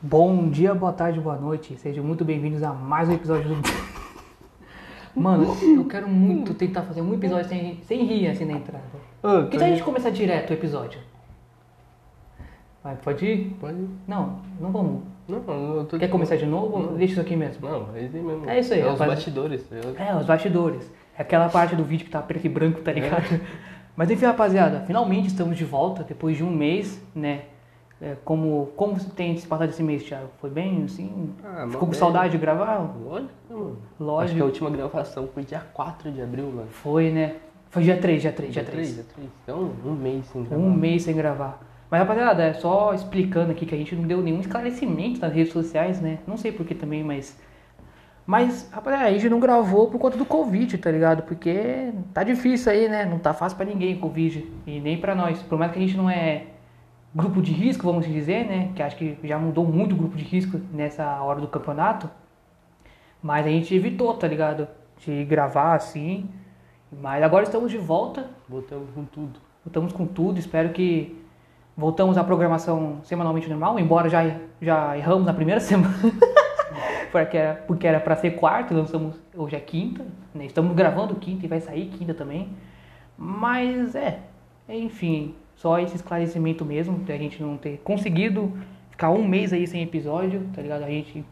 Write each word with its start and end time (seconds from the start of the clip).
Bom 0.00 0.48
dia, 0.50 0.74
boa 0.74 0.92
tarde, 0.92 1.20
boa 1.20 1.36
noite. 1.36 1.76
Sejam 1.78 2.04
muito 2.04 2.24
bem-vindos 2.24 2.62
a 2.62 2.72
mais 2.72 3.08
um 3.08 3.14
episódio 3.14 3.54
do. 3.54 3.56
Mano, 5.18 5.56
eu 5.62 5.84
quero 5.86 6.06
muito 6.08 6.52
tentar 6.52 6.82
fazer 6.82 7.00
um 7.00 7.14
episódio 7.14 7.48
sem, 7.48 7.80
sem 7.82 8.04
rir 8.04 8.28
assim 8.28 8.44
na 8.44 8.52
entrada. 8.54 8.84
Ah, 9.22 9.40
Por 9.40 9.48
que 9.48 9.58
se 9.58 9.64
a 9.64 9.68
gente 9.68 9.82
começar 9.82 10.10
direto 10.10 10.50
o 10.50 10.52
episódio? 10.52 11.00
Vai, 12.84 12.96
pode 12.96 13.24
ir? 13.24 13.56
Pode 13.58 13.78
ir. 13.78 13.88
Não, 14.06 14.40
não 14.60 14.70
vamos. 14.70 15.02
Não, 15.26 15.76
eu 15.78 15.84
tô 15.86 15.98
Quer 15.98 16.08
começar 16.08 16.36
de 16.36 16.46
novo? 16.46 16.78
Não. 16.78 16.94
Deixa 16.94 17.12
isso 17.14 17.20
aqui 17.20 17.34
mesmo. 17.34 17.66
Não, 17.66 17.96
é 17.96 18.02
isso 18.02 18.16
aí 18.16 18.22
mesmo. 18.22 18.50
É 18.50 18.60
isso 18.60 18.74
aí, 18.74 18.80
É 18.80 18.92
os 18.92 18.98
bastidores. 18.98 19.64
Eu- 19.72 19.96
É, 19.98 20.14
os 20.14 20.26
bastidores. 20.26 20.92
É 21.18 21.22
aquela 21.22 21.48
parte 21.48 21.74
do 21.74 21.82
vídeo 21.82 22.04
que 22.04 22.10
tá 22.10 22.20
preto 22.20 22.44
e 22.44 22.48
branco, 22.50 22.82
tá 22.82 22.92
ligado? 22.92 23.24
Mas 23.96 24.10
enfim, 24.10 24.26
rapaziada, 24.26 24.84
finalmente 24.86 25.28
estamos 25.28 25.56
de 25.56 25.64
volta 25.64 26.04
depois 26.04 26.36
de 26.36 26.44
um 26.44 26.50
mês, 26.50 27.02
né? 27.14 27.44
É, 28.00 28.14
como, 28.24 28.72
como 28.76 28.98
você 28.98 29.08
tem 29.08 29.36
se 29.38 29.46
passado 29.46 29.70
esse 29.70 29.82
mês, 29.82 30.02
Thiago? 30.04 30.28
Foi 30.38 30.50
bem, 30.50 30.84
assim? 30.84 31.30
Ah, 31.42 31.66
Ficou 31.70 31.88
com 31.88 31.94
saudade 31.94 32.32
de 32.32 32.38
gravar? 32.38 32.78
Lógico, 33.02 33.32
mano. 33.48 33.78
Lógico. 33.98 34.24
Acho 34.24 34.34
que 34.34 34.40
a 34.40 34.44
última 34.44 34.70
gravação 34.70 35.28
foi 35.32 35.44
dia 35.44 35.60
4 35.72 36.10
de 36.12 36.20
abril, 36.20 36.52
mano. 36.54 36.68
Foi, 36.68 37.10
né? 37.10 37.36
Foi 37.70 37.82
dia 37.82 37.96
3, 37.96 38.20
dia 38.20 38.32
3, 38.32 38.52
dia 38.52 38.64
3. 38.64 38.94
dia 38.94 39.04
3. 39.14 39.28
Então, 39.42 39.70
um 39.84 39.92
mês 39.92 40.26
sem 40.26 40.44
gravar. 40.44 40.62
Um 40.62 40.70
mês 40.70 41.02
sem 41.04 41.16
gravar. 41.16 41.60
Mas 41.90 42.00
rapaziada, 42.00 42.42
é 42.42 42.52
só 42.52 42.92
explicando 42.92 43.52
aqui 43.52 43.64
que 43.64 43.74
a 43.74 43.78
gente 43.78 43.94
não 43.94 44.04
deu 44.06 44.20
nenhum 44.20 44.40
esclarecimento 44.40 45.20
nas 45.20 45.32
redes 45.32 45.52
sociais, 45.52 46.00
né? 46.00 46.18
Não 46.26 46.36
sei 46.36 46.52
porquê 46.52 46.74
também, 46.74 47.02
mas. 47.02 47.38
Mas, 48.26 48.68
rapaziada, 48.72 49.06
a 49.06 49.12
gente 49.12 49.28
não 49.30 49.38
gravou 49.40 49.88
por 49.88 49.98
conta 50.00 50.18
do 50.18 50.24
Covid, 50.26 50.76
tá 50.78 50.90
ligado? 50.90 51.22
Porque 51.22 51.92
tá 52.12 52.24
difícil 52.24 52.72
aí, 52.72 52.88
né? 52.88 53.06
Não 53.06 53.18
tá 53.18 53.32
fácil 53.32 53.56
pra 53.56 53.64
ninguém 53.64 53.94
o 53.94 54.00
Covid. 54.00 54.44
E 54.66 54.80
nem 54.80 54.98
pra 54.98 55.14
nós. 55.14 55.40
Por 55.42 55.56
mais 55.56 55.70
que 55.72 55.78
a 55.78 55.80
gente 55.80 55.96
não 55.96 56.10
é 56.10 56.42
grupo 57.14 57.40
de 57.40 57.52
risco, 57.52 57.86
vamos 57.86 58.06
dizer, 58.06 58.46
né? 58.46 58.72
Que 58.74 58.82
acho 58.82 58.96
que 58.96 59.18
já 59.24 59.38
mudou 59.38 59.64
muito 59.64 59.94
o 59.94 59.98
grupo 59.98 60.16
de 60.16 60.24
risco 60.24 60.60
nessa 60.72 61.20
hora 61.22 61.40
do 61.40 61.48
campeonato. 61.48 62.08
Mas 63.22 63.46
a 63.46 63.50
gente 63.50 63.74
evitou, 63.74 64.14
tá 64.14 64.26
ligado? 64.28 64.68
De 64.98 65.24
gravar 65.24 65.74
assim. 65.74 66.28
Mas 66.92 67.22
agora 67.22 67.44
estamos 67.44 67.70
de 67.70 67.78
volta. 67.78 68.28
Voltamos 68.48 68.90
com 68.94 69.04
tudo. 69.04 69.40
Voltamos 69.64 69.92
com 69.92 70.06
tudo, 70.06 70.38
espero 70.38 70.68
que 70.68 71.26
voltamos 71.76 72.16
à 72.16 72.24
programação 72.24 73.00
semanalmente 73.02 73.48
normal, 73.48 73.78
embora 73.78 74.08
já, 74.08 74.38
já 74.62 74.96
erramos 74.96 75.26
na 75.26 75.34
primeira 75.34 75.60
semana, 75.60 75.92
porque 77.12 77.36
era 77.36 77.54
porque 77.66 77.86
era 77.86 78.00
para 78.00 78.16
ser 78.16 78.30
quarta, 78.36 78.72
lançamos 78.72 79.16
hoje 79.34 79.56
é 79.56 79.60
quinta, 79.60 80.06
né? 80.34 80.46
estamos 80.46 80.74
gravando 80.74 81.16
quinta 81.16 81.44
e 81.44 81.48
vai 81.48 81.60
sair 81.60 81.86
quinta 81.88 82.14
também, 82.14 82.48
mas 83.18 83.94
é, 83.94 84.20
enfim, 84.68 85.34
só 85.56 85.78
esse 85.80 85.96
esclarecimento 85.96 86.64
mesmo, 86.64 86.98
da 87.00 87.16
gente 87.16 87.42
não 87.42 87.56
ter 87.56 87.78
conseguido 87.82 88.52
ficar 88.90 89.10
um 89.10 89.26
mês 89.26 89.52
aí 89.52 89.66
sem 89.66 89.82
episódio, 89.82 90.42
tá 90.54 90.62
ligado? 90.62 90.84
A 90.84 90.88
gente 90.88 91.24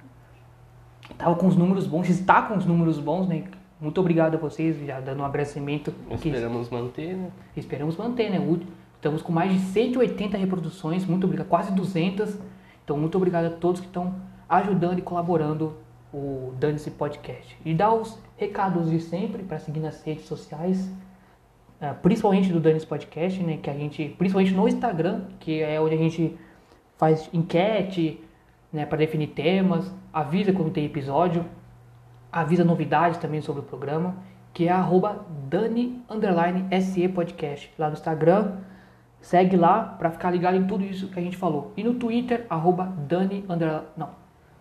tava 1.19 1.34
com 1.36 1.47
os 1.47 1.56
números 1.56 1.86
bons, 1.86 2.08
está 2.08 2.42
com 2.42 2.56
os 2.56 2.64
números 2.67 2.98
bons, 2.98 3.28
né? 3.28 3.45
Muito 3.80 4.00
obrigado 4.00 4.34
a 4.34 4.39
vocês, 4.39 4.77
já 4.86 5.00
dando 5.00 5.20
um 5.20 5.25
agradecimento. 5.25 5.92
que- 5.92 6.28
Esperamos 6.39 6.70
manter, 6.70 7.17
né? 7.17 7.30
Esperamos 7.56 7.97
manter, 7.97 8.30
né? 8.30 8.58
Estamos 8.97 9.20
com 9.20 9.33
mais 9.33 9.52
de 9.52 9.58
180 9.58 10.36
reproduções, 10.39 11.05
muito 11.05 11.25
obrigado, 11.25 11.47
quase 11.48 11.72
200. 11.72 12.39
Então, 12.83 12.97
muito 12.98 13.17
obrigado 13.17 13.47
a 13.47 13.50
todos 13.50 13.80
que 13.80 13.86
estão 13.86 14.14
ajudando 14.48 14.98
e 14.98 15.02
colaborando 15.02 15.75
o 16.12 16.52
Dane-se 16.58 16.91
Podcast. 16.92 17.56
E 17.64 17.75
dá 17.75 17.92
os 17.92 18.19
recados 18.36 18.89
de 18.91 19.00
sempre 19.00 19.42
para 19.42 19.58
seguir 19.58 19.80
nas 19.80 20.02
redes 20.02 20.25
sociais, 20.27 20.91
principalmente 22.03 22.53
do 22.53 22.61
Dane-se 22.61 22.86
Podcast, 22.86 23.42
né? 23.42 23.58
Que 23.62 23.70
a 23.70 23.75
gente, 23.75 24.14
principalmente 24.19 24.55
no 24.55 24.67
Instagram, 24.69 25.22
que 25.41 25.61
é 25.62 25.80
onde 25.80 25.94
a 25.94 25.98
gente 25.98 26.36
faz 26.97 27.28
enquete, 27.33 28.20
né? 28.72 28.86
Para 28.86 28.98
definir 28.98 29.28
temas, 29.28 29.92
avisa 30.12 30.52
quando 30.52 30.70
tem 30.70 30.84
episódio 30.84 31.45
avisa 32.34 32.64
novidades 32.64 33.17
também 33.19 33.41
sobre 33.41 33.61
o 33.61 33.64
programa, 33.64 34.17
que 34.52 34.67
é 34.67 34.72
arroba 34.72 35.25
Dani 35.48 36.02
underline 36.11 36.67
SE 36.83 37.08
Podcast 37.08 37.73
lá 37.79 37.86
no 37.86 37.92
Instagram. 37.92 38.56
Segue 39.20 39.56
lá 39.56 39.80
para 39.80 40.11
ficar 40.11 40.33
ligado 40.33 40.56
em 40.56 40.67
tudo 40.67 40.85
isso 40.85 41.08
que 41.08 41.18
a 41.18 41.23
gente 41.23 41.36
falou. 41.36 41.73
E 41.77 41.85
no 41.85 41.95
Twitter, 41.95 42.45
arroba 42.51 42.86
Dani 43.08 43.45
não, 43.96 44.11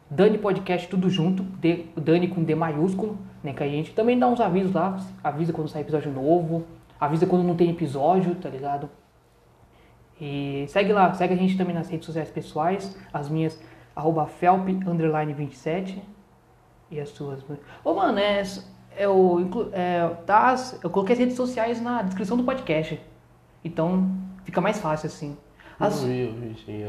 Dani 0.07 0.37
Podcast 0.37 0.87
tudo 0.87 1.09
junto, 1.09 1.41
D- 1.41 1.85
Dani 1.97 2.27
com 2.27 2.43
D 2.43 2.53
maiúsculo, 2.53 3.17
né? 3.43 3.53
Que 3.53 3.63
a 3.63 3.67
gente 3.67 3.91
também 3.95 4.19
dá 4.19 4.27
uns 4.27 4.39
avisos 4.39 4.71
lá, 4.71 4.95
avisa 5.23 5.51
quando 5.51 5.67
sai 5.67 5.81
episódio 5.81 6.11
novo, 6.11 6.65
avisa 7.05 7.25
quando 7.25 7.43
não 7.43 7.55
tem 7.55 7.69
episódio, 7.69 8.35
tá 8.35 8.49
ligado? 8.49 8.89
E 10.19 10.65
segue 10.69 10.93
lá, 10.93 11.13
segue 11.13 11.33
a 11.33 11.37
gente 11.37 11.57
também 11.57 11.73
nas 11.75 11.89
redes 11.89 12.05
sociais 12.05 12.29
pessoais, 12.29 12.95
as 13.11 13.29
minhas, 13.29 13.59
arroba 13.95 14.25
Felp, 14.25 14.67
underline 14.87 15.33
27, 15.33 16.01
e 16.91 16.99
as 16.99 17.09
suas. 17.09 17.43
Ô, 17.83 17.93
mano, 17.93 18.19
é, 18.19 18.43
eu, 18.97 19.39
inclu- 19.41 19.69
é, 19.73 20.07
tá, 20.25 20.55
eu 20.83 20.89
coloquei 20.89 21.13
as 21.13 21.19
redes 21.19 21.35
sociais 21.35 21.81
na 21.81 22.03
descrição 22.03 22.37
do 22.37 22.43
podcast. 22.43 23.01
Então 23.65 24.09
fica 24.43 24.61
mais 24.61 24.79
fácil 24.79 25.07
assim. 25.07 25.37
As, 25.79 26.01
Não 26.01 26.07
vi, 26.07 26.19
eu 26.19 26.33
vi 26.33 26.51
isso 26.51 26.69
aí, 26.69 26.83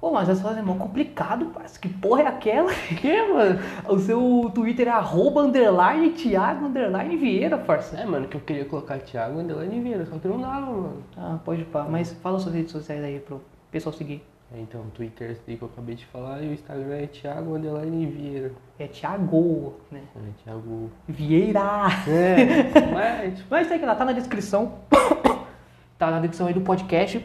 olha. 0.00 0.10
Ô, 0.10 0.12
mas 0.12 0.28
as 0.28 0.40
coisas 0.40 0.58
é 0.58 0.62
mó 0.62 0.74
complicado, 0.74 1.46
parceiro. 1.46 1.80
Que 1.80 1.88
porra 1.88 2.22
é 2.22 2.26
aquela? 2.26 2.70
Que, 3.00 3.22
mano? 3.22 3.60
O 3.88 3.98
seu 3.98 4.50
Twitter 4.54 4.88
é 4.88 4.90
arroba 4.90 5.42
underline 5.42 6.10
Thiago 6.10 6.66
underline 6.66 7.16
Vieira, 7.16 7.58
parceiro. 7.58 8.04
É, 8.04 8.06
mano, 8.06 8.28
que 8.28 8.36
eu 8.36 8.40
queria 8.40 8.64
colocar 8.64 8.98
Thiago 8.98 9.40
Underline 9.40 9.80
Vieira, 9.80 10.06
só 10.06 10.18
que 10.18 10.28
não 10.28 10.40
dava, 10.40 10.66
mano. 10.66 11.02
Ah, 11.16 11.38
pode 11.44 11.64
pá. 11.64 11.86
Mas 11.88 12.12
fala 12.14 12.38
suas 12.38 12.54
redes 12.54 12.72
sociais 12.72 13.02
aí 13.02 13.18
pro 13.18 13.40
pessoal 13.70 13.92
seguir. 13.92 14.22
É, 14.54 14.60
Então, 14.60 14.80
o 14.82 14.90
Twitter 14.90 15.32
esse 15.32 15.42
daí 15.46 15.56
que 15.56 15.62
eu 15.62 15.68
acabei 15.72 15.96
de 15.96 16.06
falar 16.06 16.40
e 16.42 16.48
o 16.48 16.52
Instagram 16.52 16.94
é 16.94 17.06
Thiago 17.06 17.56
Underline 17.56 18.06
Vieira. 18.06 18.52
É 18.78 18.86
Thiago, 18.86 19.74
né? 19.90 20.02
É, 20.14 20.42
Thiago... 20.44 20.90
Vieira. 21.08 21.88
É, 22.06 22.80
mas... 22.94 23.44
Mas 23.50 23.68
tem 23.68 23.78
que 23.78 23.84
lá, 23.86 23.94
tá 23.94 24.04
na 24.04 24.12
descrição. 24.12 24.74
tá 25.98 26.10
na 26.10 26.20
descrição 26.20 26.46
aí 26.46 26.54
do 26.54 26.60
podcast. 26.60 27.24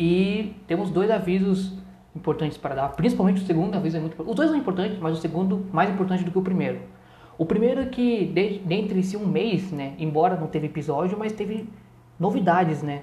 E 0.00 0.56
temos 0.66 0.90
dois 0.90 1.10
avisos 1.10 1.74
importantes 2.16 2.56
para 2.56 2.74
dar. 2.74 2.88
Principalmente 2.88 3.42
o 3.42 3.46
segundo 3.46 3.74
aviso 3.74 3.98
é 3.98 4.00
muito 4.00 4.14
importante. 4.14 4.30
Os 4.30 4.36
dois 4.36 4.48
são 4.48 4.58
importantes, 4.58 4.98
mas 4.98 5.18
o 5.18 5.20
segundo 5.20 5.66
mais 5.70 5.90
importante 5.90 6.24
do 6.24 6.30
que 6.30 6.38
o 6.38 6.42
primeiro. 6.42 6.80
O 7.36 7.44
primeiro 7.44 7.82
é 7.82 7.84
que 7.84 8.24
de, 8.24 8.60
dentre 8.60 9.00
esse 9.00 9.14
um 9.14 9.26
mês, 9.26 9.70
né? 9.70 9.94
Embora 9.98 10.36
não 10.36 10.46
teve 10.46 10.68
episódio, 10.68 11.18
mas 11.18 11.34
teve 11.34 11.68
novidades, 12.18 12.82
né? 12.82 13.02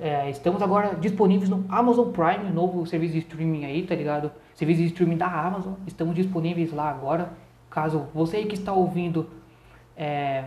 É, 0.00 0.28
estamos 0.28 0.60
agora 0.62 0.96
disponíveis 0.96 1.48
no 1.48 1.64
Amazon 1.68 2.10
Prime, 2.10 2.50
novo 2.52 2.84
serviço 2.86 3.12
de 3.12 3.20
streaming 3.20 3.64
aí, 3.64 3.86
tá 3.86 3.94
ligado? 3.94 4.32
Serviço 4.52 4.80
de 4.80 4.86
streaming 4.86 5.18
da 5.18 5.28
Amazon. 5.28 5.74
Estamos 5.86 6.16
disponíveis 6.16 6.72
lá 6.72 6.90
agora. 6.90 7.34
Caso 7.70 8.08
você 8.12 8.44
que 8.46 8.54
está 8.54 8.72
ouvindo 8.72 9.28
é, 9.96 10.46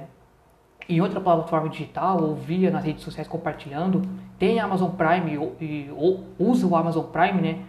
em 0.89 0.99
outra 0.99 1.21
plataforma 1.21 1.69
digital 1.69 2.21
ou 2.21 2.35
via 2.35 2.71
nas 2.71 2.83
redes 2.83 3.03
sociais 3.03 3.27
compartilhando, 3.27 4.01
tem 4.39 4.59
Amazon 4.59 4.89
Prime 4.89 5.37
ou, 5.37 5.55
e, 5.61 5.89
ou 5.95 6.25
usa 6.39 6.65
o 6.65 6.75
Amazon 6.75 7.05
Prime, 7.05 7.41
né? 7.41 7.59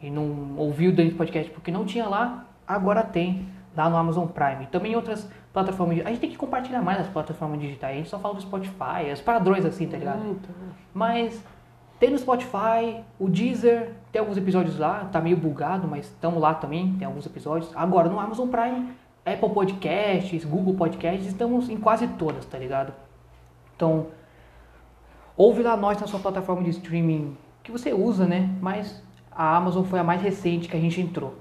E 0.00 0.08
não 0.08 0.56
ouviu 0.56 0.90
o 0.90 0.94
Dani 0.94 1.10
Podcast 1.10 1.50
porque 1.50 1.72
não 1.72 1.84
tinha 1.84 2.06
lá, 2.06 2.46
agora 2.66 3.02
tem 3.02 3.48
lá 3.76 3.90
no 3.90 3.96
Amazon 3.96 4.26
Prime. 4.28 4.66
Também 4.66 4.92
em 4.92 4.96
outras 4.96 5.28
plataformas. 5.52 6.06
A 6.06 6.10
gente 6.10 6.20
tem 6.20 6.30
que 6.30 6.36
compartilhar 6.36 6.80
mais 6.80 7.00
as 7.00 7.08
plataformas 7.08 7.60
digitais. 7.60 7.94
A 7.94 7.96
gente 7.96 8.08
só 8.08 8.18
fala 8.18 8.34
do 8.34 8.40
Spotify, 8.40 9.10
os 9.12 9.20
padrões 9.20 9.64
assim, 9.64 9.88
tá 9.88 9.96
ligado? 9.96 10.24
Então. 10.24 10.54
Mas 10.94 11.44
tem 11.98 12.10
no 12.10 12.18
Spotify, 12.18 13.02
o 13.18 13.28
Deezer, 13.28 13.92
tem 14.12 14.20
alguns 14.20 14.36
episódios 14.36 14.78
lá, 14.78 15.08
tá 15.10 15.20
meio 15.20 15.36
bugado, 15.36 15.88
mas 15.88 16.06
estamos 16.06 16.40
lá 16.40 16.54
também, 16.54 16.94
tem 16.94 17.06
alguns 17.06 17.26
episódios. 17.26 17.72
Agora 17.74 18.08
no 18.08 18.20
Amazon 18.20 18.48
Prime, 18.48 18.88
Apple 19.32 19.50
Podcasts, 19.50 20.44
Google 20.44 20.74
Podcasts, 20.74 21.26
estamos 21.26 21.68
em 21.68 21.76
quase 21.76 22.06
todas, 22.08 22.44
tá 22.44 22.58
ligado? 22.58 22.92
Então, 23.76 24.08
ouve 25.36 25.62
lá 25.62 25.76
nós 25.76 26.00
na 26.00 26.06
sua 26.06 26.20
plataforma 26.20 26.62
de 26.62 26.70
streaming 26.70 27.36
que 27.62 27.70
você 27.70 27.92
usa, 27.92 28.26
né? 28.26 28.48
Mas 28.60 29.02
a 29.30 29.56
Amazon 29.56 29.84
foi 29.84 29.98
a 29.98 30.04
mais 30.04 30.20
recente 30.22 30.68
que 30.68 30.76
a 30.76 30.80
gente 30.80 31.00
entrou. 31.00 31.34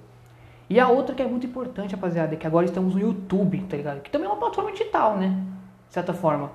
E 0.69 0.79
a 0.79 0.89
outra 0.89 1.15
que 1.15 1.21
é 1.21 1.27
muito 1.27 1.47
importante, 1.47 1.95
rapaziada, 1.95 2.33
é 2.33 2.37
que 2.37 2.45
agora 2.45 2.65
estamos 2.65 2.93
no 2.93 2.99
YouTube, 2.99 3.59
tá 3.69 3.77
ligado? 3.77 4.01
Que 4.01 4.11
também 4.11 4.27
é 4.27 4.31
uma 4.31 4.37
plataforma 4.37 4.71
digital, 4.71 5.17
né? 5.17 5.29
De 5.87 5.93
certa 5.93 6.13
forma. 6.13 6.51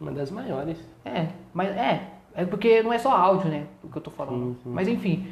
Uma 0.00 0.12
das 0.12 0.30
maiores. 0.30 0.78
É, 1.04 1.28
mas 1.52 1.76
é, 1.76 2.08
é 2.34 2.44
porque 2.44 2.82
não 2.82 2.92
é 2.92 2.98
só 2.98 3.10
áudio, 3.10 3.50
né? 3.50 3.66
O 3.82 3.88
que 3.88 3.98
eu 3.98 4.02
tô 4.02 4.10
falando. 4.10 4.54
Sim, 4.54 4.60
sim. 4.62 4.70
Mas 4.70 4.86
enfim, 4.86 5.28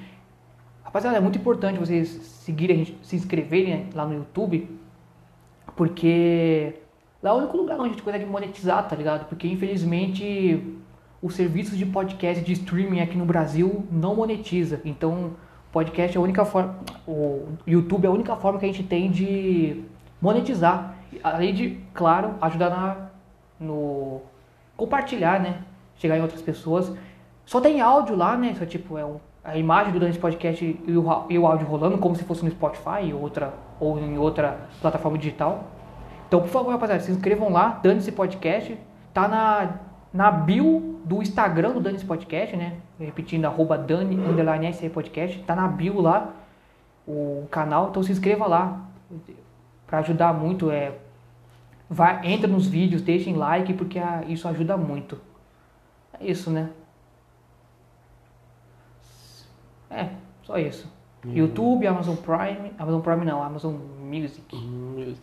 rapaziada, 0.83 1.17
é 1.17 1.21
muito 1.21 1.39
importante 1.39 1.79
vocês 1.79 2.09
seguirem, 2.09 2.77
a 2.77 2.79
gente, 2.85 2.99
se 3.03 3.17
inscreverem 3.17 3.77
né, 3.77 3.87
lá 3.95 4.05
no 4.05 4.15
YouTube, 4.15 4.78
porque 5.79 6.75
lá 7.23 7.31
é 7.31 7.33
o 7.35 7.37
único 7.37 7.57
lugar 7.57 7.79
onde 7.79 7.91
a 7.91 7.93
gente 7.93 8.03
consegue 8.03 8.27
monetizar, 8.27 8.89
tá 8.89 8.97
ligado? 8.97 9.29
Porque 9.29 9.47
infelizmente 9.47 10.77
os 11.23 11.37
serviços 11.37 11.79
de 11.79 11.87
podcast 11.87 12.45
de 12.45 12.53
streaming 12.53 13.01
aqui 13.01 13.17
no 13.17 13.25
Brasil 13.25 13.87
não 13.89 14.17
monetiza. 14.17 14.81
Então, 14.85 15.35
podcast 15.71 16.17
é 16.17 16.21
a 16.21 16.23
única 16.23 16.45
forma, 16.45 16.81
o 17.07 17.47
YouTube 17.65 18.07
é 18.07 18.09
a 18.09 18.11
única 18.11 18.35
forma 18.35 18.59
que 18.59 18.67
a 18.67 18.69
gente 18.69 18.83
tem 18.83 19.09
de 19.09 19.85
monetizar. 20.21 20.97
Além 21.23 21.55
de, 21.55 21.79
claro, 21.95 22.35
ajudar 22.41 22.71
na, 22.71 23.11
no 23.61 24.21
compartilhar, 24.77 25.41
né? 25.41 25.63
Chegar 25.95 26.19
em 26.19 26.23
outras 26.23 26.43
pessoas. 26.43 26.93
Só 27.47 27.61
tem 27.61 27.81
áudio 27.81 28.17
lá, 28.17 28.37
né? 28.37 28.53
Só 28.59 28.67
tipo, 28.67 28.99
é 28.99 29.05
um, 29.05 29.19
a 29.45 29.57
imagem 29.57 29.93
do 29.93 30.01
Dante 30.01 30.19
Podcast 30.19 30.65
e 30.65 30.97
o, 30.97 31.27
e 31.31 31.39
o 31.39 31.47
áudio 31.47 31.69
rolando 31.69 31.99
como 31.99 32.17
se 32.17 32.25
fosse 32.25 32.45
no 32.45 32.51
Spotify 32.51 33.13
ou, 33.15 33.23
outra, 33.23 33.55
ou 33.81 33.99
em 33.99 34.19
outra 34.19 34.69
plataforma 34.81 35.19
digital. 35.19 35.65
Então, 36.27 36.41
por 36.41 36.49
favor, 36.49 36.71
rapaziada, 36.71 37.03
se 37.03 37.11
inscrevam 37.11 37.51
lá, 37.51 37.81
Dane-se 37.83 38.13
Podcast. 38.13 38.79
Tá 39.15 39.27
na, 39.27 39.79
na 40.13 40.31
bio 40.31 41.01
do 41.05 41.23
Instagram 41.23 41.73
do 41.73 41.81
Dane-se 41.81 42.05
Podcast, 42.05 42.55
né? 42.57 42.77
Repetindo, 43.01 43.47
arroba 43.47 43.79
Dani, 43.79 44.17
underline 44.17 44.73
SE 44.75 44.89
Podcast. 44.91 45.39
Tá 45.45 45.57
na 45.57 45.67
bio 45.69 46.01
lá, 46.01 46.35
o 47.07 47.47
canal. 47.51 47.89
Então, 47.89 48.03
se 48.03 48.13
inscreva 48.13 48.47
lá, 48.47 48.81
para 49.87 49.99
ajudar 50.01 50.35
muito. 50.35 50.71
É, 50.71 50.93
vai, 51.89 52.27
entra 52.27 52.47
nos 52.47 52.67
vídeos, 52.67 53.01
deixem 53.01 53.35
like, 53.35 53.73
porque 53.73 53.99
ah, 53.99 54.23
isso 54.29 54.47
ajuda 54.47 54.77
muito. 54.77 55.19
É 56.21 56.27
isso, 56.27 56.51
né? 56.51 56.71
É, 59.91 60.11
só 60.43 60.59
isso. 60.59 60.98
YouTube, 61.25 61.87
Amazon 61.87 62.17
Prime, 62.17 62.73
Amazon 62.79 63.01
Prime 63.01 63.25
não, 63.25 63.43
Amazon 63.43 63.75
Music. 64.01 64.55
Music. 64.57 65.21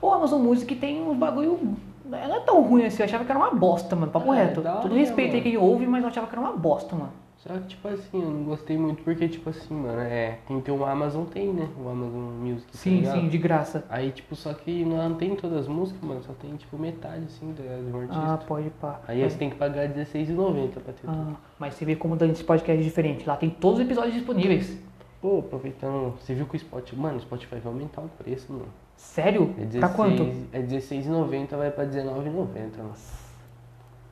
O 0.00 0.10
Amazon 0.10 0.42
Music 0.42 0.74
tem 0.76 1.02
uns 1.02 1.16
bagulho. 1.16 1.58
Não 2.04 2.18
é 2.18 2.40
tão 2.40 2.62
ruim 2.62 2.84
assim, 2.84 3.02
eu 3.02 3.06
achava 3.06 3.24
que 3.24 3.30
era 3.30 3.38
uma 3.40 3.50
bosta, 3.50 3.96
mano. 3.96 4.12
Papo 4.12 4.32
É, 4.34 4.44
reto. 4.44 4.60
da 4.60 4.76
Todo 4.76 4.94
respeito 4.94 5.34
aí 5.36 5.42
quem 5.42 5.56
ouve, 5.56 5.86
mas 5.86 6.02
eu 6.02 6.08
achava 6.10 6.26
que 6.26 6.34
era 6.34 6.40
uma 6.40 6.52
bosta, 6.52 6.94
mano. 6.94 7.10
Só 7.38 7.52
que, 7.54 7.66
tipo 7.68 7.88
assim, 7.88 8.22
eu 8.22 8.30
não 8.30 8.44
gostei 8.44 8.78
muito 8.78 9.02
porque, 9.02 9.28
tipo 9.28 9.50
assim, 9.50 9.74
mano, 9.74 10.00
é. 10.00 10.38
Quem 10.46 10.60
tem 10.62 10.74
o 10.74 10.82
Amazon 10.84 11.24
tem, 11.24 11.48
né? 11.52 11.68
O 11.82 11.88
Amazon 11.88 12.32
Music. 12.40 12.72
tá 12.72 12.78
Sim, 12.78 12.96
ligado? 13.00 13.20
sim, 13.20 13.28
de 13.28 13.38
graça. 13.38 13.84
Aí, 13.90 14.10
tipo, 14.12 14.34
só 14.34 14.54
que 14.54 14.82
não 14.84 15.14
tem 15.14 15.34
todas 15.36 15.58
as 15.60 15.68
músicas, 15.68 16.02
mano, 16.02 16.22
só 16.22 16.32
tem, 16.34 16.54
tipo, 16.56 16.78
metade, 16.78 17.24
assim, 17.24 17.52
de 17.52 17.62
um 17.94 18.00
artista. 18.00 18.22
Ah, 18.22 18.38
pode 18.38 18.70
pá. 18.80 19.00
Aí 19.06 19.22
você 19.28 19.36
tem 19.36 19.50
que 19.50 19.56
pagar 19.56 19.82
R$16,90 19.82 20.68
pra 20.70 20.82
ter 20.84 20.92
tudo. 21.02 21.10
Ah, 21.12 21.34
mas 21.58 21.74
você 21.74 21.84
vê 21.84 21.96
como 21.96 22.16
dando 22.16 22.32
esse 22.32 22.44
podcast 22.44 22.80
é 22.80 22.84
diferente. 22.84 23.26
Lá 23.26 23.36
tem 23.36 23.50
todos 23.50 23.78
os 23.78 23.84
episódios 23.84 24.14
disponíveis. 24.14 24.78
Pô, 25.24 25.38
aproveitando, 25.38 26.10
você 26.20 26.34
viu 26.34 26.44
que 26.44 26.54
o 26.54 26.58
Spotify, 26.60 26.96
mano, 26.96 27.16
o 27.16 27.20
Spotify 27.22 27.54
vai 27.54 27.72
aumentar 27.72 28.02
o 28.02 28.08
preço, 28.10 28.52
mano. 28.52 28.68
Sério? 28.94 29.54
É 29.58 29.78
Pra 29.78 29.88
quanto? 29.88 30.22
É 30.52 30.58
R$16,90, 30.58 31.56
vai 31.56 31.70
pra 31.70 31.84
R$19,90, 31.84 32.76
mano. 32.76 32.92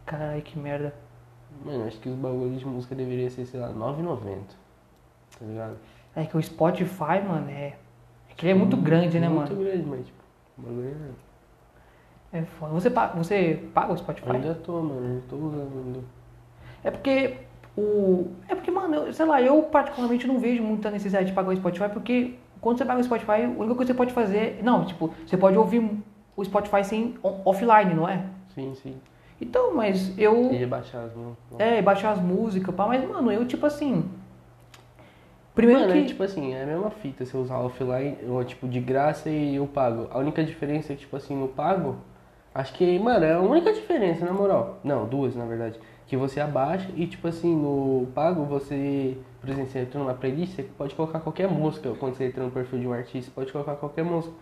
Caralho, 0.06 0.40
que 0.40 0.58
merda. 0.58 0.94
Mano, 1.62 1.86
acho 1.86 2.00
que 2.00 2.08
os 2.08 2.14
bagulhos 2.14 2.60
de 2.60 2.64
música 2.66 2.94
deveriam 2.94 3.28
ser, 3.28 3.44
sei 3.44 3.60
lá, 3.60 3.66
R$9,90. 3.68 4.38
Tá 5.38 5.44
ligado? 5.44 5.76
É 6.16 6.24
que 6.24 6.34
o 6.34 6.42
Spotify, 6.42 7.20
mano, 7.28 7.50
é. 7.50 7.76
É 8.30 8.34
que 8.34 8.46
ele 8.46 8.52
é 8.52 8.54
muito 8.54 8.78
grande, 8.78 9.20
né, 9.20 9.28
muito 9.28 9.52
mano? 9.52 9.64
grande, 9.66 9.84
mas, 9.86 10.06
tipo, 10.06 10.22
o 10.56 10.62
bagulho 10.62 10.96
é... 12.32 12.38
É 12.38 12.42
foda. 12.42 12.72
Você, 12.72 12.88
pa- 12.88 13.08
você 13.08 13.68
paga 13.74 13.92
o 13.92 13.98
Spotify? 13.98 14.30
Ainda 14.30 14.54
tô, 14.54 14.80
mano, 14.80 15.16
não 15.16 15.20
tô 15.28 15.36
usando 15.36 15.78
ainda. 15.78 16.00
É 16.82 16.90
porque 16.90 17.36
o. 17.76 18.28
É 18.48 18.54
porque, 18.54 18.70
mano, 18.70 18.94
eu, 18.94 19.12
sei 19.12 19.26
lá, 19.26 19.40
eu 19.40 19.62
particularmente 19.64 20.26
não 20.26 20.38
vejo 20.38 20.62
muita 20.62 20.90
necessidade 20.90 21.26
de 21.26 21.32
pagar 21.32 21.50
o 21.50 21.56
Spotify, 21.56 21.88
porque 21.88 22.34
quando 22.60 22.78
você 22.78 22.84
paga 22.84 23.00
o 23.00 23.04
Spotify, 23.04 23.42
a 23.42 23.48
única 23.48 23.74
coisa 23.74 23.76
que 23.76 23.86
você 23.86 23.94
pode 23.94 24.12
fazer. 24.12 24.60
Não, 24.62 24.84
tipo, 24.84 25.12
você 25.26 25.36
pode 25.36 25.56
ouvir 25.56 25.90
o 26.36 26.44
Spotify 26.44 26.84
sem 26.84 27.14
offline, 27.22 27.94
não 27.94 28.08
é? 28.08 28.24
Sim, 28.54 28.74
sim. 28.74 28.94
Então, 29.40 29.74
mas 29.74 30.16
eu. 30.16 30.52
E 30.52 30.56
rebaixar 30.56 31.04
as 31.04 31.14
músicas. 31.14 31.58
É, 31.58 31.82
baixar 31.82 32.12
as 32.12 32.20
músicas, 32.20 32.74
pá, 32.74 32.86
mas, 32.86 33.08
mano, 33.08 33.32
eu 33.32 33.44
tipo 33.46 33.66
assim. 33.66 34.08
Primeiro 35.54 35.82
Mano, 35.82 35.92
que. 35.92 35.98
é 35.98 36.04
tipo 36.04 36.22
assim, 36.22 36.54
é 36.54 36.62
a 36.62 36.66
mesma 36.66 36.88
fita 36.90 37.26
você 37.26 37.36
usar 37.36 37.58
offline, 37.58 38.16
ou 38.26 38.42
tipo, 38.42 38.66
de 38.66 38.80
graça 38.80 39.28
e 39.28 39.56
eu 39.56 39.66
pago. 39.66 40.08
A 40.10 40.18
única 40.18 40.42
diferença 40.42 40.92
é 40.92 40.96
que, 40.96 41.02
tipo 41.02 41.16
assim, 41.16 41.36
no 41.36 41.48
pago, 41.48 41.96
acho 42.54 42.72
que, 42.72 42.98
mano, 42.98 43.24
é 43.24 43.34
a 43.34 43.40
única 43.40 43.72
diferença, 43.72 44.24
na 44.24 44.32
moral. 44.32 44.78
Não, 44.82 45.04
duas, 45.06 45.34
na 45.36 45.44
verdade. 45.44 45.78
Que 46.12 46.16
você 46.18 46.42
abaixa 46.42 46.90
e, 46.94 47.06
tipo 47.06 47.26
assim, 47.26 47.56
no 47.56 48.06
pago 48.14 48.44
você, 48.44 49.16
por 49.40 49.48
exemplo, 49.48 49.70
você 49.70 49.78
entra 49.78 49.98
numa 49.98 50.12
playlist, 50.12 50.54
você 50.54 50.62
pode 50.62 50.94
colocar 50.94 51.20
qualquer 51.20 51.48
música. 51.48 51.88
Quando 51.98 52.14
você 52.14 52.26
entra 52.26 52.44
no 52.44 52.50
perfil 52.50 52.80
de 52.80 52.86
um 52.86 52.92
artista, 52.92 53.30
você 53.30 53.34
pode 53.34 53.50
colocar 53.50 53.76
qualquer 53.76 54.04
música. 54.04 54.34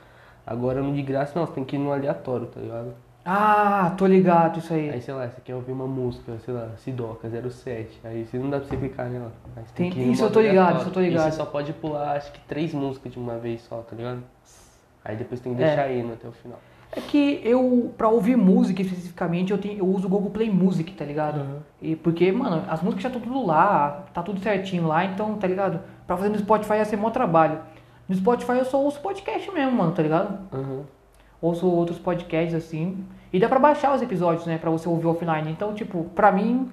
Agora 0.44 0.82
no 0.82 0.92
de 0.92 1.00
graça 1.00 1.38
não, 1.38 1.46
você 1.46 1.52
tem 1.52 1.64
que 1.64 1.76
ir 1.76 1.78
no 1.78 1.92
aleatório, 1.92 2.46
tá 2.48 2.58
ligado? 2.60 2.92
Ah, 3.24 3.94
tô 3.96 4.04
ligado, 4.04 4.58
isso 4.58 4.74
aí. 4.74 4.90
Aí, 4.90 5.00
sei 5.00 5.14
lá, 5.14 5.28
você 5.28 5.40
quer 5.42 5.54
ouvir 5.54 5.70
uma 5.70 5.86
música, 5.86 6.36
sei 6.44 6.52
lá, 6.52 6.70
Sidoca 6.76 7.28
07. 7.30 8.00
Aí 8.02 8.26
você 8.26 8.36
não 8.36 8.50
dá 8.50 8.58
pra 8.58 8.66
você 8.68 8.76
clicar 8.76 9.08
nela. 9.08 9.30
Você 9.54 9.72
Tem- 9.72 9.90
que 9.92 10.00
isso 10.00 10.24
eu 10.24 10.32
tô 10.32 10.40
ligado, 10.40 10.78
isso 10.78 10.88
eu 10.88 10.92
tô 10.92 10.98
ligado. 11.00 11.28
E 11.28 11.30
você 11.30 11.36
só 11.36 11.46
pode 11.46 11.72
pular, 11.74 12.16
acho 12.16 12.32
que 12.32 12.40
três 12.48 12.74
músicas 12.74 13.12
de 13.12 13.18
uma 13.20 13.38
vez 13.38 13.60
só, 13.62 13.76
tá 13.82 13.94
ligado? 13.94 14.24
Aí 15.04 15.14
depois 15.14 15.40
tem 15.40 15.54
que 15.54 15.62
É. 15.62 15.66
deixar 15.68 15.88
indo 15.92 16.12
até 16.14 16.26
o 16.26 16.32
final. 16.32 16.58
É 16.92 17.00
que 17.00 17.40
eu, 17.44 17.94
pra 17.96 18.08
ouvir 18.08 18.36
música 18.36 18.82
especificamente, 18.82 19.52
eu, 19.52 19.58
tenho, 19.58 19.78
eu 19.78 19.86
uso 19.86 20.06
o 20.06 20.10
Google 20.10 20.30
Play 20.30 20.50
Music, 20.50 20.92
tá 20.92 21.04
ligado? 21.04 21.40
Uhum. 21.40 21.58
E 21.80 21.94
porque, 21.94 22.32
mano, 22.32 22.64
as 22.68 22.82
músicas 22.82 23.04
já 23.04 23.08
estão 23.08 23.22
tudo 23.22 23.46
lá, 23.46 24.06
tá 24.12 24.22
tudo 24.22 24.40
certinho 24.40 24.86
lá, 24.86 25.04
então, 25.04 25.36
tá 25.36 25.46
ligado? 25.46 25.80
Pra 26.06 26.16
fazer 26.16 26.30
no 26.30 26.38
Spotify 26.38 26.74
ia 26.74 26.84
ser 26.84 26.96
mó 26.96 27.10
trabalho. 27.10 27.60
No 28.08 28.14
Spotify 28.16 28.58
eu 28.58 28.64
só 28.64 28.82
ouço 28.82 29.00
podcast 29.00 29.48
mesmo, 29.52 29.72
mano, 29.72 29.92
tá 29.92 30.02
ligado? 30.02 30.36
Aham. 30.52 30.82
Ouço 31.40 31.66
outros 31.66 31.98
podcasts 31.98 32.54
assim. 32.54 33.04
E 33.32 33.38
dá 33.38 33.48
pra 33.48 33.60
baixar 33.60 33.94
os 33.94 34.02
episódios, 34.02 34.44
né, 34.46 34.58
pra 34.58 34.70
você 34.70 34.88
ouvir 34.88 35.06
offline. 35.06 35.48
Então, 35.48 35.72
tipo, 35.72 36.04
pra 36.14 36.32
mim, 36.32 36.68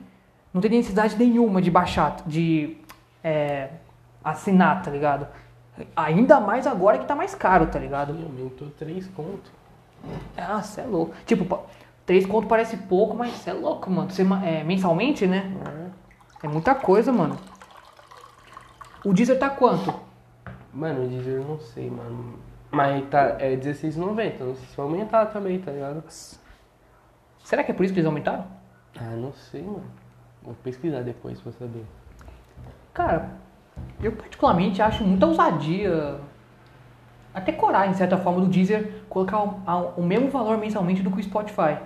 não 0.52 0.60
tem 0.60 0.72
necessidade 0.72 1.16
nenhuma 1.16 1.62
de 1.62 1.70
baixar, 1.70 2.18
de 2.26 2.78
é, 3.24 3.70
assinar, 4.24 4.82
tá 4.82 4.90
ligado? 4.90 5.28
Ainda 5.96 6.40
mais 6.40 6.66
agora 6.66 6.98
que 6.98 7.06
tá 7.06 7.16
mais 7.16 7.36
caro, 7.36 7.68
tá 7.68 7.78
ligado? 7.78 8.16
Ih, 8.16 8.24
aumentou 8.24 8.70
três 8.72 9.08
conto. 9.10 9.57
Ah, 10.38 10.62
cê 10.62 10.82
é 10.82 10.86
louco. 10.86 11.14
Tipo, 11.26 11.66
três 12.06 12.26
conto 12.26 12.48
parece 12.48 12.78
pouco, 12.78 13.16
mas 13.16 13.34
cê 13.34 13.50
é 13.50 13.54
louco, 13.54 13.90
mano. 13.90 14.10
Você, 14.10 14.24
é, 14.44 14.64
mensalmente, 14.64 15.26
né? 15.28 15.54
É 16.44 16.48
muita 16.48 16.76
coisa, 16.76 17.12
mano. 17.12 17.38
O 19.04 19.14
Deezer 19.14 19.40
tá 19.40 19.50
quanto? 19.50 19.94
Mano, 20.74 21.06
o 21.06 21.08
Deezer 21.08 21.42
eu 21.42 21.46
não 21.46 21.60
sei, 21.60 21.90
mano. 21.90 22.40
Mas 22.72 23.08
tá, 23.10 23.38
é 23.40 23.52
R$16,90. 23.52 24.40
Não 24.40 24.56
sei 24.56 24.66
se 24.66 24.78
vai 24.78 24.86
aumentar 24.86 25.26
também, 25.28 25.60
tá 25.60 25.72
ligado? 25.72 26.04
Será 27.44 27.64
que 27.64 27.72
é 27.72 27.74
por 27.74 27.84
isso 27.84 27.94
que 27.94 28.00
eles 28.00 28.08
aumentaram? 28.08 28.46
Ah, 29.00 29.16
não 29.16 29.32
sei, 29.34 29.64
mano. 29.64 29.86
Vou 30.44 30.54
pesquisar 30.56 31.02
depois 31.02 31.40
pra 31.40 31.52
saber. 31.54 31.86
Cara, 32.94 33.32
eu 34.02 34.12
particularmente 34.12 34.82
acho 34.82 35.04
muita 35.04 35.28
ousadia, 35.28 36.20
até 37.38 37.52
coragem, 37.52 37.92
de 37.92 37.98
certa 37.98 38.18
forma, 38.18 38.42
do 38.42 38.48
Deezer 38.48 38.92
colocar 39.10 39.44
o, 39.44 39.62
a- 39.66 39.78
o 39.98 40.04
mesmo 40.04 40.30
valor 40.30 40.58
mensalmente 40.58 41.02
do 41.02 41.12
que 41.12 41.20
o 41.20 41.24
Spotify. 41.24 41.78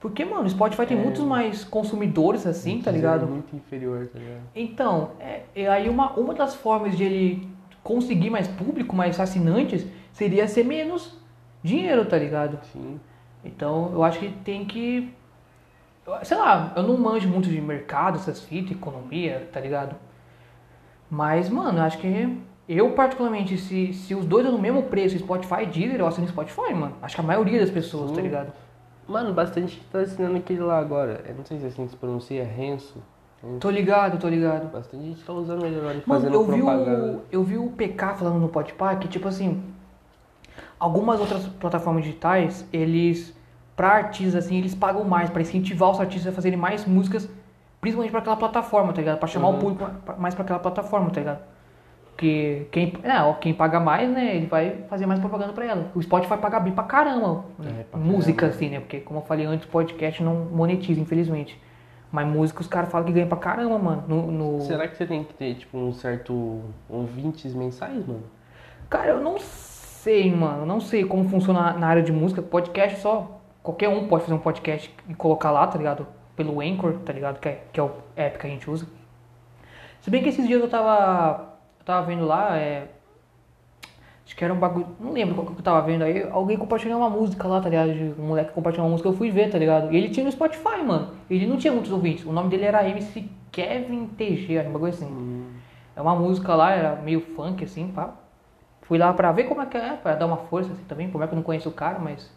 Porque, 0.00 0.24
mano, 0.24 0.44
o 0.44 0.50
Spotify 0.50 0.84
tem 0.86 0.98
É. 0.98 1.02
muitos 1.02 1.22
mais 1.24 1.64
consumidores 1.64 2.46
assim, 2.46 2.80
tá 2.82 2.90
Deezer 2.90 3.10
ligado? 3.10 3.26
É 3.26 3.30
muito 3.30 3.56
inferior, 3.56 4.06
tá 4.12 4.18
ligado? 4.18 4.40
Então, 4.54 5.10
é, 5.20 5.42
é 5.56 5.68
aí 5.68 5.88
uma, 5.88 6.12
uma 6.12 6.34
das 6.34 6.54
formas 6.54 6.96
de 6.96 7.04
ele 7.04 7.48
conseguir 7.82 8.30
mais 8.30 8.46
público, 8.48 8.94
mais 8.94 9.18
assinantes, 9.20 9.86
seria 10.12 10.46
ser 10.48 10.64
menos 10.64 11.18
dinheiro, 11.62 12.04
tá 12.04 12.18
ligado? 12.18 12.58
Sim. 12.72 12.98
Então, 13.44 13.90
eu 13.92 14.02
acho 14.02 14.18
que 14.18 14.28
tem 14.44 14.64
que. 14.64 15.12
Sei 16.22 16.36
lá, 16.36 16.72
eu 16.76 16.82
não 16.82 16.98
manjo 16.98 17.28
muito 17.28 17.48
de 17.48 17.58
mercado, 17.60 18.16
essas 18.18 18.42
fitas, 18.42 18.72
economia, 18.72 19.48
tá 19.52 19.58
ligado? 19.60 19.96
Mas, 21.10 21.48
mano, 21.48 21.78
eu 21.78 21.82
acho 21.82 21.98
que. 21.98 22.38
Eu, 22.68 22.92
particularmente, 22.92 23.58
se, 23.58 23.92
se 23.92 24.14
os 24.14 24.24
dois 24.24 24.44
dão 24.44 24.52
no 24.52 24.58
mesmo 24.58 24.84
preço, 24.84 25.18
Spotify 25.18 25.62
e 25.62 25.66
Deezer, 25.66 26.00
eu 26.00 26.06
assino 26.06 26.26
Spotify, 26.28 26.72
mano. 26.72 26.94
Acho 27.02 27.14
que 27.14 27.20
a 27.20 27.24
maioria 27.24 27.60
das 27.60 27.70
pessoas, 27.70 28.10
tá 28.10 28.16
Sim. 28.16 28.22
ligado? 28.22 28.52
Mano, 29.06 29.34
bastante 29.34 29.78
tá 29.92 29.98
assinando 30.00 30.36
aquele 30.38 30.60
lá 30.60 30.78
agora. 30.78 31.22
Eu 31.28 31.34
não 31.34 31.44
sei 31.44 31.58
se 31.60 31.66
assim 31.66 31.86
se 31.86 31.94
pronuncia, 31.96 32.42
Renso. 32.42 32.96
Tô 33.60 33.68
ligado, 33.68 34.18
tô 34.18 34.26
ligado. 34.26 34.72
Bastante 34.72 35.04
gente 35.04 35.22
tá 35.22 35.32
usando 35.34 35.66
ele 35.66 35.76
agora 35.76 35.92
Mano, 36.06 36.20
fazendo 36.20 36.34
eu 36.34 36.44
vi, 36.46 36.62
propaganda. 36.62 37.12
o, 37.12 37.20
eu 37.30 37.44
vi 37.44 37.58
o 37.58 37.68
PK 37.68 38.14
falando 38.14 38.38
no 38.38 38.48
Podpah 38.48 38.96
que, 38.96 39.06
tipo 39.08 39.28
assim, 39.28 39.62
algumas 40.80 41.20
outras 41.20 41.46
plataformas 41.46 42.02
digitais, 42.04 42.66
eles, 42.72 43.36
pra 43.76 43.88
artistas, 43.88 44.46
assim, 44.46 44.56
eles 44.56 44.74
pagam 44.74 45.04
mais 45.04 45.28
pra 45.28 45.42
incentivar 45.42 45.90
os 45.90 46.00
artistas 46.00 46.32
a 46.32 46.34
fazerem 46.34 46.58
mais 46.58 46.86
músicas, 46.86 47.28
principalmente 47.82 48.10
pra 48.10 48.20
aquela 48.20 48.36
plataforma, 48.36 48.94
tá 48.94 49.02
ligado? 49.02 49.18
Pra 49.18 49.28
chamar 49.28 49.48
Uhum. 49.48 49.56
o 49.56 49.58
público 49.60 49.90
mais 50.18 50.34
pra 50.34 50.42
aquela 50.44 50.58
plataforma, 50.58 51.10
tá 51.10 51.20
ligado? 51.20 51.40
Porque 52.14 52.68
quem, 52.70 52.92
é, 53.02 53.20
ó, 53.22 53.32
quem 53.34 53.52
paga 53.52 53.80
mais, 53.80 54.08
né, 54.08 54.36
ele 54.36 54.46
vai 54.46 54.84
fazer 54.88 55.04
mais 55.04 55.18
propaganda 55.18 55.52
pra 55.52 55.64
ela. 55.66 55.90
O 55.96 56.00
Spotify 56.00 56.36
paga 56.36 56.60
bem 56.60 56.72
pra 56.72 56.84
caramba. 56.84 57.44
É, 57.60 57.82
pra 57.90 57.98
música, 57.98 58.42
caramba. 58.42 58.56
assim, 58.56 58.68
né? 58.70 58.78
Porque, 58.80 59.00
como 59.00 59.18
eu 59.18 59.24
falei 59.24 59.44
antes, 59.46 59.66
podcast 59.66 60.22
não 60.22 60.34
monetiza, 60.44 61.00
infelizmente. 61.00 61.60
Mas 62.12 62.24
música, 62.28 62.60
os 62.60 62.68
caras 62.68 62.88
falam 62.90 63.04
que 63.04 63.12
ganha 63.12 63.26
pra 63.26 63.36
caramba, 63.36 63.76
mano. 63.78 64.04
No, 64.06 64.30
no- 64.30 64.60
Será 64.60 64.86
que 64.86 64.96
você 64.96 65.04
tem 65.04 65.24
que 65.24 65.34
ter, 65.34 65.54
tipo, 65.56 65.76
um 65.76 65.92
certo 65.92 66.60
ouvintes 66.88 67.52
mensais, 67.52 68.06
mano? 68.06 68.22
Cara, 68.88 69.08
eu 69.08 69.20
não 69.20 69.36
sei, 69.40 70.32
mano. 70.32 70.60
Eu 70.62 70.66
Não 70.66 70.78
sei 70.78 71.04
como 71.04 71.28
funciona 71.28 71.72
na 71.72 71.86
área 71.88 72.02
de 72.02 72.12
música. 72.12 72.40
Podcast 72.40 73.00
só. 73.00 73.40
Qualquer 73.60 73.88
um 73.88 74.06
pode 74.06 74.22
fazer 74.22 74.34
um 74.34 74.38
podcast 74.38 74.94
e 75.08 75.14
colocar 75.14 75.50
lá, 75.50 75.66
tá 75.66 75.76
ligado? 75.76 76.06
Pelo 76.36 76.60
Anchor, 76.60 76.98
tá 77.04 77.12
ligado? 77.12 77.40
Que 77.40 77.48
é, 77.48 77.64
que 77.72 77.80
é 77.80 77.82
o 77.82 77.90
app 78.14 78.38
que 78.38 78.46
a 78.46 78.50
gente 78.50 78.70
usa. 78.70 78.86
Se 80.00 80.10
bem 80.10 80.22
que 80.22 80.28
esses 80.28 80.46
dias 80.46 80.60
eu 80.60 80.68
tava. 80.68 81.53
Eu 81.84 81.86
tava 81.86 82.06
vendo 82.06 82.24
lá, 82.24 82.56
é. 82.56 82.88
Acho 84.24 84.34
que 84.34 84.42
era 84.42 84.54
um 84.54 84.58
bagulho. 84.58 84.86
Não 84.98 85.12
lembro 85.12 85.34
qual 85.34 85.46
que 85.46 85.52
eu 85.52 85.62
tava 85.62 85.82
vendo 85.82 86.02
aí. 86.02 86.26
Alguém 86.30 86.56
compartilhou 86.56 86.98
uma 86.98 87.10
música 87.10 87.46
lá, 87.46 87.60
tá 87.60 87.68
ligado? 87.68 87.90
Um 88.18 88.28
moleque 88.28 88.52
compartilhou 88.52 88.86
uma 88.86 88.92
música, 88.92 89.06
eu 89.08 89.12
fui 89.12 89.30
ver, 89.30 89.50
tá 89.50 89.58
ligado? 89.58 89.92
E 89.92 89.96
ele 89.98 90.08
tinha 90.08 90.24
no 90.24 90.32
Spotify, 90.32 90.82
mano. 90.82 91.10
Ele 91.28 91.46
não 91.46 91.58
tinha 91.58 91.70
muitos 91.72 91.92
ouvintes. 91.92 92.24
O 92.24 92.32
nome 92.32 92.48
dele 92.48 92.64
era 92.64 92.88
MC 92.88 93.28
Kevin 93.52 94.06
TG, 94.06 94.60
um 94.66 94.72
bagulho 94.72 94.92
assim. 94.92 95.04
Hum, 95.06 95.50
É 95.94 96.00
uma 96.00 96.16
música 96.16 96.54
lá, 96.54 96.72
era 96.72 96.96
meio 96.96 97.20
funk, 97.20 97.62
assim, 97.64 97.88
pá. 97.88 98.14
Fui 98.82 98.96
lá 98.96 99.12
pra 99.12 99.30
ver 99.30 99.44
como 99.44 99.60
é 99.60 99.66
que 99.66 99.76
é, 99.76 99.92
pra 99.92 100.14
dar 100.14 100.24
uma 100.26 100.38
força, 100.38 100.72
assim, 100.72 100.84
também. 100.84 101.08
Por 101.10 101.18
mais 101.18 101.28
que 101.28 101.34
eu 101.34 101.36
não 101.36 101.42
conheço 101.42 101.68
o 101.68 101.72
cara, 101.72 101.98
mas... 101.98 102.32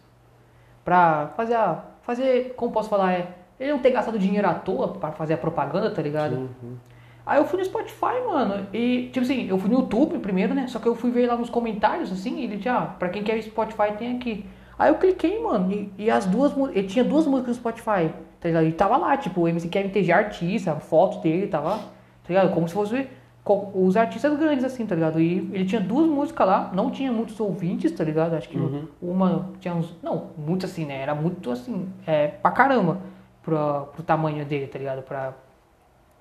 Pra 0.84 1.28
fazer 1.36 1.54
a... 1.54 1.84
Fazer, 2.02 2.52
como 2.54 2.70
posso 2.70 2.88
falar, 2.90 3.12
é... 3.14 3.28
Ele 3.58 3.72
não 3.72 3.78
ter 3.80 3.90
gastado 3.90 4.18
dinheiro 4.18 4.46
à 4.48 4.54
toa 4.54 4.88
pra 4.88 5.10
fazer 5.12 5.34
a 5.34 5.38
propaganda, 5.38 5.90
tá 5.90 6.00
ligado? 6.02 6.36
Uhum. 6.36 6.76
Aí 7.28 7.38
eu 7.38 7.44
fui 7.44 7.58
no 7.58 7.64
Spotify, 7.66 8.26
mano, 8.26 8.66
e 8.72 9.10
tipo 9.12 9.20
assim, 9.20 9.46
eu 9.46 9.58
fui 9.58 9.68
no 9.68 9.80
YouTube 9.80 10.18
primeiro, 10.18 10.54
né? 10.54 10.66
Só 10.66 10.78
que 10.78 10.88
eu 10.88 10.94
fui 10.94 11.10
ver 11.10 11.26
lá 11.26 11.36
nos 11.36 11.50
comentários, 11.50 12.10
assim, 12.10 12.40
e 12.40 12.44
ele 12.44 12.58
já, 12.58 12.80
pra 12.80 13.10
quem 13.10 13.22
quer 13.22 13.38
Spotify 13.42 13.92
tem 13.98 14.16
aqui. 14.16 14.46
Aí 14.78 14.90
eu 14.90 14.94
cliquei, 14.94 15.38
mano, 15.38 15.70
e, 15.70 15.92
e 15.98 16.10
as 16.10 16.24
duas 16.24 16.56
ele 16.74 16.88
tinha 16.88 17.04
duas 17.04 17.26
músicas 17.26 17.48
no 17.48 17.60
Spotify, 17.60 18.14
tá 18.40 18.48
ligado? 18.48 18.66
E 18.66 18.72
tava 18.72 18.96
lá, 18.96 19.14
tipo, 19.18 19.42
o 19.42 19.48
MC 19.48 19.68
Kevin 19.68 19.90
TG 19.90 20.10
artista, 20.10 20.74
foto 20.76 21.20
dele, 21.20 21.48
tava, 21.48 21.76
tá 21.76 22.28
ligado? 22.30 22.54
Como 22.54 22.66
se 22.66 22.72
fosse 22.72 23.06
os 23.74 23.94
artistas 23.94 24.34
grandes, 24.38 24.64
assim, 24.64 24.86
tá 24.86 24.94
ligado? 24.94 25.20
E 25.20 25.50
ele 25.52 25.66
tinha 25.66 25.82
duas 25.82 26.08
músicas 26.08 26.46
lá, 26.46 26.70
não 26.72 26.90
tinha 26.90 27.12
muitos 27.12 27.38
ouvintes, 27.38 27.92
tá 27.92 28.04
ligado? 28.04 28.36
Acho 28.36 28.48
que 28.48 28.58
uma 29.02 29.50
tinha 29.60 29.74
uns. 29.74 29.94
Não, 30.02 30.30
muito 30.38 30.64
assim, 30.64 30.86
né? 30.86 31.02
Era 31.02 31.14
muito 31.14 31.50
assim, 31.50 31.90
é, 32.06 32.28
pra 32.28 32.50
caramba 32.50 33.00
pro, 33.42 33.88
pro 33.92 34.02
tamanho 34.02 34.46
dele, 34.46 34.66
tá 34.66 34.78
ligado? 34.78 35.02
Pra, 35.02 35.34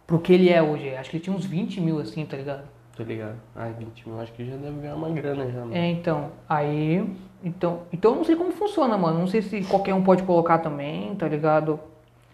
pro 0.08 0.18
que 0.20 0.34
ele 0.34 0.50
é 0.50 0.64
hoje. 0.64 0.96
Acho 0.96 1.10
que 1.12 1.18
ele 1.18 1.24
tinha 1.24 1.36
uns 1.36 1.46
20 1.46 1.80
mil, 1.82 2.00
assim, 2.00 2.26
tá 2.26 2.36
ligado? 2.38 2.64
Tô 2.96 3.04
ligado. 3.04 3.36
Ai, 3.56 3.74
20 3.78 4.10
mil, 4.10 4.20
acho 4.20 4.34
que 4.34 4.44
já 4.46 4.56
deve 4.56 4.80
ganhar 4.82 4.96
uma 4.96 5.10
grana 5.12 5.46
já, 5.52 5.60
mano. 5.60 5.76
É, 5.76 5.88
então, 5.92 6.32
aí. 6.50 7.08
Então, 7.44 7.82
então 7.94 8.12
eu 8.12 8.18
não 8.18 8.24
sei 8.24 8.36
como 8.36 8.52
funciona, 8.52 8.98
mano. 8.98 9.20
Não 9.20 9.28
sei 9.28 9.42
se 9.44 9.62
qualquer 9.66 9.94
um 9.94 10.04
pode 10.04 10.24
colocar 10.24 10.58
também, 10.58 11.14
tá 11.16 11.28
ligado? 11.28 11.80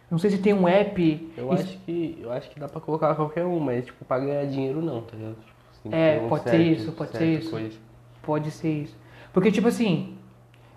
Não 0.09 0.17
sei 0.17 0.29
se 0.29 0.37
tem 0.37 0.53
um 0.53 0.67
app. 0.67 1.33
Eu 1.35 1.51
acho 1.51 1.77
que 1.79 2.17
eu 2.21 2.31
acho 2.31 2.49
que 2.49 2.59
dá 2.59 2.69
pra 2.69 2.79
colocar 2.79 3.13
qualquer 3.15 3.43
um, 3.45 3.59
mas 3.59 3.85
tipo, 3.85 4.05
pra 4.05 4.19
ganhar 4.19 4.45
dinheiro 4.45 4.81
não, 4.81 5.01
tá 5.01 5.17
ligado? 5.17 5.35
Tipo, 5.73 5.89
que 5.89 5.95
É, 5.95 6.21
um 6.23 6.29
pode 6.29 6.43
ser 6.43 6.49
certo- 6.51 6.61
isso, 6.65 6.91
pode 6.93 7.11
ser 7.17 7.25
isso. 7.25 7.49
coisa. 7.51 7.77
Pode 8.21 8.51
ser 8.51 8.69
isso. 8.83 8.97
Porque, 9.33 9.51
tipo 9.51 9.67
assim, 9.67 10.15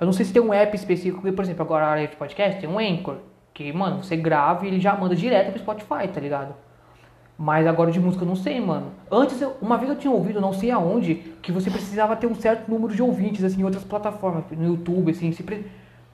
eu 0.01 0.07
não 0.07 0.13
sei 0.13 0.25
se 0.25 0.33
tem 0.33 0.43
um 0.43 0.53
app 0.53 0.75
específico, 0.75 1.21
porque, 1.21 1.37
por 1.37 1.45
exemplo, 1.45 1.63
agora 1.63 1.87
a 1.87 1.91
área 1.91 2.09
de 2.09 2.17
podcast 2.17 2.59
tem 2.61 2.69
um 2.69 2.79
Anchor, 2.79 3.19
que, 3.55 3.73
mano, 3.73 4.03
você 4.03 4.17
grava 4.17 4.65
e 4.65 4.69
ele 4.69 4.81
já 4.81 4.97
manda 4.97 5.15
direto 5.15 5.51
pro 5.53 5.61
Spotify, 5.61 6.09
tá 6.13 6.19
ligado? 6.21 6.55
Mas 7.39 7.67
agora 7.67 7.91
de 7.93 8.01
música 8.01 8.25
eu 8.25 8.29
não 8.29 8.37
sei, 8.37 8.59
mano. 8.61 8.87
Antes, 9.11 9.41
eu- 9.43 9.57
uma 9.61 9.77
vez 9.77 9.91
eu 9.91 9.97
tinha 9.97 10.11
ouvido, 10.13 10.41
não 10.41 10.55
sei 10.55 10.71
aonde, 10.71 11.17
que 11.43 11.53
você 11.53 11.71
precisava 11.71 12.17
ter 12.17 12.27
um 12.27 12.35
certo 12.35 12.67
número 12.71 12.95
de 12.95 13.03
ouvintes, 13.03 13.45
assim, 13.45 13.61
em 13.61 13.65
outras 13.65 13.85
plataformas, 13.85 14.45
no 14.53 14.65
YouTube, 14.69 15.11
assim, 15.11 15.31
se 15.33 15.43
pre- 15.43 15.67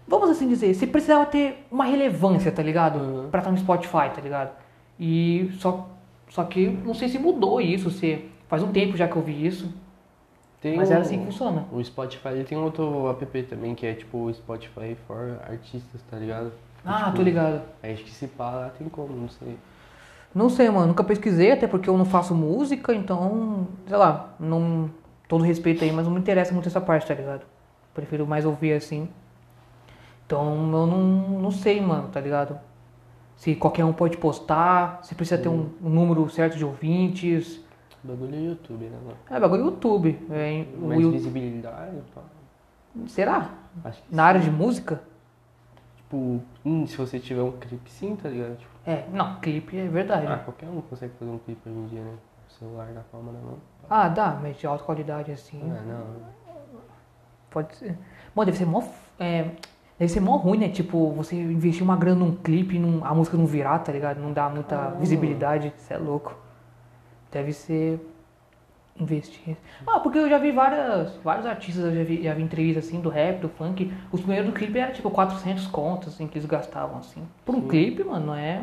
vamos 0.08 0.28
assim 0.30 0.48
dizer, 0.48 0.74
você 0.74 0.84
precisava 0.86 1.24
ter 1.26 1.64
uma 1.70 1.84
relevância, 1.84 2.50
tá 2.50 2.60
ligado? 2.62 2.98
Uhum. 2.98 3.28
Pra 3.30 3.38
estar 3.38 3.52
no 3.52 3.58
Spotify, 3.58 4.10
tá 4.12 4.20
ligado? 4.20 4.50
E 4.98 5.48
só, 5.60 5.88
só 6.28 6.42
que 6.42 6.66
não 6.84 6.92
sei 6.94 7.08
se 7.08 7.18
mudou 7.20 7.60
isso, 7.60 7.88
se 7.90 8.24
faz 8.48 8.60
um 8.62 8.72
tempo 8.72 8.96
já 8.96 9.06
que 9.06 9.14
eu 9.14 9.22
vi 9.22 9.46
isso, 9.46 9.72
Tem 10.60 10.76
mas 10.76 10.90
um- 10.90 10.94
é 10.94 10.96
assim 10.96 11.18
que 11.20 11.26
funciona. 11.26 11.64
O 11.72 11.82
Spotify 11.84 12.28
ele 12.30 12.44
tem 12.44 12.58
outro 12.58 13.08
app 13.10 13.42
também, 13.44 13.76
que 13.76 13.86
é 13.86 13.94
tipo 13.94 14.18
o 14.26 14.34
Spotify 14.34 14.96
for 15.06 15.38
artistas, 15.48 16.00
tá 16.10 16.16
ligado? 16.16 16.52
Ah, 16.84 17.04
Tipo, 17.04 17.16
tô 17.18 17.22
ligado. 17.22 17.62
Aí 17.80 17.92
acho 17.92 18.02
que 18.02 18.10
se 18.10 18.26
pá 18.26 18.50
lá 18.50 18.72
tem 18.76 18.88
como, 18.88 19.14
não 19.14 19.28
sei. 19.28 19.56
Não 20.34 20.48
sei, 20.48 20.70
mano, 20.70 20.88
nunca 20.88 21.04
pesquisei, 21.04 21.52
até 21.52 21.66
porque 21.66 21.88
eu 21.90 21.96
não 21.98 22.04
faço 22.06 22.34
música, 22.34 22.94
então, 22.94 23.66
sei 23.86 23.96
lá, 23.96 24.34
não. 24.40 24.90
Todo 25.28 25.44
respeito 25.44 25.82
aí, 25.82 25.90
mas 25.92 26.04
não 26.06 26.12
me 26.12 26.20
interessa 26.20 26.52
muito 26.52 26.68
essa 26.68 26.80
parte, 26.80 27.06
tá 27.06 27.14
ligado? 27.14 27.42
Prefiro 27.94 28.26
mais 28.26 28.44
ouvir 28.44 28.72
assim. 28.74 29.08
Então 30.26 30.70
eu 30.72 30.86
não, 30.86 30.96
não 31.40 31.50
sei, 31.50 31.80
mano, 31.80 32.08
tá 32.08 32.20
ligado? 32.20 32.58
Se 33.36 33.54
qualquer 33.54 33.84
um 33.84 33.92
pode 33.92 34.16
postar, 34.18 35.00
se 35.02 35.14
precisa 35.14 35.40
ter 35.40 35.48
um, 35.48 35.68
um 35.82 35.88
número 35.90 36.28
certo 36.28 36.56
de 36.56 36.64
ouvintes. 36.64 37.60
O 38.04 38.08
bagulho 38.08 38.34
é 38.34 38.40
YouTube, 38.40 38.84
né, 38.84 38.96
mano? 39.04 39.16
É, 39.30 39.40
bagulho 39.40 39.64
YouTube. 39.66 40.18
É, 40.30 40.64
o 40.80 40.86
Mais 40.88 41.00
Yu- 41.00 41.10
visibilidade, 41.12 41.96
pá. 42.14 42.22
Será? 43.06 43.50
Acho 43.84 44.02
que 44.02 44.14
Na 44.14 44.24
área 44.24 44.40
de 44.40 44.50
música? 44.50 45.00
Tipo, 46.12 46.42
hum, 46.62 46.86
se 46.86 46.94
você 46.98 47.18
tiver 47.18 47.40
um 47.40 47.52
clipe 47.52 47.90
sim, 47.90 48.14
tá 48.16 48.28
ligado? 48.28 48.58
Tipo, 48.58 48.70
É, 48.84 49.06
não, 49.10 49.40
clipe 49.40 49.78
é 49.78 49.88
verdade. 49.88 50.26
ah, 50.26 50.36
qualquer 50.36 50.68
um 50.68 50.82
consegue 50.82 51.14
fazer 51.18 51.30
um 51.30 51.38
clipe 51.38 51.66
hoje 51.66 51.78
em 51.78 51.86
dia, 51.86 52.02
né? 52.02 52.12
O 52.46 52.52
celular 52.52 52.88
na 52.92 53.00
palma 53.00 53.32
da 53.32 53.38
mão. 53.38 53.56
Ah, 53.88 54.08
dá, 54.10 54.38
mas 54.42 54.58
de 54.58 54.66
alta 54.66 54.84
qualidade 54.84 55.32
assim. 55.32 55.62
Ah, 55.74 55.80
não. 55.86 56.04
Pode 57.50 57.74
ser. 57.76 57.96
Mano, 58.34 58.44
deve 58.44 58.58
ser 58.58 58.66
mó. 58.66 58.82
É, 59.18 59.52
deve 59.98 60.12
ser 60.12 60.20
mó 60.20 60.36
ruim, 60.36 60.58
né? 60.58 60.68
Tipo, 60.68 61.12
você 61.12 61.34
investir 61.34 61.82
uma 61.82 61.96
grana 61.96 62.20
num 62.26 62.34
clipe 62.36 62.76
e 62.76 62.78
não- 62.78 63.02
a 63.06 63.14
música 63.14 63.38
não 63.38 63.46
virar, 63.46 63.78
tá 63.78 63.90
ligado? 63.90 64.18
Não 64.20 64.34
dá 64.34 64.50
muita 64.50 64.76
Caramba. 64.76 64.98
visibilidade. 64.98 65.72
Isso 65.78 65.92
é 65.94 65.96
louco. 65.96 66.36
Deve 67.30 67.54
ser. 67.54 68.06
Investir. 68.98 69.56
Ah, 69.86 70.00
porque 70.00 70.18
eu 70.18 70.28
já 70.28 70.38
vi 70.38 70.52
várias, 70.52 71.16
vários 71.24 71.46
artistas, 71.46 71.84
eu 71.84 71.94
já 71.94 72.04
vi, 72.04 72.22
já 72.22 72.34
vi 72.34 72.42
entrevistas 72.42 72.86
assim 72.86 73.00
do 73.00 73.08
rap, 73.08 73.40
do 73.40 73.48
funk. 73.48 73.92
Os 74.12 74.20
primeiros 74.20 74.46
do 74.48 74.52
clipe 74.52 74.78
era 74.78 74.92
tipo 74.92 75.10
400 75.10 75.66
contas 75.68 76.14
assim, 76.14 76.26
que 76.26 76.36
eles 76.38 76.46
gastavam 76.48 76.98
assim. 76.98 77.22
Por 77.44 77.54
um 77.54 77.62
Sim. 77.62 77.68
clipe, 77.68 78.04
mano, 78.04 78.26
não 78.26 78.34
é. 78.34 78.62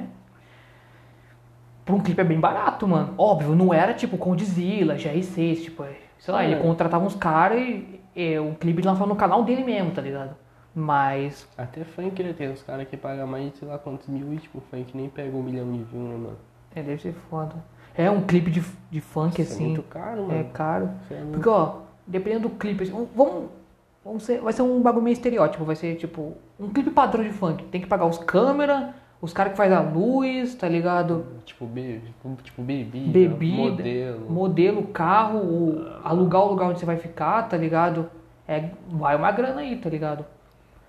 Por 1.83 1.95
um 1.95 2.00
clipe 2.00 2.21
é 2.21 2.24
bem 2.24 2.39
barato, 2.39 2.88
mano. 2.88 3.15
Óbvio, 3.17 3.55
não 3.55 3.74
era 3.74 3.93
tipo 3.93 4.17
Condzilla, 4.17 4.95
GR6, 4.95 5.63
tipo, 5.63 5.83
é, 5.83 5.95
sei 6.19 6.33
lá, 6.33 6.43
É. 6.43 6.51
ele 6.51 6.62
contratava 6.62 7.03
uns 7.03 7.15
caras 7.15 7.59
e, 7.59 8.00
e 8.15 8.38
o 8.38 8.53
clipe 8.53 8.79
ele 8.81 8.88
lançava 8.88 9.07
no 9.07 9.15
canal 9.15 9.43
dele 9.43 9.63
mesmo, 9.63 9.91
tá 9.91 10.01
ligado? 10.01 10.36
Mas. 10.75 11.48
Até 11.57 11.83
funk, 11.83 12.21
né? 12.21 12.33
Tem 12.33 12.50
uns 12.51 12.62
caras 12.62 12.88
que 12.88 12.95
pagam 12.95 13.25
mais 13.25 13.51
de 13.51 13.57
sei 13.57 13.67
lá 13.67 13.79
quantos 13.79 14.07
mil 14.07 14.31
e 14.31 14.38
tipo, 14.38 14.62
funk 14.69 14.95
nem 14.95 15.09
pega 15.09 15.36
um 15.36 15.41
milhão 15.41 15.65
de 15.71 15.79
views, 15.83 15.91
né, 16.09 16.15
mano? 16.15 16.38
É, 16.75 16.83
deve 16.83 17.01
ser 17.01 17.13
foda. 17.29 17.55
É 17.96 18.10
um 18.10 18.22
clipe 18.22 18.50
de, 18.51 18.63
de 18.89 19.01
funk, 19.01 19.41
Isso 19.41 19.51
é 19.51 19.55
assim. 19.55 19.65
muito 19.67 19.84
caro, 19.84 20.24
mano. 20.24 20.34
É 20.39 20.43
caro. 20.43 20.89
É 21.12 21.15
muito- 21.15 21.31
Porque, 21.34 21.50
ó, 21.50 21.74
dependendo 22.08 22.48
do 22.50 22.55
clipe, 22.55 22.84
assim, 22.84 23.08
vamos. 23.15 23.50
vamos 24.03 24.24
ser, 24.24 24.39
vai 24.41 24.53
ser 24.53 24.62
um 24.62 24.81
bagulho 24.81 25.03
meio 25.03 25.13
estereótipo. 25.13 25.63
Vai 25.65 25.75
ser 25.75 25.96
tipo. 25.96 26.34
Um 26.60 26.69
clipe 26.69 26.89
padrão 26.91 27.24
de 27.24 27.31
funk. 27.31 27.63
Tem 27.65 27.79
que 27.81 27.88
pagar 27.88 28.05
os 28.05 28.17
câmera, 28.17 28.93
os 29.22 29.34
caras 29.34 29.51
que 29.53 29.58
faz 29.58 29.72
a 29.72 29.81
luz, 29.81 30.55
tá 30.55 30.67
ligado? 30.67 31.25
Tipo, 31.46 31.65
be... 31.65 32.00
tipo, 32.05 32.38
tipo 32.43 32.62
bebida, 32.62 33.12
Bebida, 33.12 33.58
modelo. 33.58 34.29
Modelo, 34.29 34.84
carro, 34.88 35.39
o- 35.39 35.86
alugar 36.03 36.41
o 36.43 36.50
lugar 36.50 36.69
onde 36.69 36.79
você 36.79 36.86
vai 36.86 36.98
ficar, 36.98 37.43
tá 37.50 37.58
ligado? 37.58 38.10
É, 38.48 38.69
vai 38.89 39.15
uma 39.15 39.31
grana 39.31 39.62
aí, 39.62 39.75
tá 39.75 39.89
ligado? 39.89 40.25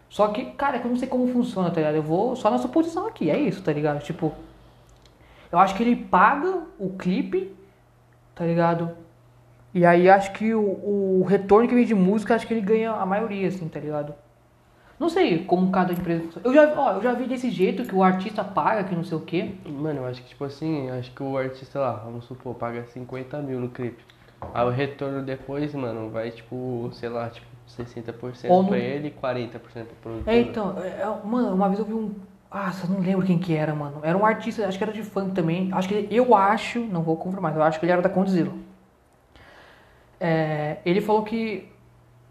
Só 0.09 0.29
que, 0.29 0.45
cara, 0.47 0.77
é 0.79 0.81
eu 0.85 0.89
não 0.89 0.97
sei 0.97 1.07
como 1.09 1.27
funciona, 1.29 1.71
tá 1.71 1.77
ligado? 1.77 1.95
Eu 1.95 2.03
vou 2.03 2.35
só 2.35 2.51
na 2.51 2.59
suposição 2.59 3.07
aqui, 3.07 3.31
é 3.31 3.39
isso, 3.39 3.63
tá 3.63 3.73
ligado? 3.73 4.03
Tipo, 4.03 4.33
eu 5.53 5.59
acho 5.59 5.75
que 5.75 5.83
ele 5.83 5.97
paga 5.97 6.63
o 6.79 6.91
clipe, 6.91 7.55
tá 8.35 8.45
ligado? 8.45 8.91
E 9.73 9.85
aí 9.87 10.09
acho 10.09 10.33
que 10.33 10.53
o, 10.55 11.21
o 11.21 11.25
retorno 11.29 11.69
que 11.69 11.75
vem 11.75 11.85
de 11.85 11.95
música, 11.95 12.35
acho 12.35 12.47
que 12.47 12.55
ele 12.55 12.61
ganha 12.61 12.93
a 12.93 13.07
maioria, 13.07 13.49
assim, 13.49 13.69
tá 13.69 13.79
ligado? 13.79 14.15
Não 14.99 15.09
sei 15.09 15.45
como 15.45 15.71
cada 15.71 15.93
empresa. 15.93 16.41
Eu 16.45 16.53
já, 16.53 16.75
ó, 16.77 16.93
eu 16.95 17.03
já 17.03 17.13
vi 17.15 17.27
desse 17.27 17.49
jeito 17.51 17.85
que 17.85 17.95
o 17.95 18.03
artista 18.03 18.45
paga, 18.45 18.85
que 18.85 18.95
não 18.95 19.05
sei 19.05 19.17
o 19.17 19.21
quê. 19.21 19.53
Mano, 19.65 20.01
eu 20.01 20.07
acho 20.07 20.21
que, 20.23 20.29
tipo 20.29 20.45
assim, 20.45 20.91
acho 20.91 21.11
que 21.13 21.23
o 21.23 21.39
artista 21.39 21.79
lá, 21.81 21.93
vamos 21.93 22.27
supor, 22.27 22.55
paga 22.55 22.85
50 22.85 23.39
mil 23.39 23.59
no 23.61 23.71
clipe. 23.71 24.05
Aí 24.53 24.67
o 24.67 24.71
retorno 24.71 25.23
depois, 25.23 25.73
mano, 25.75 26.11
vai, 26.11 26.31
tipo, 26.31 26.91
sei 26.93 27.09
lá, 27.09 27.31
tipo, 27.31 27.47
60% 27.67 28.51
Ou 28.51 28.63
no- 28.63 28.69
pra 28.69 28.79
ele 28.79 29.09
e 29.09 29.11
40% 29.11 29.51
pra 29.87 29.95
produtora. 30.03 30.37
É, 30.37 30.41
então, 30.41 30.79
é, 30.83 30.89
é, 30.89 31.21
mano, 31.25 31.55
uma 31.55 31.69
vez 31.69 31.79
eu 31.79 31.85
vi 31.87 31.95
um. 31.95 32.15
Ah, 32.51 32.73
eu 32.83 32.91
não 32.91 33.01
lembro 33.01 33.25
quem 33.27 33.39
que 33.39 33.55
era, 33.55 33.75
mano. 33.75 34.01
Era 34.03 34.17
um 34.19 34.27
artista, 34.27 34.67
acho 34.67 34.77
que 34.77 34.85
era 34.85 34.93
de 34.93 35.03
funk 35.03 35.33
também. 35.35 35.71
Acho 35.73 35.89
que 35.89 36.09
eu 36.11 36.35
acho, 36.35 36.81
não 36.81 37.03
vou 37.03 37.17
confirmar, 37.17 37.55
eu 37.57 37.63
acho 37.63 37.79
que 37.79 37.85
ele 37.87 37.93
era 37.93 38.03
da 38.03 38.09
Condzilla. 38.09 38.53
É, 40.19 40.79
ele 40.85 41.01
falou 41.01 41.23
que. 41.23 41.69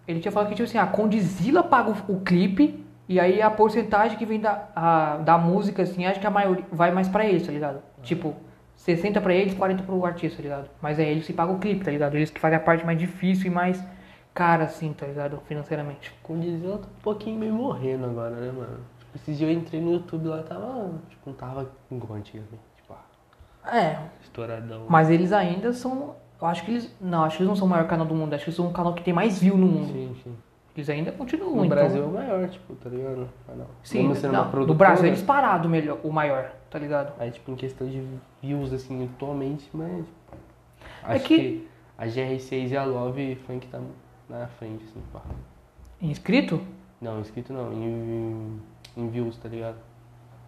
Ele 0.08 0.20
tinha 0.20 0.32
falado 0.32 0.50
que, 0.50 0.56
tipo 0.56 0.68
assim, 0.68 0.78
a 0.78 0.88
Condzilla 0.88 1.64
paga 1.64 1.92
o, 1.92 2.16
o 2.16 2.22
clipe 2.22 2.84
e 3.08 3.20
aí 3.20 3.42
a 3.42 3.50
porcentagem 3.52 4.18
que 4.18 4.26
vem 4.26 4.40
da, 4.40 4.68
a- 4.76 5.18
da 5.18 5.38
música, 5.38 5.84
assim, 5.84 6.06
acho 6.06 6.20
que 6.20 6.26
a 6.28 6.32
maioria 6.32 6.66
vai 6.72 6.92
mais 6.92 7.08
pra 7.08 7.26
eles, 7.26 7.46
tá 7.46 7.52
ligado? 7.52 7.80
Tipo, 8.02 8.36
60 8.76 9.22
pra 9.22 9.34
eles, 9.34 9.54
40 9.54 9.84
pro 9.84 10.04
artista, 10.06 10.38
tá 10.38 10.44
ligado? 10.44 10.70
Mas 10.82 11.00
é 11.00 11.10
eles 11.10 11.28
que 11.28 11.34
pagam 11.34 11.56
o 11.56 11.60
clipe, 11.60 11.86
tá 11.86 11.92
ligado? 11.92 12.16
Eles 12.16 12.30
que 12.32 12.40
fazem 12.40 12.58
a 12.58 12.62
parte 12.62 12.86
mais 12.86 12.98
difícil 12.98 13.48
e 13.48 13.50
mais 13.52 13.84
cara, 14.34 14.64
assim, 14.66 14.94
tá 14.94 15.06
ligado? 15.06 15.40
Financeiramente. 15.48 16.12
Com 16.24 16.40
Dizila 16.40 16.80
tá 16.80 16.88
um 16.88 17.02
pouquinho 17.04 17.40
meio 17.40 17.54
morrendo 17.54 18.06
agora, 18.06 18.32
né, 18.36 18.52
mano? 18.52 18.80
Esses 19.16 19.38
dias 19.38 19.50
eu 19.52 19.58
entrei 19.58 19.82
no 19.82 19.94
YouTube 19.94 20.28
lá, 20.28 20.44
tava, 20.44 20.92
tipo, 21.10 21.30
não 21.30 21.34
tava 21.36 21.70
igual 21.92 22.18
antigamente, 22.20 22.62
tipo, 22.78 22.94
ah, 23.64 23.78
É, 23.78 24.00
estouradão. 24.22 24.86
Mas 24.90 25.10
eles 25.10 25.32
ainda 25.32 25.74
são. 25.74 26.16
Eu 26.42 26.48
acho 26.48 26.64
que 26.64 26.72
eles. 26.72 26.96
Não, 27.02 27.24
acho 27.24 27.38
que 27.38 27.44
eles 27.44 27.50
não 27.50 27.56
são 27.56 27.68
o 27.68 27.70
maior 27.70 27.88
canal 27.88 28.06
do 28.06 28.16
mundo. 28.16 28.34
Acho 28.34 28.46
que 28.46 28.50
eles 28.50 28.56
são 28.56 28.68
o 28.68 28.72
canal 28.74 28.94
que 28.94 29.04
tem 29.04 29.14
mais 29.14 29.40
view 29.42 29.58
no 29.58 29.66
mundo. 29.68 29.92
Sim, 29.92 30.16
sim. 30.24 30.36
Eles 30.76 30.90
ainda 30.90 31.12
continuam. 31.12 31.56
No 31.56 31.66
então- 31.66 31.78
Brasil 31.78 32.02
é 32.04 32.06
o 32.06 32.12
maior, 32.12 32.48
tipo, 32.48 32.74
tá 32.76 32.90
ligado? 32.90 33.28
Ah, 33.50 33.54
não. 33.56 33.66
Sim, 33.84 34.08
Mesmo 34.08 34.16
sendo 34.16 34.34
não, 34.34 34.66
no 34.66 34.74
Brasil 34.74 35.08
é 35.10 35.12
disparado 35.12 35.68
o, 35.68 35.72
melhor, 35.72 35.98
o 36.04 36.12
maior, 36.12 36.52
tá 36.70 36.80
ligado? 36.80 37.14
Aí, 37.20 37.32
tipo, 37.32 37.52
em 37.52 37.56
questão 37.56 37.88
de 37.90 38.02
views, 38.42 38.72
assim, 38.72 39.04
atualmente, 39.14 39.70
mas. 39.74 40.06
tipo, 40.06 40.38
É 41.06 41.16
Acho 41.16 41.26
que- 41.26 41.38
que... 41.38 41.68
a 41.98 42.06
GR6 42.08 42.72
e 42.72 42.78
a 42.78 42.86
Love 42.86 43.36
Funk 43.48 43.68
tá 43.68 43.82
na 44.30 44.48
frente, 44.48 44.84
assim, 44.86 45.02
pá. 45.12 45.20
Inscrito? 46.02 46.62
Não, 47.02 47.20
inscrito 47.20 47.52
não, 47.52 47.74
em, 47.74 48.62
em 49.00 49.10
views, 49.10 49.38
tá 49.38 49.50
ligado? 49.50 49.78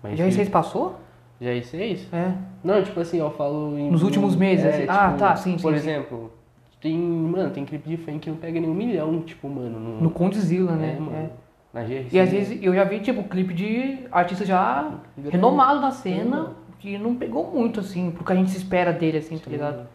Mas 0.03 0.17
Já 0.17 0.23
views- 0.25 0.35
vocês 0.35 0.49
passou? 0.49 0.99
Já 1.39 1.51
é 1.55 1.61
seis? 1.61 2.07
É. 2.13 2.33
Não, 2.63 2.83
tipo 2.83 2.99
assim, 2.99 3.17
eu 3.17 3.31
falo 3.31 3.77
em. 3.77 3.89
Nos 3.89 4.03
últimos 4.03 4.35
meses, 4.35 4.65
assim. 4.65 4.85
Ah, 4.87 5.15
tá, 5.17 5.35
sim, 5.35 5.53
Por 5.57 5.71
sim, 5.71 5.77
exemplo, 5.77 6.31
tem. 6.79 6.97
Mano, 6.97 7.49
tem 7.49 7.65
clipe 7.65 7.89
de 7.89 7.97
funk 7.97 8.19
que 8.19 8.29
não 8.29 8.37
pega 8.37 8.59
nem 8.59 8.69
um 8.69 8.73
milhão, 8.73 9.21
tipo, 9.21 9.49
mano. 9.49 9.79
No, 9.79 10.01
No 10.01 10.09
Condzilla, 10.11 10.73
né? 10.75 10.95
É, 10.95 10.99
mano. 10.99 11.15
É. 11.15 11.29
Na 11.73 11.83
GRC. 11.83 12.09
E 12.15 12.19
às 12.19 12.29
vezes 12.29 12.59
eu 12.61 12.75
já 12.75 12.83
vi, 12.83 12.99
tipo, 12.99 13.23
clipe 13.23 13.53
de 13.53 13.99
artista 14.11 14.45
já 14.45 14.91
renomado 15.29 15.79
na 15.79 15.89
cena, 15.91 16.51
que 16.77 16.97
não 16.97 17.15
pegou 17.15 17.49
muito, 17.51 17.79
assim, 17.79 18.11
pro 18.11 18.23
que 18.25 18.31
a 18.33 18.35
gente 18.35 18.51
se 18.51 18.57
espera 18.57 18.91
dele, 18.91 19.17
assim, 19.19 19.37
tá 19.37 19.49
ligado? 19.49 19.87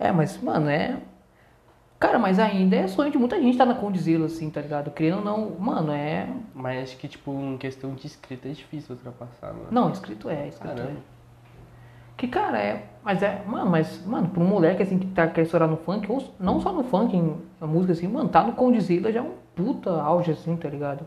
É, 0.00 0.10
mas, 0.10 0.40
mano, 0.42 0.68
é. 0.68 0.96
Cara, 1.98 2.18
mas 2.18 2.38
ainda 2.38 2.76
é 2.76 2.86
sonho 2.86 3.10
de 3.10 3.16
muita 3.16 3.40
gente 3.40 3.56
tá 3.56 3.64
na 3.64 3.74
Condzilla, 3.74 4.26
assim, 4.26 4.50
tá 4.50 4.60
ligado? 4.60 4.90
Querendo 4.90 5.18
ou 5.18 5.24
não, 5.24 5.50
mano, 5.58 5.92
é. 5.92 6.28
Mas 6.54 6.82
acho 6.82 6.96
que, 6.98 7.08
tipo, 7.08 7.32
em 7.32 7.56
questão 7.56 7.94
de 7.94 8.06
escrita 8.06 8.48
é 8.48 8.52
difícil 8.52 8.94
ultrapassar, 8.94 9.52
mano. 9.52 9.68
Não, 9.70 9.90
escrito 9.90 10.28
é, 10.28 10.48
escrito 10.48 10.76
Caramba. 10.76 10.98
é. 10.98 11.14
Que, 12.16 12.28
cara, 12.28 12.58
é. 12.58 12.86
Mas 13.02 13.22
é. 13.22 13.42
Mano, 13.46 13.70
mas, 13.70 14.04
mano, 14.06 14.28
pra 14.28 14.42
um 14.42 14.46
moleque 14.46 14.82
assim 14.82 14.98
que 14.98 15.06
tá 15.08 15.26
querendo 15.26 15.46
estourar 15.46 15.68
no 15.68 15.76
funk, 15.76 16.10
ou 16.10 16.22
não 16.38 16.60
só 16.60 16.72
no 16.72 16.84
funk, 16.84 17.16
em 17.16 17.36
a 17.60 17.66
música 17.66 17.92
assim, 17.92 18.06
mano, 18.06 18.28
tá 18.28 18.42
no 18.42 18.52
Condzilla 18.52 19.10
já 19.10 19.20
é 19.20 19.22
um 19.22 19.32
puta 19.54 19.90
auge, 19.90 20.32
assim, 20.32 20.56
tá 20.56 20.68
ligado? 20.68 21.06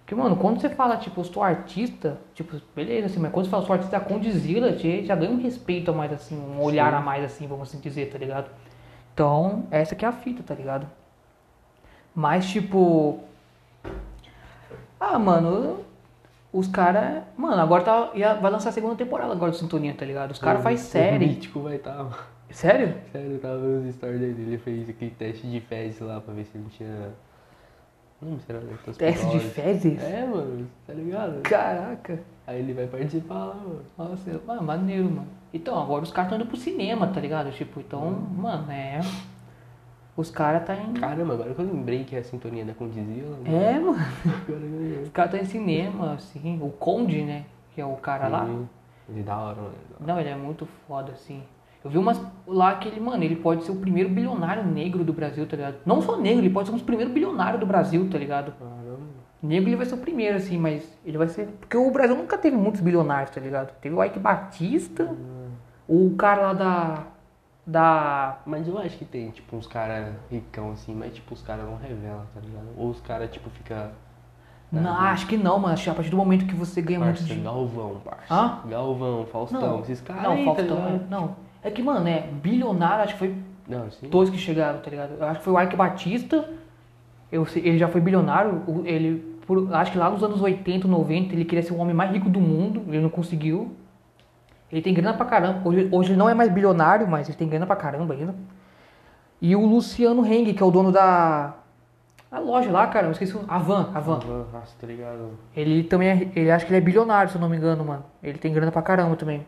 Porque, 0.00 0.14
mano, 0.14 0.36
quando 0.36 0.58
você 0.58 0.70
fala, 0.70 0.96
tipo, 0.96 1.20
eu 1.20 1.24
sou 1.24 1.42
artista, 1.42 2.18
tipo, 2.34 2.56
beleza, 2.74 3.06
assim, 3.06 3.20
mas 3.20 3.30
quando 3.30 3.44
você 3.44 3.50
fala, 3.50 3.62
eu 3.62 3.66
sou 3.66 3.74
artista 3.74 3.98
da 3.98 4.02
Condzilla, 4.02 4.72
você 4.72 5.04
já 5.04 5.14
ganha 5.14 5.30
um 5.30 5.36
respeito 5.36 5.90
a 5.90 5.94
mais, 5.94 6.10
assim, 6.10 6.34
um 6.34 6.62
olhar 6.62 6.94
a 6.94 7.00
mais, 7.00 7.22
assim, 7.22 7.46
vamos 7.46 7.68
assim 7.68 7.78
dizer, 7.78 8.10
tá 8.10 8.16
ligado? 8.16 8.48
Então, 9.18 9.64
essa 9.72 9.96
que 9.96 10.04
é 10.04 10.08
a 10.08 10.12
fita, 10.12 10.44
tá 10.44 10.54
ligado? 10.54 10.86
Mas, 12.14 12.46
tipo. 12.48 13.18
Ah, 15.00 15.18
mano, 15.18 15.80
os 16.52 16.68
caras. 16.68 17.24
Mano, 17.36 17.60
agora 17.60 17.82
tá, 17.82 18.10
ia- 18.14 18.34
vai 18.34 18.48
lançar 18.48 18.68
a 18.68 18.72
segunda 18.72 18.94
temporada 18.94 19.32
agora 19.32 19.50
do 19.50 19.56
Sintonia, 19.56 19.92
tá 19.92 20.06
ligado? 20.06 20.30
Os 20.30 20.38
caras 20.38 20.62
fazem 20.62 20.78
O 20.78 20.80
série. 20.88 21.26
Mítico 21.26 21.58
vai 21.62 21.74
estar. 21.74 21.96
Tá, 21.96 22.26
Sério? 22.50 22.94
sério, 23.10 23.32
eu 23.32 23.40
tava 23.40 23.58
vendo 23.58 23.88
os 23.88 23.94
stories 23.96 24.20
dele. 24.20 24.40
Ele 24.40 24.58
fez 24.58 24.88
aquele 24.88 25.10
teste 25.10 25.50
de 25.50 25.60
fezes 25.62 25.98
lá 26.00 26.20
pra 26.20 26.32
ver 26.32 26.44
se 26.44 26.56
não 26.56 26.68
tinha. 26.68 27.10
Não 28.22 28.28
lembro 28.30 28.44
se 28.44 28.52
era 28.52 28.60
Teste 28.96 29.26
de 29.30 29.40
fezes? 29.40 30.00
É, 30.00 30.24
mano, 30.24 30.68
tá 30.86 30.92
ligado? 30.92 31.40
Caraca. 31.42 32.20
Aí 32.46 32.60
ele 32.60 32.72
vai 32.72 32.86
participar 32.86 33.46
lá, 33.46 33.54
mano. 33.56 33.80
Nossa, 33.98 34.40
mano, 34.46 34.62
maneiro, 34.62 35.10
mano. 35.10 35.37
Então, 35.52 35.80
agora 35.80 36.04
os 36.04 36.10
caras 36.10 36.30
estão 36.30 36.40
indo 36.40 36.48
pro 36.48 36.56
cinema, 36.56 37.06
tá 37.06 37.20
ligado? 37.20 37.50
Tipo, 37.52 37.80
então, 37.80 38.10
mano, 38.10 38.70
é. 38.70 39.00
Os 40.16 40.30
caras 40.30 40.66
tá 40.66 40.74
em. 40.74 40.94
Caramba, 40.94 41.34
agora 41.34 41.54
que 41.54 41.60
eu 41.60 41.64
lembrei 41.64 42.04
que 42.04 42.16
é 42.16 42.18
a 42.18 42.24
sintonia 42.24 42.64
da 42.64 42.74
Condzilla. 42.74 43.36
mano. 43.36 43.56
É, 43.56 43.78
mano. 43.78 43.98
Os 45.02 45.10
caras 45.10 45.30
tá 45.30 45.38
em 45.38 45.44
cinema, 45.44 46.14
assim. 46.14 46.58
O 46.60 46.70
Conde, 46.70 47.22
né? 47.22 47.44
Que 47.74 47.80
é 47.80 47.86
o 47.86 47.94
cara 47.96 48.26
lá. 48.28 48.44
Sim. 48.44 48.68
Ele 49.08 49.20
é 49.20 49.22
da 49.22 49.38
hora, 49.38 49.56
mano. 49.56 49.74
Não, 50.00 50.20
ele 50.20 50.28
é 50.28 50.34
muito 50.36 50.66
foda, 50.86 51.12
assim. 51.12 51.42
Eu 51.84 51.90
vi 51.90 51.96
umas 51.98 52.20
lá 52.46 52.74
que 52.74 52.88
ele, 52.88 52.98
mano, 53.00 53.22
ele 53.22 53.36
pode 53.36 53.62
ser 53.62 53.70
o 53.70 53.76
primeiro 53.76 54.08
bilionário 54.08 54.64
negro 54.64 55.04
do 55.04 55.12
Brasil, 55.12 55.46
tá 55.46 55.56
ligado? 55.56 55.76
Não 55.86 56.02
só 56.02 56.16
negro, 56.16 56.40
ele 56.40 56.50
pode 56.50 56.66
ser 56.68 56.74
um 56.74 56.76
dos 56.76 56.84
primeiros 56.84 57.14
bilionários 57.14 57.60
do 57.60 57.66
Brasil, 57.66 58.08
tá 58.10 58.18
ligado? 58.18 58.52
Caramba. 58.58 58.87
Negro 59.42 59.68
ele 59.68 59.76
vai 59.76 59.86
ser 59.86 59.94
o 59.94 59.98
primeiro, 59.98 60.36
assim, 60.36 60.58
mas 60.58 60.82
ele 61.04 61.16
vai 61.16 61.28
ser. 61.28 61.46
Porque 61.60 61.76
o 61.76 61.90
Brasil 61.90 62.16
nunca 62.16 62.36
teve 62.36 62.56
muitos 62.56 62.80
bilionários, 62.80 63.30
tá 63.30 63.40
ligado? 63.40 63.72
Teve 63.80 63.94
o 63.94 64.02
Ike 64.02 64.18
Batista, 64.18 65.14
o 65.88 66.14
cara 66.16 66.42
lá 66.42 66.52
da. 66.52 67.02
Da. 67.66 68.38
Mas 68.46 68.66
eu 68.66 68.78
acho 68.78 68.96
que 68.96 69.04
tem, 69.04 69.30
tipo, 69.30 69.54
uns 69.56 69.66
caras 69.66 70.12
ricão 70.30 70.72
assim, 70.72 70.94
mas 70.94 71.14
tipo, 71.14 71.34
os 71.34 71.42
caras 71.42 71.64
não 71.66 71.76
revelam, 71.76 72.22
tá 72.34 72.40
ligado? 72.40 72.66
Ou 72.76 72.88
os 72.90 73.00
caras, 73.00 73.30
tipo, 73.30 73.48
fica. 73.50 73.92
Não, 74.72 74.90
acho 74.94 75.26
que 75.26 75.36
não, 75.36 75.58
mano. 75.58 75.74
Acho 75.74 75.84
que 75.84 75.90
a 75.90 75.94
partir 75.94 76.10
do 76.10 76.16
momento 76.16 76.46
que 76.46 76.54
você 76.54 76.82
ganha 76.82 76.98
muito 76.98 77.10
Parça, 77.10 77.24
dinheiro. 77.24 77.44
Galvão, 77.50 78.00
parça. 78.04 78.34
Hã? 78.34 78.60
Galvão, 78.68 79.26
Faustão, 79.26 79.60
Não, 79.60 79.80
esses 79.80 80.00
caras. 80.00 80.22
não, 80.22 80.32
aí, 80.32 80.44
Faustão, 80.44 80.66
tá 80.66 80.82
é, 80.82 80.92
ligado? 80.92 81.10
não. 81.10 81.36
É 81.62 81.70
que, 81.70 81.82
mano, 81.82 82.06
é 82.08 82.20
bilionário, 82.22 83.04
acho 83.04 83.12
que 83.14 83.18
foi 83.18 83.34
Não, 83.66 83.90
sim. 83.90 84.08
dois 84.08 84.28
que 84.30 84.36
chegaram, 84.38 84.80
tá 84.80 84.90
ligado? 84.90 85.14
Eu 85.18 85.26
acho 85.26 85.38
que 85.38 85.44
foi 85.44 85.52
o 85.54 85.60
Ike 85.60 85.74
Batista, 85.76 86.48
eu 87.30 87.46
ele 87.56 87.78
já 87.78 87.88
foi 87.88 88.00
bilionário, 88.00 88.62
ele, 88.84 89.36
por- 89.46 89.74
acho 89.74 89.92
que 89.92 89.98
lá 89.98 90.08
nos 90.10 90.22
anos 90.22 90.40
80, 90.40 90.86
90, 90.88 91.34
ele 91.34 91.44
queria 91.44 91.62
ser 91.62 91.72
o 91.72 91.78
homem 91.78 91.94
mais 91.94 92.10
rico 92.10 92.28
do 92.28 92.40
mundo, 92.40 92.84
ele 92.88 93.00
não 93.00 93.10
conseguiu. 93.10 93.74
Ele 94.70 94.82
tem 94.82 94.92
grana 94.92 95.14
pra 95.16 95.24
caramba, 95.26 95.66
hoje, 95.66 95.88
hoje 95.90 96.10
ele 96.10 96.18
não 96.18 96.28
é 96.28 96.34
mais 96.34 96.50
bilionário, 96.52 97.08
mas 97.08 97.28
ele 97.28 97.38
tem 97.38 97.48
grana 97.48 97.66
pra 97.66 97.76
caramba 97.76 98.12
ainda. 98.14 98.34
E 99.40 99.54
o 99.56 99.64
Luciano 99.64 100.26
Heng, 100.26 100.52
que 100.52 100.62
é 100.62 100.66
o 100.66 100.70
dono 100.70 100.90
da 100.92 101.54
a 102.30 102.38
loja 102.40 102.70
lá, 102.70 102.86
cara, 102.88 103.06
eu 103.06 103.12
esqueci, 103.12 103.34
o- 103.34 103.44
a 103.48 103.56
Van, 103.56 103.90
a 103.94 104.00
Van. 104.00 104.18
Nossa, 104.52 104.76
tá 104.78 104.86
ligado? 104.86 105.30
Ele 105.56 105.82
também 105.84 106.08
é, 106.10 106.30
ele 106.36 106.50
acho 106.50 106.66
que 106.66 106.72
ele 106.72 106.78
é 106.78 106.80
bilionário, 106.84 107.30
se 107.30 107.36
eu 107.36 107.40
não 107.40 107.48
me 107.48 107.56
engano, 107.56 107.82
mano. 107.84 108.04
Ele 108.22 108.36
tem 108.36 108.52
grana 108.52 108.70
pra 108.70 108.82
caramba 108.82 109.16
também. 109.16 109.46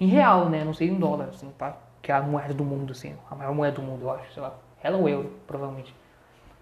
Em 0.00 0.06
real, 0.06 0.48
né? 0.48 0.62
Não 0.64 0.72
sei 0.72 0.88
em 0.88 0.94
dólar, 0.94 1.30
assim, 1.30 1.48
tá? 1.58 1.76
Que 2.00 2.12
é 2.12 2.14
a 2.14 2.22
moeda 2.22 2.54
do 2.54 2.62
mundo, 2.64 2.92
assim. 2.92 3.14
A 3.28 3.34
maior 3.34 3.52
moeda 3.54 3.74
do 3.76 3.82
mundo, 3.82 4.02
eu 4.02 4.10
acho, 4.12 4.32
sei 4.32 4.40
lá. 4.42 4.52
Ela 4.84 4.96
ou 4.98 5.08
euro, 5.08 5.32
provavelmente. 5.48 5.92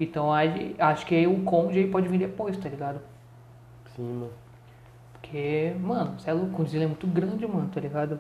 Então 0.00 0.32
aí, 0.32 0.74
acho 0.78 1.04
que 1.06 1.14
aí 1.14 1.26
o 1.26 1.44
Conde 1.44 1.78
aí 1.78 1.90
pode 1.90 2.08
vir 2.08 2.18
depois, 2.18 2.56
tá 2.56 2.68
ligado? 2.68 3.00
Sim, 3.94 4.02
mano. 4.14 4.32
Porque, 5.12 5.76
mano, 5.78 6.16
o 6.16 6.50
Condzilla 6.50 6.84
é 6.84 6.86
muito 6.86 7.06
grande, 7.06 7.46
mano, 7.46 7.68
tá 7.72 7.80
ligado? 7.80 8.18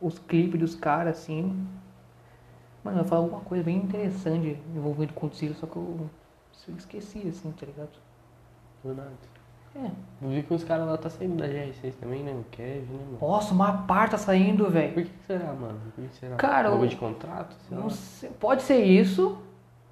Os 0.00 0.18
clipes 0.18 0.58
dos 0.58 0.74
caras, 0.74 1.16
assim. 1.18 1.66
Mano, 2.82 3.00
eu 3.00 3.04
falo 3.04 3.22
alguma 3.22 3.40
coisa 3.42 3.64
bem 3.64 3.76
interessante 3.76 4.58
envolvendo 4.74 5.10
o 5.10 5.14
Condzilla, 5.14 5.54
só 5.54 5.66
que 5.66 5.76
eu, 5.76 6.10
eu 6.68 6.76
esqueci, 6.76 7.26
assim, 7.28 7.50
tá 7.52 7.64
ligado? 7.64 7.92
Do 8.82 8.94
nada. 8.94 9.12
É. 9.76 9.90
Eu 10.22 10.28
vi 10.28 10.42
que 10.42 10.52
os 10.52 10.62
caras 10.62 10.86
lá 10.86 10.96
tá 10.96 11.08
saindo 11.08 11.36
da 11.36 11.46
GR6 11.48 11.94
também, 11.96 12.22
né? 12.22 12.32
O 12.32 12.44
Kevin, 12.50 12.92
né, 12.92 13.04
mano? 13.06 13.18
Nossa, 13.20 13.54
uma 13.54 13.84
par 13.84 14.08
tá 14.10 14.18
saindo, 14.18 14.68
velho. 14.68 14.92
Por 14.92 15.02
que 15.04 15.10
será, 15.26 15.52
mano? 15.52 15.80
Por 15.94 16.04
que 16.04 16.14
será? 16.16 16.36
Cara, 16.36 16.68
eu- 16.68 16.86
de 16.86 16.96
contrato? 16.96 17.56
Sei 17.68 17.76
Não 17.76 17.90
sei, 17.90 18.30
pode 18.38 18.62
ser 18.62 18.84
isso, 18.84 19.38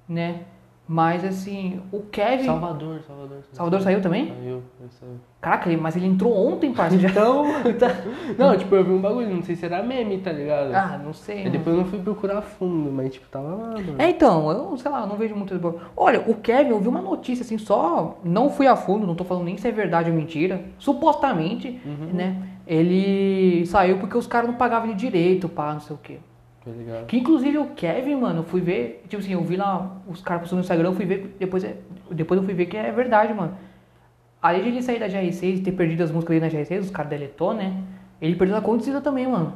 né? 0.07 0.45
Mas 0.85 1.23
assim, 1.23 1.79
o 1.93 2.01
Kevin. 2.01 2.43
Salvador, 2.45 3.01
Salvador. 3.07 3.37
Salvador 3.53 3.81
saiu 3.81 4.01
também? 4.01 4.27
Saiu, 4.27 4.61
ele 4.81 4.89
saiu. 4.99 5.13
Caraca, 5.39 5.69
ele- 5.69 5.79
mas 5.81 5.95
ele 5.95 6.05
entrou 6.05 6.35
ontem, 6.47 6.73
parceiro. 6.73 7.05
Então, 7.65 7.95
não, 8.37 8.57
tipo, 8.57 8.75
eu 8.75 8.83
vi 8.83 8.91
um 8.91 8.99
bagulho, 8.99 9.29
não 9.33 9.41
sei 9.41 9.55
se 9.55 9.65
era 9.65 9.81
meme, 9.81 10.17
tá 10.17 10.31
ligado? 10.31 10.73
Ah, 10.73 10.99
não 11.01 11.13
sei. 11.13 11.39
Mano. 11.39 11.51
depois 11.51 11.75
eu 11.77 11.81
não 11.83 11.89
fui 11.89 11.99
procurar 11.99 12.37
a 12.39 12.41
fundo, 12.41 12.91
mas 12.91 13.13
tipo, 13.13 13.25
tava 13.29 13.47
lá, 13.47 13.67
mano. 13.73 13.95
É, 13.97 14.09
então, 14.09 14.51
eu 14.51 14.77
sei 14.77 14.91
lá, 14.91 15.05
não 15.07 15.15
vejo 15.15 15.33
muito. 15.35 15.53
Olha, 15.95 16.19
o 16.27 16.35
Kevin, 16.35 16.71
eu 16.71 16.79
vi 16.81 16.87
uma 16.89 17.01
notícia 17.01 17.43
assim, 17.43 17.57
só. 17.57 18.19
Não 18.23 18.49
fui 18.49 18.67
a 18.67 18.75
fundo, 18.75 19.07
não 19.07 19.15
tô 19.15 19.23
falando 19.23 19.45
nem 19.45 19.55
se 19.57 19.65
é 19.67 19.71
verdade 19.71 20.09
ou 20.09 20.15
mentira. 20.17 20.65
Supostamente, 20.77 21.79
Uhum. 21.85 22.09
né? 22.13 22.35
Ele 22.67 23.65
saiu 23.67 23.99
porque 23.99 24.17
os 24.17 24.27
caras 24.27 24.49
não 24.49 24.55
pagavam 24.57 24.87
ele 24.89 24.95
direito, 24.97 25.47
pá, 25.47 25.73
não 25.73 25.79
sei 25.79 25.95
o 25.95 25.99
quê. 26.01 26.17
Que 27.07 27.17
inclusive 27.17 27.57
o 27.57 27.67
Kevin, 27.71 28.15
mano, 28.15 28.39
eu 28.39 28.43
fui 28.43 28.61
ver, 28.61 29.03
tipo 29.09 29.21
assim, 29.21 29.33
eu 29.33 29.43
vi 29.43 29.57
lá 29.57 29.97
os 30.07 30.21
caras 30.21 30.41
postando 30.43 30.59
no 30.59 30.63
Instagram, 30.63 30.89
eu 30.89 30.93
fui 30.95 31.05
ver, 31.05 31.35
depois, 31.37 31.63
é- 31.63 31.75
depois 32.09 32.39
eu 32.39 32.45
fui 32.45 32.53
ver 32.53 32.67
que 32.67 32.77
é 32.77 32.91
verdade, 32.91 33.33
mano. 33.33 33.57
Além 34.41 34.61
de 34.63 34.69
ele 34.69 34.81
sair 34.81 34.99
da 34.99 35.07
GR6 35.07 35.59
e 35.59 35.61
ter 35.61 35.71
perdido 35.73 36.03
as 36.03 36.11
músicas 36.11 36.39
dele 36.39 36.45
na 36.45 36.51
GR6, 36.61 36.79
os 36.81 36.89
caras 36.89 37.09
deletou, 37.09 37.53
né? 37.53 37.81
Ele 38.21 38.35
perdeu 38.35 38.55
na 38.55 38.61
Condzilla 38.61 39.01
também, 39.01 39.27
mano. 39.27 39.53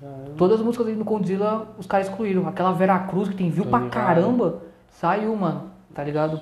Caramba. 0.00 0.30
Todas 0.36 0.60
as 0.60 0.64
músicas 0.64 0.86
dele 0.86 0.98
no 0.98 1.04
Condzilla, 1.04 1.68
os 1.78 1.86
caras 1.86 2.08
excluíram. 2.08 2.46
Aquela 2.46 2.72
Veracruz 2.72 3.28
que 3.28 3.36
tem 3.36 3.50
view 3.50 3.64
Tô 3.64 3.70
pra 3.70 3.78
ligado. 3.80 3.92
caramba, 3.92 4.62
saiu, 4.88 5.34
mano. 5.36 5.70
Tá 5.94 6.02
ligado? 6.04 6.32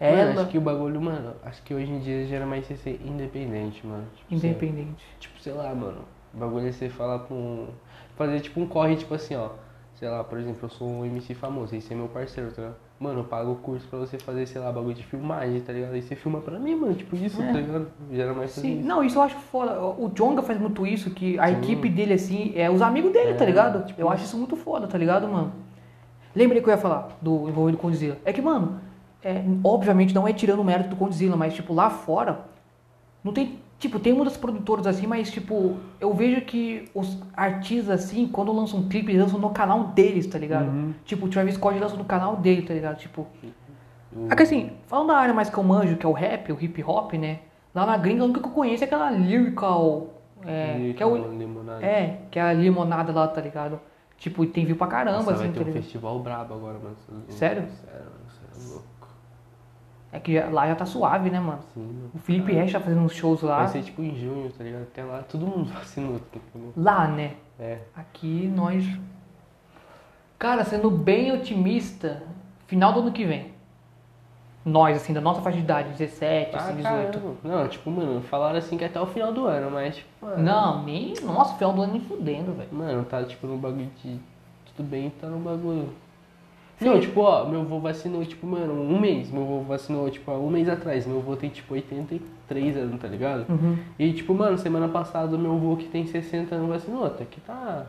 Mano, 0.00 0.16
Ela, 0.16 0.40
acho 0.42 0.50
que 0.50 0.58
o 0.58 0.60
bagulho, 0.60 1.00
mano, 1.00 1.34
acho 1.44 1.62
que 1.62 1.72
hoje 1.72 1.90
em 1.92 2.00
dia 2.00 2.26
já 2.26 2.36
era 2.36 2.46
mais 2.46 2.66
ser 2.66 3.00
independente, 3.04 3.86
mano. 3.86 4.04
Tipo, 4.16 4.34
independente. 4.34 5.04
Você, 5.04 5.20
tipo, 5.20 5.40
sei 5.40 5.52
lá, 5.52 5.72
mano. 5.74 5.98
O 6.34 6.38
bagulho 6.38 6.66
é 6.66 6.72
você 6.72 6.88
falar 6.88 7.20
com. 7.20 7.34
um, 7.34 7.66
Fazer 8.16 8.40
tipo 8.40 8.60
um 8.60 8.66
corre, 8.66 8.96
tipo 8.96 9.14
assim, 9.14 9.34
ó. 9.34 9.50
Sei 9.94 10.08
lá, 10.08 10.24
por 10.24 10.38
exemplo, 10.38 10.58
eu 10.62 10.68
sou 10.68 10.88
um 10.88 11.04
MC 11.04 11.34
famoso, 11.34 11.78
você 11.80 11.92
é 11.94 11.96
meu 11.96 12.08
parceiro, 12.08 12.50
tá 12.50 12.62
ligado? 12.62 12.76
Mano, 12.98 13.20
eu 13.20 13.24
pago 13.24 13.52
o 13.52 13.56
curso 13.56 13.86
pra 13.88 13.98
você 13.98 14.18
fazer, 14.18 14.46
sei 14.46 14.60
lá, 14.60 14.70
bagulho 14.72 14.94
de 14.94 15.02
filmagem, 15.04 15.60
tá 15.60 15.72
ligado? 15.72 15.92
Aí 15.92 16.02
você 16.02 16.14
filma 16.14 16.40
pra 16.40 16.58
mim, 16.58 16.74
mano, 16.74 16.94
tipo 16.94 17.14
isso, 17.16 17.40
É. 17.42 17.46
tá 17.46 17.52
ligado? 17.52 17.86
Já 18.12 18.22
era 18.24 18.34
mais 18.34 18.50
Sim, 18.52 18.78
isso. 18.78 18.86
não, 18.88 19.02
isso 19.02 19.18
eu 19.18 19.22
acho 19.22 19.36
foda. 19.36 19.80
O 19.80 20.10
Jonga 20.14 20.42
faz 20.42 20.58
muito 20.60 20.86
isso, 20.86 21.10
que 21.10 21.38
a 21.38 21.48
Sim. 21.48 21.52
equipe 21.58 21.88
dele, 21.88 22.14
assim, 22.14 22.52
é 22.56 22.70
os 22.70 22.80
amigos 22.82 23.12
dele, 23.12 23.34
tá 23.34 23.44
É, 23.44 23.46
ligado? 23.46 23.84
tipo 23.86 24.00
eu 24.00 24.08
acho 24.08 24.24
isso 24.24 24.36
muito 24.36 24.56
foda, 24.56 24.86
tá 24.86 24.96
ligado, 24.98 25.26
mano? 25.28 25.52
Lembrei 26.34 26.62
que 26.62 26.68
eu 26.68 26.72
ia 26.72 26.78
falar 26.78 27.08
do 27.20 27.48
envolvido 27.48 27.76
com 27.78 27.86
o 27.88 27.90
Godzilla. 27.90 28.16
É 28.24 28.32
que, 28.32 28.40
mano, 28.40 28.80
é, 29.22 29.42
obviamente 29.62 30.14
não 30.14 30.26
é 30.26 30.32
tirando 30.32 30.60
o 30.60 30.64
mérito 30.64 30.90
do 30.90 30.96
Godzilla, 30.96 31.36
mas, 31.36 31.54
tipo, 31.54 31.72
lá 31.74 31.90
fora, 31.90 32.40
não 33.22 33.32
tem. 33.32 33.58
Tipo, 33.82 33.98
tem 33.98 34.12
muitas 34.12 34.36
produtoras 34.36 34.86
assim, 34.86 35.08
mas, 35.08 35.28
tipo, 35.28 35.76
eu 36.00 36.14
vejo 36.14 36.40
que 36.42 36.88
os 36.94 37.18
artistas, 37.36 37.88
assim, 37.90 38.28
quando 38.28 38.52
lançam 38.52 38.78
um 38.78 38.88
clipe, 38.88 39.10
eles 39.10 39.20
lançam 39.22 39.40
no 39.40 39.50
canal 39.50 39.88
deles, 39.88 40.24
tá 40.28 40.38
ligado? 40.38 40.68
Uhum. 40.68 40.94
Tipo, 41.04 41.26
o 41.26 41.28
Travis 41.28 41.56
Scott 41.56 41.76
lança 41.80 41.96
no 41.96 42.04
canal 42.04 42.36
dele, 42.36 42.62
tá 42.62 42.72
ligado? 42.72 42.96
Tipo, 42.98 43.26
O- 44.14 44.28
é 44.30 44.36
que 44.36 44.42
assim, 44.44 44.70
falando 44.86 45.08
da 45.08 45.16
área 45.16 45.34
mais 45.34 45.50
que 45.50 45.58
eu 45.58 45.64
manjo, 45.64 45.96
que 45.96 46.06
é 46.06 46.08
o 46.08 46.12
rap, 46.12 46.52
o 46.52 46.58
hip 46.62 46.80
hop, 46.84 47.14
né? 47.14 47.40
Lá 47.74 47.84
na 47.84 47.96
gringa, 47.96 48.22
a 48.22 48.26
única 48.26 48.38
que 48.40 48.46
eu 48.46 48.52
conheço 48.52 48.84
é 48.84 48.86
aquela 48.86 49.10
lyrical. 49.10 50.10
É, 50.46 50.92
que 50.96 51.02
é, 51.02 51.06
o, 51.06 51.16
limonada. 51.36 51.84
é, 51.84 52.20
que 52.30 52.38
é 52.38 52.42
a 52.42 52.52
limonada 52.52 53.12
lá, 53.12 53.26
tá 53.26 53.40
ligado? 53.40 53.80
Tipo, 54.16 54.46
tem 54.46 54.64
view 54.64 54.76
pra 54.76 54.86
caramba, 54.86 55.16
Nossa, 55.16 55.32
assim, 55.32 55.38
vai 55.40 55.48
tá 55.48 55.54
ter 55.54 55.60
um 55.60 55.64
ligado? 55.66 55.82
festival 55.82 56.20
brabo 56.20 56.54
agora, 56.54 56.78
mano. 56.78 56.94
Sério? 57.30 57.62
Sério, 57.84 58.06
mano, 58.06 58.24
você 58.28 58.80
é. 60.12 60.16
É 60.16 60.20
que 60.20 60.34
já- 60.34 60.48
lá 60.50 60.66
já 60.68 60.74
tá 60.74 60.84
suave, 60.86 61.30
né, 61.30 61.40
mano? 61.40 61.60
Sim, 61.74 61.80
mano. 61.80 62.10
O 62.14 62.18
Felipe 62.18 62.52
Resch 62.52 62.72
tá 62.72 62.80
fazendo 62.80 63.00
uns 63.00 63.14
shows 63.14 63.42
lá. 63.42 63.58
Vai 63.58 63.68
ser 63.68 63.82
tipo 63.82 64.02
em 64.02 64.14
junho, 64.14 64.50
tá 64.52 64.62
ligado? 64.62 64.82
Até 64.82 65.02
lá 65.04 65.22
todo 65.22 65.46
mundo 65.46 65.64
vacinou. 65.72 66.20
ligado? 66.54 66.72
Lá, 66.76 67.06
né? 67.08 67.34
É. 67.58 67.78
Aqui 67.96 68.46
nós. 68.54 68.84
Cara, 70.38 70.64
sendo 70.64 70.90
bem 70.90 71.32
otimista, 71.32 72.22
final 72.66 72.92
do 72.92 73.00
ano 73.00 73.12
que 73.12 73.24
vem. 73.24 73.52
Nós, 74.64 74.96
assim, 74.96 75.12
da 75.12 75.20
nossa 75.20 75.40
faixa 75.40 75.56
de 75.58 75.64
idade, 75.64 75.88
17, 75.90 76.54
assim, 76.56 76.76
18. 76.76 76.86
Ah, 76.86 77.10
caramba. 77.10 77.36
Não, 77.42 77.68
tipo, 77.68 77.90
mano, 77.90 78.20
falaram 78.22 78.58
assim 78.58 78.76
que 78.76 78.84
até 78.84 79.00
o 79.00 79.06
final 79.06 79.32
do 79.32 79.44
ano, 79.46 79.70
mas, 79.72 79.96
tipo, 79.96 80.08
mano. 80.24 80.40
Não, 80.42 80.84
nem. 80.84 81.14
Nossa, 81.22 81.54
final 81.56 81.72
do 81.72 81.82
ano 81.82 81.92
nem 81.94 82.00
fudendo, 82.02 82.52
velho. 82.52 82.68
Mano, 82.72 83.04
tá 83.04 83.24
tipo 83.24 83.46
no 83.46 83.56
bagulho 83.56 83.90
de. 84.02 84.20
Tudo 84.76 84.88
bem, 84.88 85.10
tá 85.20 85.26
no 85.26 85.38
bagulho. 85.38 85.88
Não, 86.84 87.00
tipo, 87.00 87.20
ó, 87.20 87.44
meu 87.46 87.60
avô 87.60 87.78
vacinou, 87.78 88.24
tipo, 88.24 88.46
mano, 88.46 88.72
um 88.74 88.98
mês. 89.00 89.30
Meu 89.30 89.42
avô 89.42 89.60
vacinou, 89.60 90.08
tipo, 90.10 90.30
há 90.30 90.34
um 90.38 90.50
mês 90.50 90.68
atrás. 90.68 91.06
Meu 91.06 91.18
avô 91.18 91.36
tem, 91.36 91.50
tipo, 91.50 91.74
83 91.74 92.76
anos, 92.76 93.00
tá 93.00 93.08
ligado? 93.08 93.46
Uhum. 93.48 93.76
E, 93.98 94.12
tipo, 94.12 94.34
mano, 94.34 94.56
semana 94.58 94.88
passada, 94.88 95.36
meu 95.38 95.52
avô 95.54 95.76
que 95.76 95.86
tem 95.86 96.06
60 96.06 96.54
anos 96.54 96.68
vacinou. 96.68 97.06
Até 97.06 97.24
que 97.24 97.40
tá. 97.40 97.84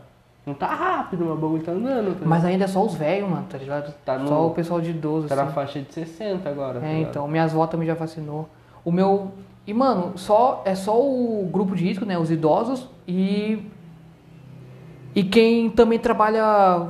Não 0.46 0.52
tá 0.52 0.66
rápido, 0.66 1.24
mas 1.24 1.34
o 1.38 1.40
bagulho 1.40 1.62
tá 1.62 1.72
andando. 1.72 2.18
Tá, 2.20 2.26
Mas 2.26 2.44
ainda 2.44 2.64
é 2.64 2.68
só 2.68 2.84
os 2.84 2.94
velhos, 2.94 3.28
mano, 3.30 3.46
tá 3.48 3.56
ligado? 3.56 3.94
Tá 4.04 4.18
no- 4.18 4.28
Só 4.28 4.46
o 4.46 4.50
pessoal 4.50 4.78
de 4.80 4.90
idoso, 4.90 5.26
tá 5.26 5.36
na 5.36 5.44
assim. 5.44 5.52
faixa 5.54 5.80
de 5.80 5.92
60 5.94 6.48
agora. 6.50 6.80
tá 6.80 6.86
É, 6.86 6.94
ligado? 6.96 7.10
então, 7.10 7.26
minhas 7.28 7.52
avó 7.54 7.66
também 7.66 7.86
já 7.86 7.94
vacinou. 7.94 8.46
O 8.84 8.92
meu. 8.92 9.32
E, 9.66 9.72
mano, 9.72 10.12
só, 10.18 10.62
é 10.66 10.74
só 10.74 11.00
o 11.00 11.48
grupo 11.50 11.74
de 11.74 11.84
risco, 11.84 12.04
né? 12.04 12.18
Os 12.18 12.30
idosos 12.30 12.86
e. 13.08 13.58
E 15.14 15.22
quem 15.22 15.70
também 15.70 15.98
trabalha 15.98 16.88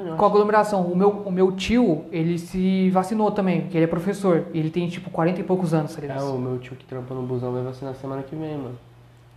Eu 0.00 0.16
com 0.16 0.24
aglomeração. 0.24 0.82
O 0.82 0.96
meu, 0.96 1.10
o 1.10 1.30
meu 1.30 1.52
tio, 1.52 2.04
ele 2.10 2.38
se 2.38 2.90
vacinou 2.90 3.30
também, 3.30 3.62
porque 3.62 3.76
ele 3.76 3.84
é 3.84 3.88
professor. 3.88 4.46
Ele 4.52 4.70
tem, 4.70 4.88
tipo, 4.88 5.10
40 5.10 5.40
e 5.40 5.44
poucos 5.44 5.74
anos, 5.74 5.94
tá 5.94 6.00
ligado? 6.00 6.20
É, 6.20 6.24
o 6.24 6.38
meu 6.38 6.58
tio 6.58 6.76
que 6.76 6.84
trampa 6.84 7.14
no 7.14 7.22
busão 7.22 7.52
vai 7.52 7.62
vacinar 7.62 7.94
semana 7.94 8.22
que 8.22 8.34
vem, 8.34 8.56
mano. 8.56 8.78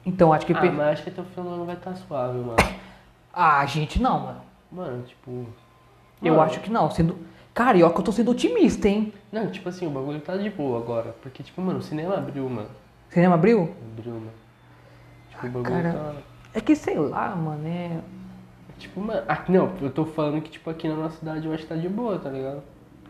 Então, 0.06 0.32
acho 0.32 0.46
que. 0.46 0.54
Ah, 0.54 0.72
mas 0.72 0.88
acho 0.94 1.04
que 1.04 1.10
até 1.10 1.22
o 1.22 1.26
final 1.26 1.46
do 1.46 1.56
ano 1.56 1.66
vai 1.66 1.76
estar 1.76 1.96
suave, 1.96 2.40
mano. 2.40 2.56
Ah, 3.34 3.66
gente, 3.66 4.02
não, 4.02 4.20
mano. 4.20 4.42
Mano, 4.72 5.04
tipo. 5.04 5.46
Eu 6.22 6.34
mano, 6.34 6.42
acho 6.44 6.60
que 6.60 6.72
não. 6.72 6.90
Sendo... 6.90 7.18
Cara, 7.54 7.78
eu 7.78 7.90
que 7.92 8.00
eu 8.00 8.04
tô 8.04 8.12
sendo 8.12 8.32
otimista, 8.32 8.88
hein? 8.88 9.14
Não, 9.32 9.50
tipo 9.50 9.68
assim, 9.68 9.86
o 9.86 9.90
bagulho 9.90 10.22
tá 10.22 10.38
de 10.38 10.50
boa 10.50 10.80
agora. 10.80 11.16
Porque, 11.22 11.44
tipo, 11.44 11.62
mano, 11.62 11.80
o 11.80 11.82
cinema 11.82 12.16
abriu, 12.16 12.50
mano. 12.50 12.70
Cinema 13.10 13.36
abriu? 13.36 13.76
Abriu, 13.98 14.14
mano. 14.14 14.32
Tipo, 15.30 15.48
o 15.48 15.50
bagulho 15.50 15.84
cara. 15.84 15.94
tá. 15.94 16.14
É 16.54 16.62
que 16.62 16.76
sei 16.76 16.98
lá, 16.98 17.36
mano, 17.36 17.68
é. 17.68 18.00
Tipo, 18.78 19.02
mano. 19.02 19.22
Ah, 19.28 19.44
não, 19.50 19.72
eu 19.82 19.90
tô 19.90 20.06
falando 20.06 20.42
que, 20.42 20.50
tipo, 20.52 20.70
aqui 20.70 20.88
na 20.88 20.96
nossa 20.96 21.18
cidade 21.18 21.46
eu 21.46 21.54
acho 21.54 21.64
que 21.64 21.70
tá 21.70 21.76
de 21.76 21.90
boa, 21.90 22.18
tá 22.20 22.30
ligado? 22.30 22.62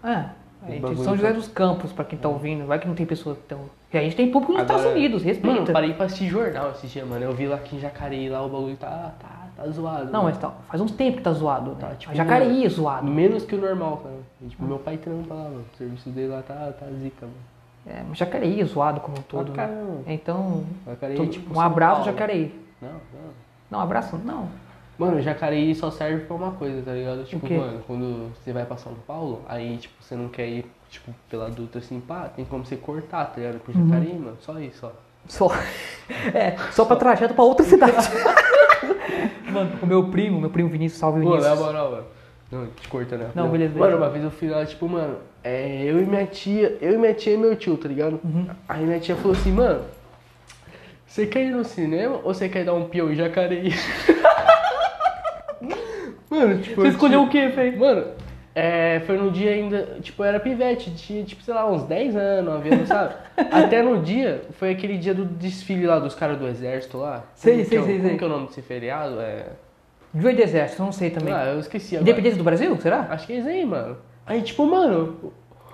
É. 0.04 0.26
Aí, 0.64 0.72
tem 0.72 0.82
bagulho 0.82 1.04
São 1.04 1.16
José 1.16 1.28
tá- 1.30 1.34
dos 1.36 1.48
Campos, 1.48 1.94
pra 1.94 2.04
quem 2.04 2.18
tá 2.18 2.28
ouvindo. 2.30 2.66
Vai 2.66 2.80
que 2.80 2.88
não 2.88 2.96
tem 2.96 3.06
pessoas 3.06 3.38
que 3.38 3.44
estão. 3.44 3.60
E 3.94 3.98
a 3.98 4.02
gente 4.02 4.16
tem 4.16 4.32
público 4.32 4.54
nos 4.54 4.62
Agora- 4.62 4.78
Estados 4.80 4.98
Unidos, 4.98 5.22
Mano, 5.24 5.34
respeita. 5.34 5.70
eu 5.72 5.74
parei 5.74 5.94
pra 5.94 6.06
assistir 6.06 6.28
jornal 6.28 6.72
esse 6.72 6.88
dia, 6.88 7.06
mano. 7.06 7.24
Eu 7.24 7.34
vi 7.34 7.48
lá 7.48 7.58
que 7.58 7.76
em 7.76 7.80
Jacareí 7.80 8.28
lá 8.30 8.44
o 8.44 8.50
bagulho 8.50 8.76
tá, 8.76 9.12
tá, 9.20 9.48
tá 9.56 9.68
zoado. 9.70 10.06
Não, 10.06 10.24
mano. 10.24 10.24
mas 10.26 10.38
tá, 10.38 10.52
faz 10.68 10.82
uns 10.82 10.92
tempos 10.92 11.18
que 11.18 11.22
tá 11.24 11.32
zoado. 11.32 11.76
Tá, 11.76 11.90
né? 11.90 11.96
tipo, 11.98 12.14
Jacareí 12.16 12.66
é 12.66 12.70
zoado. 12.70 13.08
Menos 13.08 13.46
que 13.46 13.56
o 13.56 13.62
normal, 13.62 13.98
cara. 13.98 14.16
E, 14.42 14.48
tipo, 14.48 14.64
meu 14.66 14.80
pai 14.80 14.98
trampa 14.98 15.34
lá, 15.34 15.44
mano. 15.44 15.66
O 15.74 15.78
serviço 15.78 16.10
dele 16.10 16.30
lá 16.30 16.42
tá, 16.42 16.74
tá 16.78 16.86
zica, 17.02 17.26
mano. 17.26 17.38
É, 17.86 18.04
mas 18.10 18.18
Jacareí 18.18 18.60
é 18.60 18.66
zoado 18.66 19.00
como 19.00 19.18
um 19.18 19.22
todo. 19.22 19.52
Pra 19.54 19.68
né? 19.68 20.02
Então, 20.08 20.64
Jacareí, 20.86 21.28
tipo, 21.28 21.56
um 21.56 21.62
abraço. 21.62 22.04
Jacareí. 22.04 22.54
Não, 22.82 22.90
não. 22.90 22.98
Não, 23.72 23.80
abraço, 23.80 24.18
não. 24.26 24.50
Mano, 24.98 25.22
Jacareí 25.22 25.76
só 25.76 25.92
serve 25.92 26.26
pra 26.26 26.36
uma 26.36 26.52
coisa, 26.54 26.82
tá 26.82 26.92
ligado? 26.92 27.24
Tipo, 27.24 27.48
mano, 27.54 27.82
quando 27.86 28.32
você 28.36 28.52
vai 28.52 28.66
pra 28.66 28.78
São 28.78 28.94
Paulo, 29.06 29.44
aí, 29.48 29.78
tipo, 29.78 29.94
você 30.02 30.16
não 30.16 30.28
quer 30.28 30.48
ir, 30.48 30.66
tipo, 30.90 31.14
pela 31.30 31.50
Dutra 31.50 31.80
assim, 31.80 32.00
pá, 32.00 32.30
tem 32.36 32.44
como 32.46 32.66
você 32.66 32.76
cortar, 32.76 33.26
tá 33.26 33.40
ligado? 33.40 33.60
Pro 33.60 33.78
Uhum. 33.78 33.88
Jacareí, 33.90 34.14
mano, 34.18 34.38
só 34.42 34.60
isso, 34.60 34.88
ó. 34.88 34.92
Só. 35.28 35.50
É, 36.34 36.56
só 36.72 36.86
pra 36.86 36.96
trajeto 36.96 37.34
pra 37.34 37.44
outra 37.44 37.66
cidade. 37.66 37.94
mano, 39.52 39.72
o 39.84 39.86
meu 39.86 40.10
primo, 40.10 40.40
meu 40.42 40.50
primo 40.50 40.70
Vinícius, 40.70 41.00
salve 41.00 41.22
Pô, 41.22 41.32
na 41.32 41.36
Vinícius. 41.42 41.60
moral, 41.60 41.92
mano. 41.92 42.04
Não, 42.52 42.66
te 42.68 42.88
corta, 42.88 43.18
né? 43.18 43.30
Não, 43.36 43.50
beleza, 43.50 43.74
Mano, 43.74 43.84
beleza. 43.84 43.98
uma 44.04 44.10
vez 44.10 44.24
eu 44.24 44.32
fui 44.32 44.50
lá, 44.50 44.66
tipo, 44.66 44.88
mano, 44.88 45.18
é, 45.44 45.84
eu 45.84 46.00
e 46.02 46.06
minha 46.06 46.26
tia, 46.26 46.78
eu 46.82 46.94
e 46.94 46.98
minha 46.98 47.14
tia 47.14 47.34
e 47.34 47.38
meu 47.38 47.56
tio, 47.58 47.76
tá 47.78 47.90
ligado? 47.90 48.20
Uhum. 48.24 48.48
Aí 48.70 48.86
minha 48.86 49.00
tia 49.02 49.16
falou 49.18 49.34
assim, 49.34 49.52
mano, 49.52 49.84
você 51.06 51.26
quer 51.28 51.44
ir 51.44 51.52
no 51.52 51.66
cinema 51.66 52.16
ou 52.24 52.34
você 52.34 52.48
quer 52.48 52.64
dar 52.64 52.74
um 52.74 52.86
peão 52.88 53.12
em 53.12 53.16
Jacareí? 53.16 53.74
mano, 56.40 56.62
tipo... 56.62 56.76
Você 56.82 56.88
eu 56.88 56.92
escolheu 56.92 57.28
tinha- 57.30 57.46
o 57.46 57.50
quê, 57.50 57.56
Fê? 57.56 57.72
Mano, 57.72 58.06
é, 58.56 59.02
foi 59.06 59.18
no 59.18 59.30
dia 59.32 59.52
ainda, 59.52 59.98
tipo, 60.02 60.24
eu 60.24 60.28
era 60.28 60.40
pivete, 60.40 60.92
tinha, 60.96 61.24
tipo, 61.24 61.44
sei 61.44 61.54
lá, 61.54 61.70
uns 61.70 61.84
10 61.84 62.16
anos, 62.16 62.54
9 62.54 62.70
anos, 62.74 62.88
sabe? 62.88 63.14
Até 63.52 63.82
no 63.84 64.02
dia, 64.02 64.42
foi 64.54 64.72
aquele 64.72 64.98
dia 64.98 65.14
do 65.14 65.26
desfile 65.26 65.86
lá 65.86 66.00
dos 66.00 66.16
caras 66.16 66.38
do 66.40 66.48
exército 66.48 66.98
lá. 66.98 67.24
Sei, 67.36 67.64
sei, 67.66 67.78
é 67.78 67.82
o- 67.82 67.86
sei, 67.86 67.96
Como 67.98 68.08
sei. 68.10 68.18
que 68.18 68.24
é 68.24 68.28
o 68.28 68.30
nome 68.30 68.48
desse 68.48 68.62
feriado? 68.62 69.20
É... 69.20 69.46
Joy 70.16 70.34
do 70.36 70.42
Exército, 70.42 70.82
não 70.82 70.92
sei 70.92 71.10
também. 71.12 71.34
Ah, 71.34 71.46
eu 71.46 71.60
esqueci 71.60 71.96
agora. 71.96 72.10
Independência 72.10 72.38
do 72.38 72.44
Brasil, 72.44 72.76
será? 72.78 73.08
Acho 73.12 73.28
que 73.28 73.34
é 73.34 73.38
isso 73.38 73.48
aí, 73.48 73.66
mano. 73.66 73.98
Aí, 74.26 74.42
tipo, 74.42 74.66
mano, 74.66 75.34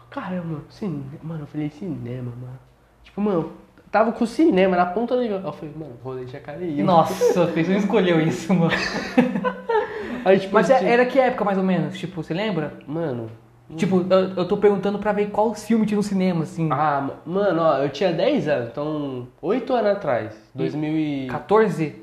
caramba, 0.10 0.62
cinema, 0.70 1.04
mano, 1.22 1.44
eu 1.44 1.48
falei 1.48 1.70
cinema, 1.70 2.34
mano. 2.42 2.60
Tipo, 3.04 3.22
mano, 3.22 3.54
tava 3.92 4.12
com 4.12 4.24
o 4.24 4.28
cinema 4.28 4.76
na 4.76 4.88
ponta 4.88 5.16
do 5.16 5.22
negócio. 5.22 5.46
Eu 5.48 5.54
falei, 5.54 5.74
mano, 5.78 5.94
rolê 6.04 6.28
Jacareí. 6.28 6.84
Nossa, 6.84 7.48
Fê, 7.48 7.64
você 7.64 7.72
não 7.72 7.80
escolheu 7.80 8.20
isso, 8.20 8.54
mano. 8.54 8.72
Aí, 10.26 10.40
tipo, 10.40 10.54
Mas 10.54 10.70
assim, 10.72 10.86
era 10.86 11.06
que 11.06 11.20
época, 11.20 11.44
mais 11.46 11.58
ou 11.58 11.64
menos? 11.64 11.98
Tipo, 11.98 12.24
você 12.24 12.34
lembra? 12.34 12.74
Mano, 12.88 13.30
Tipo, 13.76 14.06
eu, 14.10 14.20
eu 14.36 14.48
tô 14.48 14.58
perguntando 14.58 15.00
pra 15.00 15.12
ver 15.12 15.32
qual 15.32 15.54
filme 15.56 15.86
tinha 15.86 15.96
no 15.96 16.04
cinema, 16.04 16.44
assim. 16.44 16.70
ah, 16.72 17.02
ma- 17.02 17.14
mano, 17.26 17.62
ó, 17.62 17.78
eu 17.78 17.90
tinha 17.90 18.12
10 18.14 18.48
anos, 18.48 18.70
então, 18.70 19.28
8 19.42 19.74
anos 19.74 19.92
atrás, 19.92 20.36
2000 20.54 20.94
e... 20.94 21.28
14? 21.28 21.96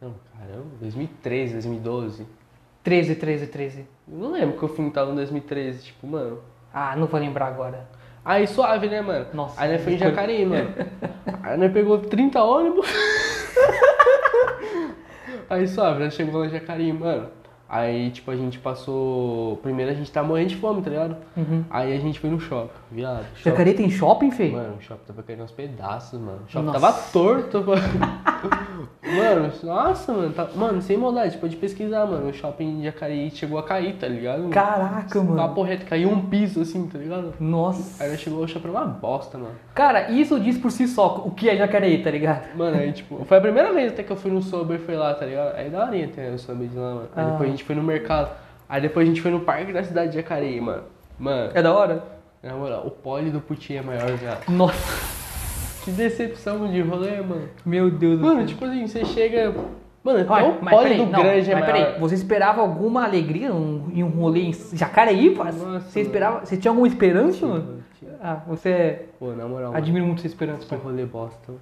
Não, 0.00 0.14
caramba, 0.36 0.66
2013, 0.80 1.52
2012. 1.52 2.26
13, 2.82 3.14
13, 3.14 3.46
13. 3.46 3.86
Eu 4.10 4.18
não 4.18 4.32
lembro 4.32 4.58
que 4.58 4.64
o 4.64 4.68
filme 4.68 4.90
tava 4.90 5.12
em 5.12 5.14
2013, 5.14 5.84
tipo, 5.84 6.06
mano... 6.08 6.40
Ah, 6.74 6.96
não 6.96 7.06
vou 7.06 7.20
lembrar 7.20 7.46
agora. 7.46 7.86
Aí 8.24 8.46
suave, 8.48 8.88
né, 8.88 9.00
mano? 9.00 9.26
Nossa, 9.32 9.60
Aí 9.62 9.70
nós 9.70 9.84
foi 9.84 9.92
em 9.94 9.98
Jacareí, 9.98 10.44
mano. 10.46 10.70
Aí 11.44 11.56
nós 11.56 11.72
pegou 11.72 11.98
30 11.98 12.42
ônibus. 12.42 12.88
Aí 15.48 15.68
suave, 15.68 16.02
nós 16.02 16.14
chegou 16.14 16.40
lá 16.40 16.46
em 16.46 16.50
Jacareí, 16.50 16.92
mano. 16.92 17.28
Aí, 17.72 18.10
tipo, 18.10 18.30
a 18.30 18.36
gente 18.36 18.58
passou. 18.58 19.56
Primeiro 19.62 19.90
a 19.90 19.94
gente 19.94 20.12
tá 20.12 20.22
morrendo 20.22 20.50
de 20.50 20.56
fome, 20.56 20.82
tá 20.82 20.90
ligado? 20.90 21.16
Uhum. 21.34 21.64
Aí 21.70 21.96
a 21.96 21.98
gente 21.98 22.20
foi 22.20 22.28
no 22.28 22.38
shopping, 22.38 22.68
viado. 22.90 23.24
Shopping... 23.34 23.48
Jacareí 23.48 23.72
tem 23.72 23.88
shopping, 23.88 24.30
Fê? 24.30 24.50
Mano, 24.50 24.76
o 24.76 24.82
shopping 24.82 25.04
tava 25.06 25.22
caindo 25.22 25.40
aos 25.40 25.52
pedaços, 25.52 26.20
mano. 26.20 26.40
O 26.46 26.50
shopping 26.52 26.66
Nossa. 26.66 26.78
tava 26.78 26.92
torto. 27.10 27.64
mano, 27.64 27.80
nossa, 29.62 30.12
mano. 30.12 30.32
Tá... 30.32 30.48
Mano, 30.54 30.80
sem 30.82 30.96
maldade, 30.96 31.36
pode 31.38 31.56
pesquisar, 31.56 32.06
mano. 32.06 32.28
O 32.28 32.32
shopping 32.32 32.78
de 32.78 32.84
Jacareí 32.84 33.30
chegou 33.30 33.58
a 33.58 33.62
cair, 33.62 33.94
tá 33.96 34.06
ligado? 34.08 34.48
Caraca, 34.48 35.22
mano. 35.22 35.36
Papo 35.36 35.62
reto, 35.62 35.86
caiu 35.86 36.10
um 36.10 36.22
piso 36.26 36.60
assim, 36.62 36.86
tá 36.86 36.98
ligado? 36.98 37.34
Nossa. 37.38 38.02
Aí 38.02 38.16
chegou, 38.16 38.42
o 38.44 38.48
shopping 38.48 38.68
uma 38.68 38.84
bosta, 38.86 39.38
mano. 39.38 39.54
Cara, 39.74 40.10
isso 40.10 40.38
diz 40.40 40.58
por 40.58 40.70
si 40.70 40.86
só 40.88 41.22
o 41.24 41.30
que 41.30 41.48
é 41.48 41.56
Jacareí, 41.56 42.02
tá 42.02 42.10
ligado? 42.10 42.56
Mano, 42.56 42.76
aí 42.76 42.92
tipo, 42.92 43.24
foi 43.24 43.38
a 43.38 43.40
primeira 43.40 43.72
vez 43.72 43.92
até 43.92 44.02
que 44.02 44.10
eu 44.10 44.16
fui 44.16 44.30
no 44.30 44.42
Sober 44.42 44.78
foi 44.80 44.96
lá, 44.96 45.14
tá 45.14 45.26
ligado? 45.26 45.54
Aí 45.56 45.68
da 45.70 45.84
horinha 45.84 46.08
tem 46.08 46.34
o 46.34 46.38
Sober 46.38 46.68
de 46.68 46.76
lá, 46.76 46.94
mano. 46.94 47.08
Aí 47.14 47.24
Ah. 47.24 47.30
depois 47.30 47.48
a 47.48 47.50
gente 47.50 47.64
foi 47.64 47.74
no 47.76 47.82
mercado. 47.82 48.30
Aí 48.68 48.80
depois 48.80 49.06
a 49.06 49.08
gente 49.10 49.20
foi 49.20 49.30
no 49.30 49.40
parque 49.40 49.72
da 49.72 49.84
cidade 49.84 50.10
de 50.10 50.16
Jacareí, 50.16 50.60
mano. 50.60 50.84
Mano, 51.18 51.50
É 51.54 51.62
da 51.62 51.72
hora? 51.72 52.02
na 52.42 52.54
moral, 52.54 52.84
o 52.86 52.90
pole 52.90 53.30
do 53.30 53.40
Putin 53.40 53.74
é 53.74 53.82
maior 53.82 54.16
já. 54.18 54.38
Nossa, 54.48 55.21
Que 55.84 55.90
decepção 55.90 56.68
de 56.70 56.80
rolê, 56.80 57.20
mano. 57.20 57.48
meu 57.64 57.90
Deus 57.90 58.18
do 58.18 58.24
Mano, 58.26 58.38
céu. 58.40 58.46
tipo 58.46 58.64
assim, 58.64 58.86
você 58.86 59.04
chega. 59.04 59.52
Mano, 60.04 60.20
até 60.20 60.30
Olha, 60.32 60.48
o 60.48 60.54
pole 60.58 60.94
do 60.96 61.06
não, 61.06 61.22
grande 61.22 61.50
é 61.50 61.54
mas 61.54 61.68
maior. 61.68 61.72
peraí, 61.86 62.00
você 62.00 62.14
esperava 62.16 62.60
alguma 62.60 63.04
alegria 63.04 63.52
um- 63.54 63.88
em 63.92 64.02
um 64.02 64.08
rolê 64.08 64.42
em 64.42 64.52
Jacareí, 64.72 65.34
parça? 65.34 65.58
Nossa, 65.64 65.80
Você 65.88 65.98
mano. 66.00 66.08
esperava, 66.08 66.40
você 66.46 66.56
tinha 66.56 66.70
alguma 66.70 66.88
esperança, 66.88 67.46
mano? 67.46 67.64
Mano, 67.64 67.84
tinha- 67.98 68.10
Ah, 68.20 68.34
você 68.46 68.68
é- 68.68 69.06
Pô, 69.18 69.30
na 69.32 69.46
moral, 69.46 69.68
mano, 69.70 69.76
admira 69.76 70.04
muito 70.04 70.20
sua 70.20 70.26
esperança, 70.28 70.60
que 70.62 70.66
pai. 70.68 70.78
rolê 70.82 71.04
bosta. 71.06 71.52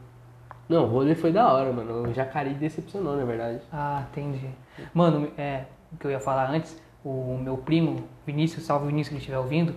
Não, 0.68 0.85
o 0.85 0.88
rolê 0.88 1.14
foi 1.14 1.33
da 1.33 1.52
hora, 1.52 1.72
mano. 1.72 2.09
O 2.09 2.14
Jacareí 2.14 2.54
decepcionou, 2.54 3.16
na 3.16 3.24
verdade. 3.24 3.61
Ah, 3.72 4.04
entendi. 4.11 4.46
Mano, 4.94 5.28
é, 5.37 5.64
o 5.92 5.96
que 5.98 6.06
eu 6.06 6.11
ia 6.11 6.20
falar 6.20 6.48
antes, 6.50 6.80
o 7.04 7.38
meu 7.42 7.56
primo, 7.59 7.96
Vinícius, 8.26 8.64
salve 8.64 8.87
Vinícius 8.87 9.09
se 9.09 9.12
ele 9.14 9.18
estiver 9.20 9.38
ouvindo, 9.38 9.74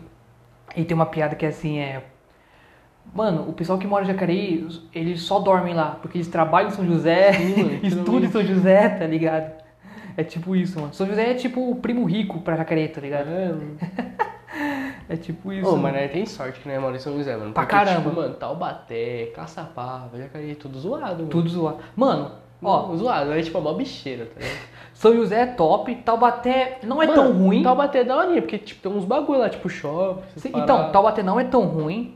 ele 0.75 0.85
tem 0.85 0.95
uma 0.95 1.05
piada 1.05 1.35
que 1.35 1.45
é 1.45 1.49
assim, 1.49 1.79
é... 1.79 2.03
Mano, 3.13 3.47
o 3.49 3.53
pessoal 3.53 3.77
que 3.77 3.85
mora 3.87 4.03
em 4.03 4.07
Jacareí, 4.07 4.67
eles 4.93 5.21
só 5.21 5.39
dormem 5.39 5.73
lá, 5.73 5.97
porque 6.01 6.17
eles 6.17 6.27
trabalham 6.27 6.69
em 6.69 6.73
São 6.73 6.85
José, 6.85 7.33
Sim, 7.33 7.79
estudam 7.83 8.23
em 8.23 8.31
São 8.31 8.43
José, 8.43 8.89
tá 8.89 9.05
ligado? 9.05 9.51
É 10.15 10.23
tipo 10.23 10.55
isso, 10.55 10.79
mano. 10.79 10.93
São 10.93 11.07
José 11.07 11.31
é 11.31 11.33
tipo 11.33 11.69
o 11.69 11.75
primo 11.75 12.05
rico 12.05 12.39
pra 12.41 12.55
Jacareí, 12.55 12.87
tá 12.87 13.01
ligado? 13.01 13.27
É, 13.29 13.47
mano. 13.49 13.77
É 15.09 15.15
tipo 15.17 15.51
isso. 15.51 15.67
Ô, 15.67 15.71
mano. 15.71 15.83
mas 15.83 15.93
nós 15.95 16.11
tem 16.11 16.25
sorte 16.25 16.59
que 16.59 16.69
nós 16.69 16.79
mora 16.79 16.95
em 16.95 16.99
São 16.99 17.17
José, 17.17 17.35
mano. 17.35 17.53
Pra 17.53 17.63
Porque, 17.63 17.75
caramba. 17.75 18.09
Tipo, 18.09 18.21
mano, 18.21 18.33
Taubaté, 18.35 19.31
Caçapava, 19.35 20.17
Jacareí, 20.17 20.55
tudo 20.55 20.79
zoado, 20.79 21.17
mano. 21.17 21.27
Tudo 21.27 21.49
zoado. 21.49 21.77
Mano, 21.95 22.31
ó, 22.61 22.89
Ó, 22.91 22.95
zoado, 22.95 23.33
é 23.33 23.41
tipo 23.41 23.57
a 23.57 23.61
mó 23.61 23.73
bicheira, 23.73 24.25
tá 24.25 24.39
ligado? 24.39 24.57
São 24.93 25.13
José 25.15 25.41
é 25.41 25.45
top, 25.47 25.93
Taubaté 25.95 26.79
não 26.83 27.01
é 27.01 27.07
Mano, 27.07 27.21
tão 27.21 27.33
ruim. 27.33 27.63
Taubaté 27.63 27.99
é 27.99 28.03
da 28.03 28.15
horinha, 28.15 28.41
porque 28.41 28.57
tipo, 28.57 28.81
tem 28.81 28.91
uns 28.91 29.03
bagulho 29.03 29.39
lá, 29.39 29.49
tipo 29.49 29.67
shopping. 29.67 30.21
Então, 30.45 30.91
Taubaté 30.91 31.21
não 31.21 31.39
é 31.39 31.43
tão 31.43 31.65
ruim. 31.65 32.15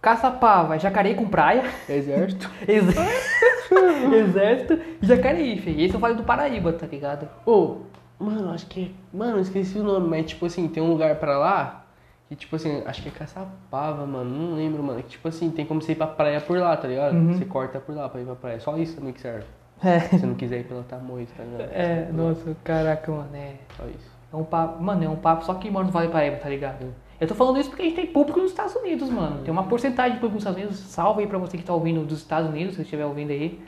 Caçapava, 0.00 0.76
é 0.76 0.78
Jacareí 0.78 1.14
com 1.14 1.28
praia. 1.28 1.64
Exército. 1.88 2.50
Exército, 2.66 4.14
Exército 4.14 4.80
e 5.02 5.06
Jacareí, 5.06 5.58
filho. 5.58 5.80
Esse 5.80 5.94
eu 5.94 6.00
falei 6.00 6.16
do 6.16 6.22
Paraíba, 6.22 6.72
tá 6.72 6.86
ligado? 6.86 7.28
Ô, 7.44 7.78
mano, 8.18 8.52
acho 8.52 8.66
que. 8.66 8.94
Mano, 9.12 9.38
eu 9.38 9.40
esqueci 9.40 9.78
o 9.78 9.82
nome, 9.82 10.08
mas 10.08 10.26
tipo 10.26 10.46
assim, 10.46 10.68
tem 10.68 10.82
um 10.82 10.90
lugar 10.90 11.16
pra 11.16 11.36
lá 11.38 11.84
que, 12.28 12.36
tipo 12.36 12.56
assim, 12.56 12.82
acho 12.84 13.02
que 13.02 13.08
é 13.08 13.12
Caçapava, 13.12 14.04
mano. 14.06 14.30
Não 14.30 14.54
lembro, 14.54 14.82
mano. 14.82 15.02
Que, 15.02 15.08
tipo 15.08 15.26
assim, 15.26 15.50
tem 15.50 15.64
como 15.64 15.80
você 15.80 15.92
ir 15.92 15.94
pra 15.94 16.06
praia 16.06 16.40
por 16.40 16.58
lá, 16.58 16.76
tá 16.76 16.86
ligado? 16.86 17.14
Uhum. 17.14 17.32
Você 17.32 17.44
corta 17.46 17.80
por 17.80 17.94
lá 17.94 18.08
pra 18.08 18.20
ir 18.20 18.24
pra 18.24 18.34
praia. 18.34 18.60
Só 18.60 18.76
isso 18.76 18.96
também 18.96 19.14
que 19.14 19.20
serve. 19.20 19.46
É. 19.82 20.00
Se 20.00 20.18
você 20.18 20.26
não 20.26 20.34
quiser 20.34 20.60
ir 20.60 20.64
pela 20.64 20.82
Tamoios, 20.82 21.30
tá 21.30 21.42
ligado? 21.42 21.70
É, 21.72 22.10
nossa, 22.12 22.54
caraca, 22.62 23.10
mano, 23.10 23.34
é. 23.34 23.54
Só 23.76 23.84
isso. 23.86 24.18
É 24.30 24.36
um 24.36 24.44
papo, 24.44 24.82
mano, 24.82 25.04
é 25.04 25.08
um 25.08 25.16
papo 25.16 25.44
só 25.44 25.54
que 25.54 25.70
mora 25.70 25.86
no 25.86 25.92
Vale 25.92 26.08
do 26.08 26.12
Paraíba, 26.12 26.36
tá 26.36 26.48
ligado? 26.48 26.92
Eu 27.20 27.26
tô 27.26 27.34
falando 27.34 27.58
isso 27.58 27.68
porque 27.68 27.82
a 27.82 27.84
gente 27.84 27.96
tem 27.96 28.06
público 28.06 28.38
nos 28.40 28.50
Estados 28.50 28.74
Unidos, 28.76 29.10
mano. 29.10 29.42
Tem 29.42 29.50
uma 29.52 29.64
porcentagem 29.64 30.12
de 30.14 30.20
público 30.20 30.34
nos 30.36 30.42
Estados 30.44 30.58
Unidos. 30.60 30.78
Salve 30.78 31.22
aí 31.22 31.26
pra 31.26 31.38
você 31.38 31.56
que 31.56 31.64
tá 31.64 31.74
ouvindo 31.74 32.04
dos 32.04 32.18
Estados 32.18 32.48
Unidos, 32.48 32.70
se 32.72 32.76
você 32.76 32.82
estiver 32.82 33.04
ouvindo 33.06 33.30
aí. 33.30 33.60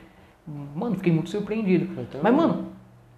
Mano, 0.75 0.95
fiquei 0.95 1.11
muito 1.11 1.29
surpreendido. 1.29 1.87
Também. 2.05 2.21
Mas, 2.23 2.33
mano, 2.33 2.67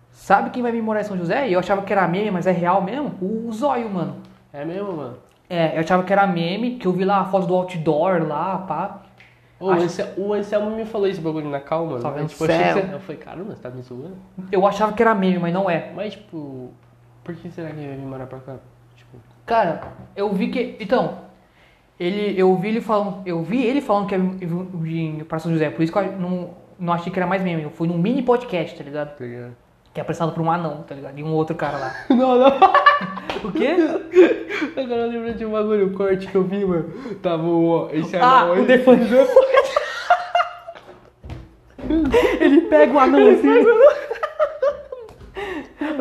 sabe 0.10 0.50
quem 0.50 0.64
vai 0.64 0.72
vir 0.72 0.82
morar 0.82 1.02
em 1.02 1.04
São 1.04 1.18
José? 1.18 1.48
E 1.48 1.54
eu 1.54 1.60
achava 1.60 1.84
que 1.84 1.94
era 1.94 2.08
meme, 2.08 2.32
mas 2.32 2.48
é 2.48 2.52
real 2.52 2.82
mesmo? 2.82 3.14
O 3.22 3.52
Zóio, 3.52 3.90
mano. 3.90 4.18
É 4.52 4.66
mesmo, 4.66 4.94
mano? 4.94 5.18
É, 5.50 5.76
eu 5.76 5.82
achava 5.82 6.04
que 6.04 6.12
era 6.12 6.26
meme, 6.26 6.76
que 6.78 6.88
eu 6.88 6.92
vi 6.94 7.06
lá 7.06 7.20
a 7.20 7.26
foto 7.26 7.46
do 7.46 7.54
outdoor 7.56 8.24
lá, 8.28 8.58
pá. 8.60 9.04
Ô, 9.60 9.70
Acho- 9.70 9.86
esse- 9.86 10.06
o 10.18 10.34
Anselmo 10.34 10.72
me 10.76 10.84
falou 10.84 11.08
esse 11.08 11.22
bagulho 11.22 11.50
na 11.50 11.60
calma, 11.60 12.00
Tá 12.00 12.10
né? 12.12 12.26
Tipo, 12.26 12.44
eu 12.44 12.48
você... 12.48 12.94
Eu 12.94 13.00
falei, 13.00 13.22
caramba, 13.22 13.56
você 13.56 13.62
tá 13.62 13.70
me 13.70 13.82
zoando? 13.84 14.18
Eu 14.52 14.66
achava 14.68 14.94
que 14.94 15.02
era 15.02 15.14
meme, 15.14 15.38
mas 15.40 15.54
não 15.54 15.70
é. 15.70 15.92
Mas, 15.96 16.14
tipo, 16.14 16.72
por 17.24 17.36
que 17.36 17.50
será 17.52 17.70
que 17.70 17.78
ele 17.80 17.88
vai 17.88 17.98
vir 17.98 18.06
morar 18.06 18.26
pra 18.26 18.40
cá? 18.40 18.56
Cara, 19.46 19.82
eu 20.16 20.32
vi 20.34 20.48
que. 20.50 20.76
Então, 20.80 21.18
ele, 22.00 22.34
eu 22.40 22.56
vi 22.56 22.70
ele 22.70 22.82
falando. 22.82 23.22
Eu 23.26 23.42
vi 23.44 23.64
ele 23.66 23.82
falando 23.82 24.08
que 24.08 24.16
ia 24.16 24.22
vir 24.74 25.26
pra 25.26 25.40
São 25.40 25.52
José. 25.52 25.70
Por 25.70 25.84
isso 25.84 25.92
que 25.92 26.00
eu 26.00 26.12
não, 26.14 26.52
não 26.80 26.94
achei 26.94 27.12
que 27.12 27.20
era 27.20 27.28
mais 27.28 27.42
meme. 27.42 27.64
Eu 27.64 27.70
fui 27.70 27.88
num 27.88 27.98
mini 27.98 28.22
podcast, 28.22 28.78
tá 28.78 28.84
ligado? 28.84 29.16
Que 29.18 30.00
é 30.00 30.02
apresentado 30.02 30.34
por 30.34 30.42
um 30.42 30.50
anão, 30.50 30.84
tá 30.84 30.96
ligado? 30.96 31.18
E 31.20 31.24
um 31.24 31.34
outro 31.34 31.56
cara 31.56 31.78
lá. 31.78 31.96
Não, 32.10 32.36
não. 32.40 32.48
O 33.44 33.52
quê? 33.52 33.76
Agora 34.80 35.02
eu 35.02 35.10
lembro 35.10 35.34
de 35.34 35.46
um 35.46 35.52
bagulho, 35.52 35.88
um 35.88 35.94
corte 35.94 36.26
que 36.28 36.36
eu 36.36 36.44
vi, 36.44 36.66
mano. 36.66 36.90
Tava 37.22 37.44
o. 37.46 37.90
Esse 37.92 38.16
Ah, 38.16 38.42
anão 38.42 38.52
o 38.52 38.54
aí. 38.54 38.66
do 38.66 38.74
Ele 42.40 42.62
pega 42.62 42.94
o 42.94 43.00
anão 43.00 43.30
assim. 43.30 43.50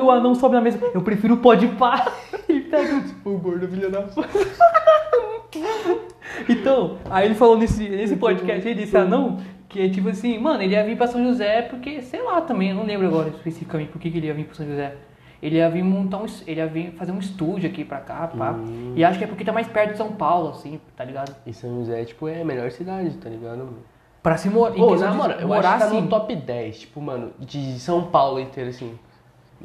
O 0.00 0.10
anão 0.10 0.34
sobe 0.34 0.54
na 0.54 0.60
mesa. 0.60 0.78
Eu 0.94 1.02
prefiro 1.02 1.34
o 1.34 1.36
pó 1.38 1.54
de 1.54 1.68
pá. 1.68 2.12
Ele 2.48 2.60
pega 2.62 3.02
o 3.24 3.30
O 3.30 3.38
gordo 3.38 3.68
filho 3.68 3.90
da 3.90 4.02
puta. 4.02 4.28
Então, 6.48 6.98
aí 7.10 7.26
ele 7.26 7.34
falou 7.34 7.58
nesse, 7.58 7.88
nesse 7.88 8.16
podcast 8.16 8.66
aí, 8.66 8.74
desse 8.74 8.96
anão, 8.96 9.38
que 9.68 9.80
é 9.80 9.88
tipo 9.88 10.08
assim, 10.08 10.38
mano, 10.38 10.62
ele 10.62 10.74
ia 10.74 10.82
vir 10.84 10.96
pra 10.96 11.06
São 11.06 11.22
José 11.22 11.62
porque, 11.62 12.02
sei 12.02 12.22
lá 12.22 12.40
também, 12.40 12.70
eu 12.70 12.74
não 12.76 12.84
lembro 12.84 13.06
agora 13.06 13.28
especificamente 13.28 13.90
por 13.90 14.00
que 14.00 14.08
ele 14.08 14.26
ia 14.26 14.34
vir 14.34 14.44
pra 14.44 14.54
São 14.54 14.66
José. 14.66 14.94
Ele 15.42 15.56
ia 15.56 15.68
vir 15.68 15.82
montar 15.82 16.18
um, 16.18 16.26
ele 16.46 16.60
ia 16.60 16.66
vir 16.66 16.92
fazer 16.92 17.10
um 17.10 17.18
estúdio 17.18 17.68
aqui 17.68 17.84
pra 17.84 17.98
cá, 17.98 18.28
pá. 18.28 18.52
Hum. 18.52 18.92
E 18.94 19.04
acho 19.04 19.18
que 19.18 19.24
é 19.24 19.26
porque 19.26 19.44
tá 19.44 19.52
mais 19.52 19.66
perto 19.66 19.92
de 19.92 19.98
São 19.98 20.12
Paulo, 20.12 20.50
assim, 20.50 20.80
tá 20.96 21.04
ligado? 21.04 21.34
E 21.44 21.52
São 21.52 21.80
José, 21.80 22.04
tipo, 22.04 22.28
é 22.28 22.42
a 22.42 22.44
melhor 22.44 22.70
cidade, 22.70 23.16
tá 23.16 23.28
ligado, 23.28 23.58
mano? 23.58 23.78
Pra 24.22 24.36
se 24.36 24.48
morar, 24.48 24.78
Ô, 24.80 24.94
na 24.94 25.12
moral, 25.12 25.40
eu 25.40 25.48
morar 25.48 25.68
acho 25.70 25.72
que 25.72 25.78
tá 25.80 25.86
assim. 25.86 26.00
no 26.00 26.08
top 26.08 26.36
10, 26.36 26.78
tipo, 26.78 27.00
mano, 27.00 27.32
de 27.40 27.78
São 27.80 28.04
Paulo 28.04 28.38
inteiro, 28.38 28.70
assim. 28.70 28.96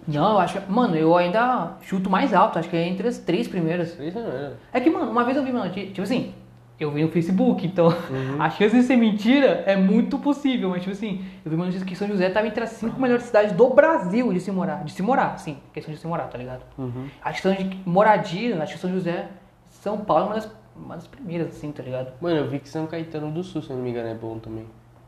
Não, 0.08 0.34
eu 0.34 0.40
acho 0.40 0.60
que, 0.62 0.72
mano, 0.72 0.96
eu 0.96 1.16
ainda 1.16 1.74
chuto 1.82 2.10
mais 2.10 2.34
alto, 2.34 2.60
acho 2.60 2.70
que 2.70 2.76
é 2.76 2.88
entre 2.88 3.08
as 3.08 3.18
três 3.18 3.48
primeiras. 3.48 3.94
Três 3.94 4.16
era. 4.16 4.58
É 4.74 4.80
que, 4.80 4.90
mano, 4.90 5.10
uma 5.12 5.24
vez 5.24 5.38
eu 5.38 5.44
vi 5.44 5.52
uma 5.52 5.66
notícia, 5.66 5.88
tipo 5.88 6.02
assim, 6.02 6.34
eu 6.80 6.92
vi 6.92 7.02
no 7.04 7.10
Facebook, 7.10 7.66
então 7.66 7.88
Uhum. 7.88 8.40
a 8.40 8.50
chance 8.52 8.76
de 8.76 8.84
ser 8.84 8.96
mentira 8.98 9.64
é 9.66 9.76
muito 9.76 10.20
possível, 10.20 10.70
mas 10.70 10.82
tipo 10.82 10.92
assim, 10.94 11.26
eu 11.44 11.50
vi 11.50 11.56
uma 11.56 11.66
notícia 11.66 11.86
que 11.86 11.96
São 11.96 12.08
José 12.08 12.30
tava 12.30 12.46
entre 12.48 12.64
as 12.64 12.70
cinco 12.70 13.02
melhores 13.02 13.24
cidades 13.24 13.52
do 13.52 13.70
Brasil 13.70 14.32
de 14.32 14.40
se 14.40 14.52
morar, 14.52 14.84
de 14.84 14.92
se 14.92 15.02
morar, 15.02 15.38
sim, 15.40 15.58
questão 15.74 15.94
de 15.94 16.00
se 16.00 16.06
morar, 16.06 16.26
tá 16.26 16.38
ligado? 16.38 16.62
Uhum. 16.78 17.08
A 17.24 17.32
questão 17.32 17.52
de 17.54 17.80
moradia, 17.86 18.62
acho 18.62 18.74
que 18.74 18.80
São 18.80 18.92
José, 18.92 19.28
São 19.72 19.98
Paulo 19.98 20.24
é 20.24 20.28
uma 20.28 20.36
das, 20.36 20.52
uma 20.76 20.96
das 20.96 21.08
primeiras, 21.08 21.48
assim, 21.48 21.72
tá 21.72 21.82
ligado? 21.82 22.14
Mano, 22.22 22.36
eu 22.38 22.48
vi 22.48 22.60
que 22.60 22.70
São 22.70 22.86
Caetano 22.86 23.32
do 23.32 23.44
Sul, 23.44 23.62
se 23.64 23.72
eu 23.72 23.76
não 23.76 23.84
me 23.84 23.90
engano, 23.90 24.10
é 24.10 24.14
bom 24.14 24.38
também. 24.38 24.66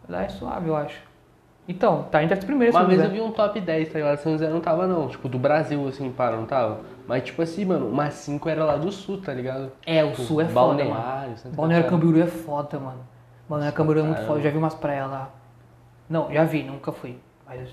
Lá 0.07 0.23
é 0.23 0.29
suave, 0.29 0.67
eu 0.69 0.75
acho. 0.75 0.99
Então, 1.69 2.01
tá 2.09 2.23
entre 2.23 2.33
as 2.33 2.43
primeiras, 2.43 2.73
Uma 2.75 2.83
vez 2.85 2.99
eu 2.99 3.11
vi 3.11 3.21
um 3.21 3.31
top 3.31 3.61
10, 3.61 3.89
tá 3.93 3.99
ligado? 3.99 4.17
São 4.17 4.31
José 4.31 4.49
não 4.49 4.59
tava, 4.59 4.87
não. 4.87 5.07
Tipo, 5.07 5.29
do 5.29 5.37
Brasil, 5.37 5.87
assim, 5.87 6.11
para, 6.11 6.35
não 6.35 6.47
tava. 6.47 6.79
Mas, 7.07 7.23
tipo 7.23 7.39
assim, 7.43 7.63
mano, 7.63 7.87
umas 7.87 8.15
5 8.15 8.49
era 8.49 8.65
lá 8.65 8.75
do 8.75 8.91
Sul, 8.91 9.21
tá 9.21 9.31
ligado? 9.31 9.71
É, 9.85 10.03
o 10.03 10.15
sul 10.15 10.41
é 10.41 10.45
foda, 10.45 10.83
mano. 10.83 10.95
Balneário, 10.95 11.37
Santa 11.37 11.55
Balneário. 11.55 11.87
Camboriú 11.89 12.23
é 12.23 12.27
foda, 12.27 12.79
mano. 12.79 12.99
Balneário 13.47 13.77
Camboriú 13.77 14.03
é 14.03 14.07
muito 14.07 14.21
foda. 14.23 14.39
Eu 14.39 14.43
já 14.43 14.49
vi 14.49 14.57
umas 14.57 14.73
praias 14.73 15.07
lá. 15.09 15.29
Não, 16.09 16.31
já 16.33 16.43
vi, 16.43 16.63
nunca 16.63 16.91
fui. 16.91 17.17
Mas... 17.47 17.69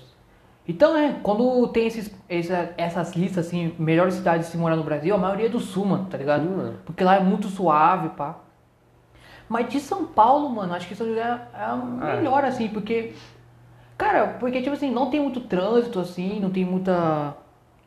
Então, 0.67 0.95
é, 0.95 1.15
quando 1.23 1.67
tem 1.69 1.87
esses, 1.87 2.13
essa- 2.29 2.69
essas 2.77 3.15
listas, 3.15 3.47
assim, 3.47 3.73
melhores 3.79 4.13
cidades 4.13 4.45
de 4.45 4.51
se 4.51 4.57
morar 4.59 4.75
no 4.75 4.83
Brasil, 4.83 5.15
a 5.15 5.17
maioria 5.17 5.47
é 5.47 5.49
do 5.49 5.59
sul, 5.59 5.85
mano, 5.85 6.05
tá 6.05 6.17
ligado? 6.17 6.43
Sim, 6.43 6.55
mano. 6.55 6.73
Porque 6.85 7.03
lá 7.03 7.15
é 7.15 7.19
muito 7.19 7.47
suave, 7.47 8.09
pá. 8.09 8.35
Mas 9.49 9.69
de 9.69 9.79
São 9.79 10.05
Paulo, 10.05 10.49
mano, 10.49 10.73
acho 10.75 10.87
que 10.87 10.95
São 10.95 11.07
José 11.07 11.21
é 11.21 11.63
a 11.63 11.75
melhor, 11.75 12.43
assim, 12.43 12.67
porque... 12.67 13.13
Cara, 13.97 14.27
porque, 14.39 14.61
tipo 14.61 14.73
assim, 14.75 14.91
não 14.91 15.09
tem 15.09 15.19
muito 15.19 15.41
trânsito, 15.41 15.99
assim, 15.99 16.39
não 16.39 16.49
tem 16.49 16.63
muita... 16.63 17.35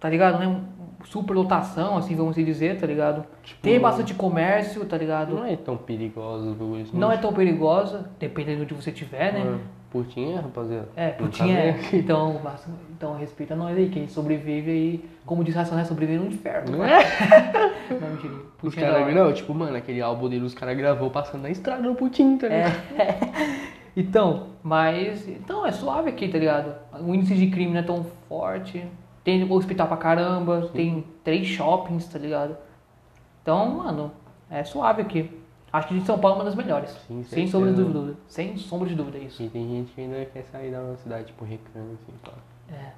Tá 0.01 0.09
ligado? 0.09 0.43
Não 0.43 0.53
é 0.53 0.57
superlotação, 1.05 1.97
assim, 1.97 2.15
vamos 2.15 2.37
dizer, 2.37 2.79
tá 2.79 2.87
ligado? 2.87 3.25
Tem 3.63 3.79
bastante 3.79 4.15
comércio, 4.15 4.85
tá 4.85 4.97
ligado? 4.97 5.35
Não 5.35 5.45
é 5.45 5.57
tão 5.57 5.77
perigoso 5.77 6.51
os 6.51 6.57
bagulhos. 6.57 6.93
Não 6.93 7.11
é 7.11 7.17
tão 7.17 7.33
perigosa, 7.33 8.11
dependendo 8.19 8.65
de 8.65 8.75
onde 8.75 8.85
você 8.85 8.91
estiver, 8.91 9.33
né? 9.33 9.59
Putinha, 9.91 10.41
rapaziada. 10.41 10.89
É, 10.95 11.17
Não 11.19 11.27
putinha 11.27 11.59
é. 11.59 11.81
Então, 11.93 12.41
então 12.97 13.17
respeita 13.17 13.57
nós 13.57 13.77
aí, 13.77 13.89
quem 13.89 14.07
sobrevive 14.07 14.71
aí, 14.71 15.05
como 15.27 15.43
diz 15.43 15.55
Racionais, 15.57 15.89
sobrevive 15.89 16.19
no 16.21 16.27
inferno. 16.27 16.77
Não 16.77 16.85
é? 16.87 17.03
Não, 17.91 18.11
mentira. 18.11 18.35
Os 18.63 18.77
é 18.77 18.81
caras, 18.81 19.15
não, 19.15 19.33
tipo, 19.33 19.53
mano, 19.53 19.77
aquele 19.77 20.01
álbum 20.01 20.29
dele 20.29 20.45
os 20.45 20.55
caras 20.55 20.77
gravou 20.77 21.11
passando 21.11 21.43
na 21.43 21.51
estrada 21.51 21.83
no 21.83 21.97
Putin, 21.97 22.37
tá 22.37 22.47
ligado? 22.47 22.77
É. 22.97 23.71
Então, 23.97 24.49
mas. 24.63 25.29
Então 25.29 25.67
é 25.67 25.73
suave 25.73 26.11
aqui, 26.11 26.29
tá 26.29 26.39
ligado? 26.39 26.75
O 27.01 27.15
índice 27.15 27.35
de 27.35 27.49
crime 27.49 27.73
não 27.73 27.81
é 27.81 27.83
tão 27.83 28.05
forte. 28.29 28.87
Tem 29.23 29.51
hospital 29.51 29.87
pra 29.87 29.97
caramba, 29.97 30.71
tem 30.73 31.05
três 31.23 31.47
shoppings, 31.47 32.07
tá 32.07 32.19
ligado? 32.19 32.57
Então, 33.43 33.69
mano, 33.69 34.11
é 34.51 34.65
suave 34.65 35.03
aqui. 35.03 35.39
Acho 35.73 35.89
que 35.89 36.01
de 36.01 36.05
São 36.05 36.19
Paulo 36.19 36.37
é 36.37 36.39
uma 36.41 36.45
das 36.45 36.57
melhores. 36.57 36.91
Sim, 37.07 37.23
sem 37.23 37.47
sombra 37.47 37.73
de 37.73 37.85
dúvida. 37.85 38.17
Sem 38.27 38.57
sombra 38.57 38.89
de 38.89 38.95
dúvida, 38.95 39.19
é 39.19 39.23
isso. 39.23 39.43
E 39.43 39.49
tem 39.49 39.69
gente 39.69 39.93
que 39.93 40.01
ainda 40.01 40.25
quer 40.25 40.43
sair 40.45 40.73
da 40.73 40.81
nossa 40.81 41.03
cidade, 41.03 41.27
tipo, 41.27 41.45
reclama, 41.45 41.93
assim, 41.93 42.13
pá. 42.25 42.33
É. 42.75 42.93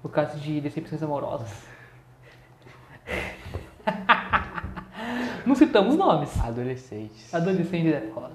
Por 0.00 0.10
causa 0.10 0.38
de 0.38 0.60
decepções 0.60 1.02
amorosas. 1.02 1.66
Não 5.44 5.54
citamos 5.54 5.96
nomes. 5.96 6.38
Adolescentes. 6.40 7.34
Adolescente 7.34 7.92
é 7.92 8.00
foda. 8.14 8.32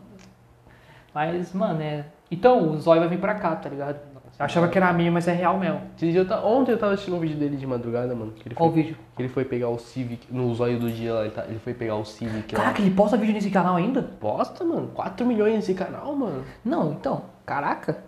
Mas, 1.13 1.54
mano, 1.54 1.82
é. 1.82 2.06
Então, 2.32 2.71
o 2.71 2.78
Zóio 2.80 3.02
vai 3.02 3.10
vir 3.10 3.19
pra 3.19 3.36
cá, 3.36 3.56
tá 3.56 3.69
ligado? 3.69 3.97
Eu 4.39 4.45
achava 4.45 4.67
que 4.67 4.76
era 4.78 4.91
meme, 4.91 5.12
mas 5.12 5.28
é 5.28 5.32
real 5.32 5.60
mesmo. 5.60 5.80
Esse 5.95 6.12
dia 6.12 6.21
eu 6.21 6.28
ta- 6.28 6.41
Ontem 6.43 6.71
eu 6.71 6.78
tava 6.80 6.93
assistindo 6.93 7.15
um 7.15 7.19
vídeo 7.19 7.38
dele 7.38 7.56
de 7.56 7.67
madrugada, 7.67 8.15
mano. 8.15 8.32
Que 8.32 8.47
ele 8.47 8.56
Qual 8.56 8.69
o 8.69 8.73
foi, 8.73 8.82
vídeo? 8.82 8.97
que 9.15 9.21
ele 9.21 9.30
foi 9.30 9.45
pegar 9.45 9.69
o 9.69 9.78
Civic, 9.78 10.26
no 10.34 10.52
zóio 10.56 10.80
do 10.80 10.89
dia 10.89 11.13
lá, 11.13 11.21
ele, 11.21 11.30
tá- 11.30 11.45
ele 11.47 11.60
foi 11.60 11.73
pegar 11.76 11.95
o 11.97 12.04
Civic 12.04 12.56
lá. 12.56 12.63
Caraca, 12.63 12.82
ele 12.82 12.89
posta 12.91 13.15
vídeo 13.15 13.34
nesse 13.34 13.52
canal 13.52 13.76
ainda? 13.76 14.02
Bosta, 14.19 14.63
mano. 14.65 14.88
4 14.95 15.23
milhões 15.23 15.54
nesse 15.54 15.76
canal, 15.76 16.15
mano. 16.15 16.43
Não, 16.65 16.91
então. 16.93 17.26
Caraca. 17.45 17.99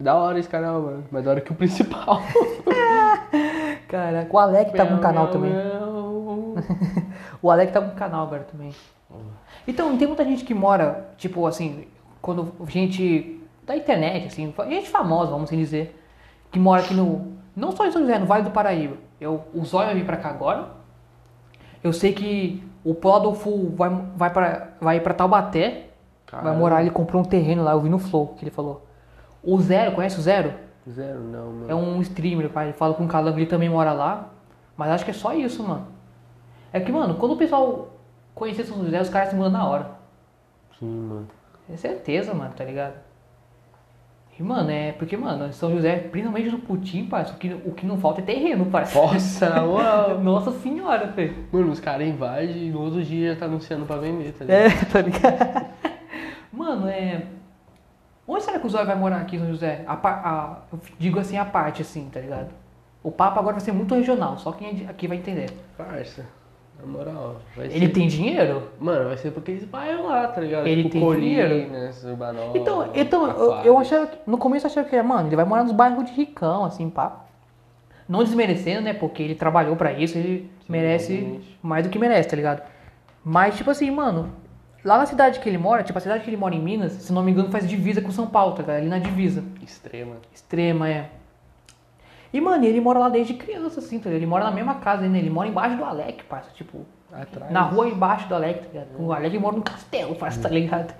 Da 0.00 0.14
hora 0.14 0.38
esse 0.38 0.48
canal, 0.48 0.80
mano. 0.80 1.04
Mais 1.10 1.22
da 1.24 1.32
hora 1.32 1.40
que 1.42 1.52
o 1.52 1.54
principal. 1.54 2.22
Caraca. 3.86 4.28
O 4.34 4.38
Alec 4.38 4.72
tá 4.72 4.86
com 4.86 4.94
um 4.94 5.00
canal 5.00 5.28
também. 5.28 5.52
O 7.40 7.50
Alec 7.50 7.72
tá 7.72 7.80
com 7.80 7.88
um 7.92 7.94
canal 7.94 8.26
agora 8.26 8.42
também. 8.50 8.74
Então, 9.66 9.96
tem 9.96 10.08
muita 10.08 10.24
gente 10.24 10.44
que 10.44 10.52
mora, 10.54 11.08
tipo 11.16 11.46
assim, 11.46 11.86
quando 12.20 12.52
gente 12.68 13.40
da 13.66 13.76
internet, 13.76 14.26
assim, 14.26 14.52
gente 14.68 14.88
famosa, 14.88 15.30
vamos 15.30 15.44
assim 15.44 15.58
dizer, 15.58 16.00
que 16.50 16.58
mora 16.58 16.82
aqui 16.82 16.94
no. 16.94 17.36
Não 17.54 17.72
só 17.72 17.86
em 17.86 17.92
São 17.92 18.02
José, 18.02 18.18
no 18.18 18.26
Vale 18.26 18.44
do 18.44 18.50
Paraíba. 18.50 18.96
Eu, 19.20 19.44
o 19.52 19.64
Zóio 19.64 19.86
vai 19.86 19.94
vir 19.94 20.06
pra 20.06 20.16
cá 20.16 20.30
agora. 20.30 20.68
Eu 21.82 21.92
sei 21.92 22.12
que 22.12 22.62
o 22.84 22.94
Podolfo 22.94 23.70
vai, 23.76 23.90
vai, 24.16 24.30
pra, 24.30 24.68
vai 24.80 24.96
ir 24.96 25.00
pra 25.00 25.12
Taubaté. 25.12 25.88
Vai 26.30 26.42
Caramba. 26.42 26.58
morar, 26.58 26.80
ele 26.82 26.90
comprou 26.90 27.22
um 27.22 27.24
terreno 27.24 27.64
lá, 27.64 27.72
eu 27.72 27.80
vi 27.80 27.88
no 27.88 27.98
Flow 27.98 28.28
que 28.36 28.44
ele 28.44 28.50
falou. 28.50 28.86
O 29.42 29.58
Zero, 29.60 29.92
conhece 29.92 30.18
o 30.18 30.22
Zero? 30.22 30.52
Zero 30.88 31.20
não, 31.20 31.46
mano. 31.46 31.70
É 31.70 31.74
um 31.74 32.00
streamer, 32.00 32.50
pai. 32.50 32.66
Ele 32.66 32.72
fala 32.74 32.94
com 32.94 33.04
o 33.04 33.08
Calango, 33.08 33.38
ele 33.38 33.46
também 33.46 33.68
mora 33.68 33.92
lá. 33.92 34.30
Mas 34.76 34.90
acho 34.90 35.04
que 35.04 35.10
é 35.10 35.14
só 35.14 35.34
isso, 35.34 35.62
mano. 35.62 35.86
É 36.72 36.80
que, 36.80 36.92
mano, 36.92 37.14
quando 37.14 37.32
o 37.32 37.36
pessoal 37.36 37.88
conhecer 38.34 38.64
São 38.64 38.84
José, 38.84 39.00
os 39.00 39.08
caras 39.08 39.30
se 39.30 39.34
mudam 39.34 39.50
na 39.50 39.66
hora. 39.66 39.90
Sim, 40.78 40.86
mano. 40.86 41.28
É 41.72 41.76
certeza, 41.76 42.32
mano, 42.34 42.52
tá 42.56 42.64
ligado? 42.64 42.94
E, 44.38 44.42
mano, 44.42 44.70
é 44.70 44.92
porque, 44.92 45.16
mano, 45.16 45.52
São 45.52 45.72
José, 45.72 45.96
principalmente 45.98 46.48
no 46.50 46.60
Putim, 46.60 47.06
parça, 47.06 47.32
o 47.34 47.36
que, 47.36 47.52
o 47.52 47.72
que 47.72 47.84
não 47.84 47.98
falta 47.98 48.20
é 48.20 48.24
terreno, 48.24 48.66
parça. 48.66 48.96
Nossa. 49.00 49.50
Nossa 50.22 50.52
senhora, 50.60 51.08
velho. 51.08 51.34
Mano, 51.52 51.72
os 51.72 51.80
caras 51.80 52.06
invadem 52.06 52.68
e 52.68 52.70
no 52.70 52.80
outro 52.82 53.02
dia 53.02 53.34
já 53.34 53.40
tá 53.40 53.46
anunciando 53.46 53.84
pra 53.84 53.96
vender, 53.96 54.32
tá 54.32 54.44
ligado? 54.44 54.60
É, 54.60 54.84
tá 54.84 55.00
ligado? 55.02 55.66
Mano, 56.52 56.88
é. 56.88 57.22
Onde 58.26 58.44
será 58.44 58.58
que 58.60 58.66
o 58.66 58.70
Zóio 58.70 58.86
vai 58.86 58.94
morar 58.94 59.16
aqui 59.22 59.36
em 59.36 59.40
São 59.40 59.48
José? 59.48 59.82
A, 59.88 59.94
a- 59.94 60.58
eu 60.72 60.78
digo 60.98 61.18
assim, 61.18 61.36
a 61.36 61.44
parte, 61.44 61.82
assim, 61.82 62.08
tá 62.08 62.20
ligado? 62.20 62.50
O 63.02 63.10
papo 63.10 63.38
agora 63.40 63.54
vai 63.54 63.60
ser 63.64 63.72
muito 63.72 63.94
regional, 63.94 64.38
só 64.38 64.52
quem 64.52 64.68
é 64.68 64.72
de- 64.72 64.86
aqui 64.86 65.08
vai 65.08 65.16
entender. 65.16 65.50
Parça, 65.76 66.24
na 66.80 66.86
moral, 66.86 67.36
vai 67.56 67.66
Ele 67.66 67.86
ser... 67.86 67.92
tem 67.92 68.06
dinheiro? 68.08 68.62
Mano, 68.78 69.08
vai 69.08 69.16
ser 69.16 69.32
porque 69.32 69.50
eles 69.50 69.64
bairros 69.64 70.06
lá, 70.06 70.28
tá 70.28 70.40
ligado? 70.40 70.66
Ele 70.66 70.84
tipo, 70.84 71.10
tem 71.10 71.20
dinheiro? 71.20 71.48
Colinas, 71.66 72.04
Urbanópolis, 72.04 72.60
Então, 72.62 72.90
então 72.94 73.30
eu, 73.30 73.52
eu 73.64 73.78
achava 73.78 74.06
que, 74.06 74.18
no 74.26 74.38
começo 74.38 74.66
eu 74.66 74.70
achava 74.70 74.88
que, 74.88 75.02
mano, 75.02 75.28
ele 75.28 75.36
vai 75.36 75.44
morar 75.44 75.64
nos 75.64 75.72
bairros 75.72 76.04
de 76.04 76.12
ricão, 76.12 76.64
assim, 76.64 76.88
pá. 76.88 77.24
Não 78.08 78.22
desmerecendo, 78.24 78.80
né, 78.82 78.94
porque 78.94 79.22
ele 79.22 79.34
trabalhou 79.34 79.76
pra 79.76 79.92
isso, 79.92 80.16
ele 80.16 80.50
Sim, 80.60 80.72
merece 80.72 81.14
obviamente. 81.14 81.58
mais 81.62 81.84
do 81.84 81.90
que 81.90 81.98
merece, 81.98 82.28
tá 82.28 82.36
ligado? 82.36 82.62
Mas, 83.24 83.56
tipo 83.56 83.70
assim, 83.70 83.90
mano, 83.90 84.32
lá 84.84 84.96
na 84.98 85.04
cidade 85.06 85.40
que 85.40 85.48
ele 85.48 85.58
mora, 85.58 85.82
tipo, 85.82 85.98
a 85.98 86.00
cidade 86.00 86.24
que 86.24 86.30
ele 86.30 86.36
mora 86.36 86.54
em 86.54 86.60
Minas, 86.62 86.92
se 86.92 87.12
não 87.12 87.22
me 87.22 87.32
engano, 87.32 87.50
faz 87.50 87.68
divisa 87.68 88.00
com 88.00 88.10
São 88.10 88.26
Paulo, 88.26 88.54
tá 88.54 88.62
ligado? 88.62 88.76
Ali 88.76 88.88
na 88.88 88.98
divisa. 88.98 89.44
Extrema. 89.62 90.16
Extrema, 90.32 90.88
é. 90.88 91.10
E, 92.32 92.40
mano, 92.40 92.64
ele 92.64 92.80
mora 92.80 92.98
lá 92.98 93.08
desde 93.08 93.34
criança, 93.34 93.80
assim, 93.80 93.98
tá? 93.98 94.10
Ele 94.10 94.26
mora 94.26 94.44
na 94.44 94.50
mesma 94.50 94.74
casa, 94.74 95.08
né? 95.08 95.18
Ele 95.18 95.30
mora 95.30 95.48
embaixo 95.48 95.76
do 95.76 95.84
Alec, 95.84 96.24
parça, 96.24 96.50
tipo, 96.54 96.84
Atrás. 97.12 97.50
na 97.50 97.62
rua 97.62 97.88
embaixo 97.88 98.28
do 98.28 98.34
Alec, 98.34 98.60
tá 98.60 98.66
ligado? 98.72 98.88
O 98.98 99.12
Alec 99.12 99.38
mora 99.38 99.56
num 99.56 99.62
castelo, 99.62 100.14
parece, 100.14 100.40
tá 100.40 100.48
ligado? 100.48 100.94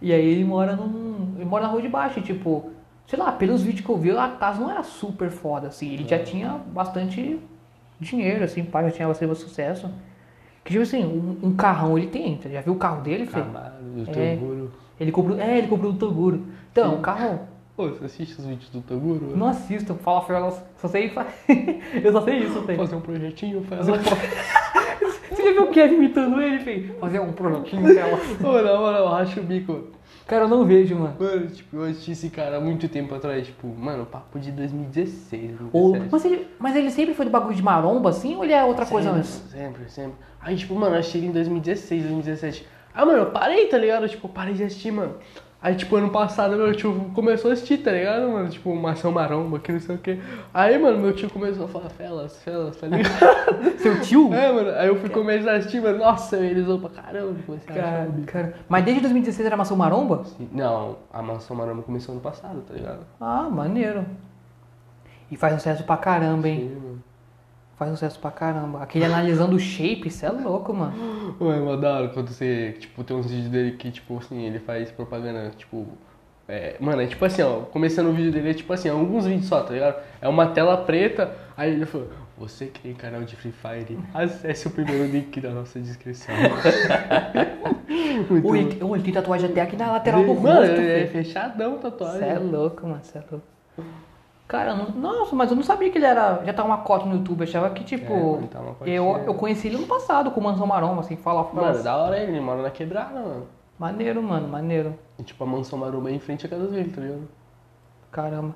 E 0.00 0.12
aí 0.12 0.24
ele 0.24 0.44
mora 0.44 0.76
num. 0.76 1.34
Ele 1.36 1.44
mora 1.44 1.64
na 1.64 1.70
rua 1.70 1.82
de 1.82 1.88
baixo, 1.88 2.18
e, 2.20 2.22
tipo, 2.22 2.70
sei 3.06 3.18
lá, 3.18 3.32
pelos 3.32 3.62
vídeos 3.62 3.84
que 3.84 3.90
eu 3.90 3.96
vi, 3.96 4.10
a 4.16 4.28
casa 4.28 4.60
não 4.60 4.70
era 4.70 4.82
super 4.82 5.30
foda, 5.30 5.68
assim. 5.68 5.92
Ele 5.92 6.06
já 6.06 6.18
tinha 6.18 6.60
bastante 6.68 7.40
dinheiro, 7.98 8.44
assim, 8.44 8.64
pai, 8.64 8.84
já 8.84 8.90
tinha 8.90 9.08
bastante 9.08 9.34
sucesso. 9.36 9.90
Que 10.64 10.72
tipo 10.72 10.82
assim, 10.82 11.04
um, 11.04 11.48
um 11.48 11.54
carrão 11.54 11.96
ele 11.96 12.08
tem, 12.08 12.36
tá? 12.36 12.48
Já 12.48 12.60
viu 12.60 12.72
o 12.72 12.76
carro 12.76 13.00
dele, 13.00 13.24
Fê? 13.24 13.40
Camaro, 13.40 13.74
do 13.82 14.10
É. 14.10 14.34
Toguro. 14.34 14.72
Ele 14.98 15.12
comprou. 15.12 15.38
É, 15.40 15.58
ele 15.58 15.68
comprou 15.68 15.92
do 15.92 15.98
Toguro. 15.98 16.46
Então, 16.72 16.96
o 16.96 17.00
carro. 17.00 17.40
Pô, 17.76 17.88
você 17.88 18.06
assiste 18.06 18.38
os 18.38 18.46
vídeos 18.46 18.70
do 18.70 18.80
Toguro? 18.80 19.36
Não 19.36 19.48
assistam, 19.48 19.96
fala 19.96 20.22
Fela, 20.22 20.66
só 20.80 20.88
sei. 20.88 21.12
eu 22.02 22.10
só 22.10 22.22
sei 22.22 22.38
isso, 22.38 22.62
Fê. 22.62 22.74
Fazer 22.74 22.96
um 22.96 23.02
projetinho, 23.02 23.62
faz 23.64 23.86
Fazer 23.86 23.92
um 23.92 24.02
Você 25.36 25.42
já 25.42 25.52
viu 25.52 25.64
o 25.64 25.70
Kevin 25.70 25.96
imitando 25.96 26.40
ele, 26.40 26.58
Fê? 26.60 26.94
Fazer 26.98 27.20
um 27.20 27.32
projetinho 27.32 27.94
dela. 27.94 28.18
Ô, 28.42 28.62
na 28.62 28.78
moral, 28.78 29.04
eu 29.04 29.08
racho 29.08 29.40
o 29.40 29.42
bico. 29.42 29.88
Cara, 30.26 30.44
eu 30.44 30.48
não 30.48 30.64
vejo, 30.64 30.96
mano. 30.96 31.16
Mano, 31.20 31.46
tipo, 31.48 31.76
eu 31.76 31.82
assisti 31.84 32.12
esse 32.12 32.30
cara 32.30 32.56
há 32.56 32.60
muito 32.60 32.88
tempo 32.88 33.14
atrás, 33.14 33.46
tipo, 33.46 33.68
mano, 33.68 34.06
papo 34.06 34.38
de 34.38 34.50
2016, 34.52 35.60
Ou, 35.70 35.92
2017. 35.92 36.08
mas, 36.10 36.24
ele, 36.24 36.48
mas 36.58 36.76
ele 36.76 36.90
sempre 36.90 37.14
foi 37.14 37.26
do 37.26 37.30
bagulho 37.30 37.54
de 37.54 37.62
maromba, 37.62 38.08
assim, 38.08 38.34
ou 38.36 38.42
ele 38.42 38.54
é 38.54 38.64
outra 38.64 38.86
coisa 38.86 39.08
sempre, 39.08 39.20
antes? 39.20 39.42
Sempre, 39.50 39.90
sempre. 39.90 40.16
Aí, 40.40 40.56
tipo, 40.56 40.74
mano, 40.74 40.96
eu 40.96 41.00
achei 41.00 41.20
ele 41.20 41.28
em 41.28 41.32
2016, 41.32 42.02
2017. 42.04 42.66
Ah, 42.94 43.04
mano, 43.04 43.18
eu 43.18 43.30
parei, 43.30 43.66
tá 43.66 43.76
ligado? 43.76 44.08
Tipo, 44.08 44.28
eu 44.28 44.30
parei 44.32 44.54
de 44.54 44.64
assistir, 44.64 44.90
mano. 44.90 45.16
Aí, 45.60 45.74
tipo, 45.74 45.96
ano 45.96 46.10
passado, 46.10 46.54
meu 46.54 46.74
tio 46.74 47.10
começou 47.14 47.50
a 47.50 47.54
assistir, 47.54 47.78
tá 47.78 47.90
ligado, 47.90 48.28
mano? 48.28 48.48
Tipo, 48.48 48.74
Mação 48.76 49.10
Maromba, 49.10 49.58
que 49.58 49.72
não 49.72 49.80
sei 49.80 49.96
o 49.96 49.98
quê. 49.98 50.20
Aí, 50.52 50.78
mano, 50.78 50.98
meu 50.98 51.12
tio 51.14 51.30
começou 51.30 51.64
a 51.64 51.68
falar, 51.68 51.88
felas, 51.88 52.40
felas, 52.42 52.76
tá 52.76 52.86
ligado? 52.86 53.08
Seu 53.80 54.00
tio? 54.02 54.32
é, 54.34 54.52
mano, 54.52 54.70
aí 54.70 54.86
eu 54.88 54.96
fui 54.96 55.08
começar 55.08 55.52
a 55.52 55.56
assistir, 55.56 55.80
mano, 55.80 55.98
nossa, 55.98 56.36
eles 56.36 56.66
vão 56.66 56.78
pra 56.78 56.90
caramba, 56.90 57.34
comecei 57.44 57.74
Cara, 57.74 58.08
cara. 58.26 58.54
Mas 58.68 58.84
desde 58.84 59.00
2016 59.00 59.46
era 59.46 59.56
maçã 59.56 59.74
maromba? 59.74 60.24
Não, 60.52 60.98
a 61.12 61.22
Mansão 61.22 61.56
Maromba 61.56 61.82
começou 61.82 62.12
ano 62.14 62.22
passado, 62.22 62.62
tá 62.68 62.74
ligado? 62.74 63.00
Ah, 63.20 63.48
maneiro. 63.50 64.04
E 65.30 65.36
faz 65.36 65.54
sucesso 65.54 65.84
pra 65.84 65.96
caramba, 65.96 66.48
hein? 66.48 66.68
Sim, 66.68 66.80
mano. 66.80 67.02
Faz 67.76 67.90
sucesso 67.90 68.18
pra 68.18 68.30
caramba. 68.30 68.82
Aquele 68.82 69.04
analisando 69.04 69.54
o 69.54 69.60
shape, 69.60 70.08
isso 70.08 70.24
é 70.24 70.30
louco, 70.30 70.72
mano. 70.72 71.36
Ué, 71.40 71.76
da 71.76 71.94
hora 71.94 72.08
quando 72.08 72.28
você, 72.28 72.74
tipo, 72.78 73.04
tem 73.04 73.14
uns 73.14 73.30
vídeos 73.30 73.50
dele 73.50 73.72
que, 73.72 73.90
tipo, 73.90 74.16
assim, 74.16 74.44
ele 74.44 74.58
faz 74.58 74.90
propaganda, 74.90 75.50
tipo... 75.56 75.86
É, 76.48 76.76
mano, 76.78 77.02
é 77.02 77.06
tipo 77.06 77.24
assim, 77.24 77.42
ó, 77.42 77.62
começando 77.62 78.06
o 78.06 78.12
vídeo 78.12 78.30
dele 78.30 78.50
é 78.50 78.54
tipo 78.54 78.72
assim, 78.72 78.88
alguns 78.88 79.26
vídeos 79.26 79.46
só, 79.46 79.62
tá 79.62 79.74
ligado? 79.74 80.00
É 80.20 80.28
uma 80.28 80.46
tela 80.46 80.76
preta, 80.76 81.34
aí 81.56 81.72
ele 81.72 81.84
falou, 81.84 82.08
você 82.38 82.66
que 82.66 82.78
tem 82.78 82.94
canal 82.94 83.22
de 83.22 83.34
Free 83.34 83.50
Fire, 83.52 83.98
acesse 84.14 84.68
o 84.68 84.70
primeiro 84.70 85.06
link 85.06 85.40
da 85.40 85.50
nossa 85.50 85.80
descrição. 85.80 86.32
Muito 88.30 88.42
bom. 88.42 88.94
ele, 88.94 89.02
tem 89.02 89.12
tatuagem 89.12 89.50
até 89.50 89.60
aqui 89.60 89.76
na 89.76 89.90
lateral 89.90 90.24
do 90.24 90.34
Mano, 90.34 90.60
rosto, 90.60 90.80
ele 90.80 91.02
é 91.02 91.06
fechadão 91.08 91.78
tatuagem. 91.78 92.20
Você 92.20 92.24
é 92.26 92.38
louco, 92.38 92.86
mano, 92.86 93.00
você 93.02 93.18
é 93.18 93.22
louco. 93.28 93.46
Cara, 94.48 94.74
não- 94.74 94.90
nossa, 94.90 95.34
mas 95.34 95.50
eu 95.50 95.56
não 95.56 95.62
sabia 95.64 95.90
que 95.90 95.98
ele 95.98 96.06
era. 96.06 96.42
Já 96.44 96.52
tava 96.52 96.68
uma 96.68 96.78
cota 96.78 97.04
no 97.04 97.16
YouTube. 97.16 97.42
Achava 97.42 97.70
que, 97.70 97.82
tipo. 97.82 98.40
É, 98.42 98.46
tá 98.46 98.60
eu, 98.86 99.18
eu 99.26 99.34
conheci 99.34 99.66
ele 99.66 99.76
no 99.78 99.86
passado 99.86 100.30
com 100.30 100.40
o 100.40 100.42
Mansão 100.44 100.66
Maromba, 100.66 101.00
assim, 101.00 101.16
fala, 101.16 101.44
fala. 101.44 101.72
Mano, 101.72 101.82
da 101.82 101.96
hora 101.96 102.18
ele, 102.18 102.40
mora 102.40 102.62
na 102.62 102.70
quebrada, 102.70 103.14
mano. 103.20 103.46
Maneiro, 103.78 104.22
mano, 104.22 104.48
maneiro. 104.48 104.94
E, 105.18 105.22
tipo, 105.22 105.42
a 105.44 105.46
mansão 105.46 105.78
maromba 105.78 106.08
é 106.10 106.14
em 106.14 106.18
frente 106.18 106.46
à 106.46 106.48
casa 106.48 106.66
dele, 106.68 106.90
tá 106.90 107.00
ligado? 107.00 107.28
Caramba. 108.10 108.54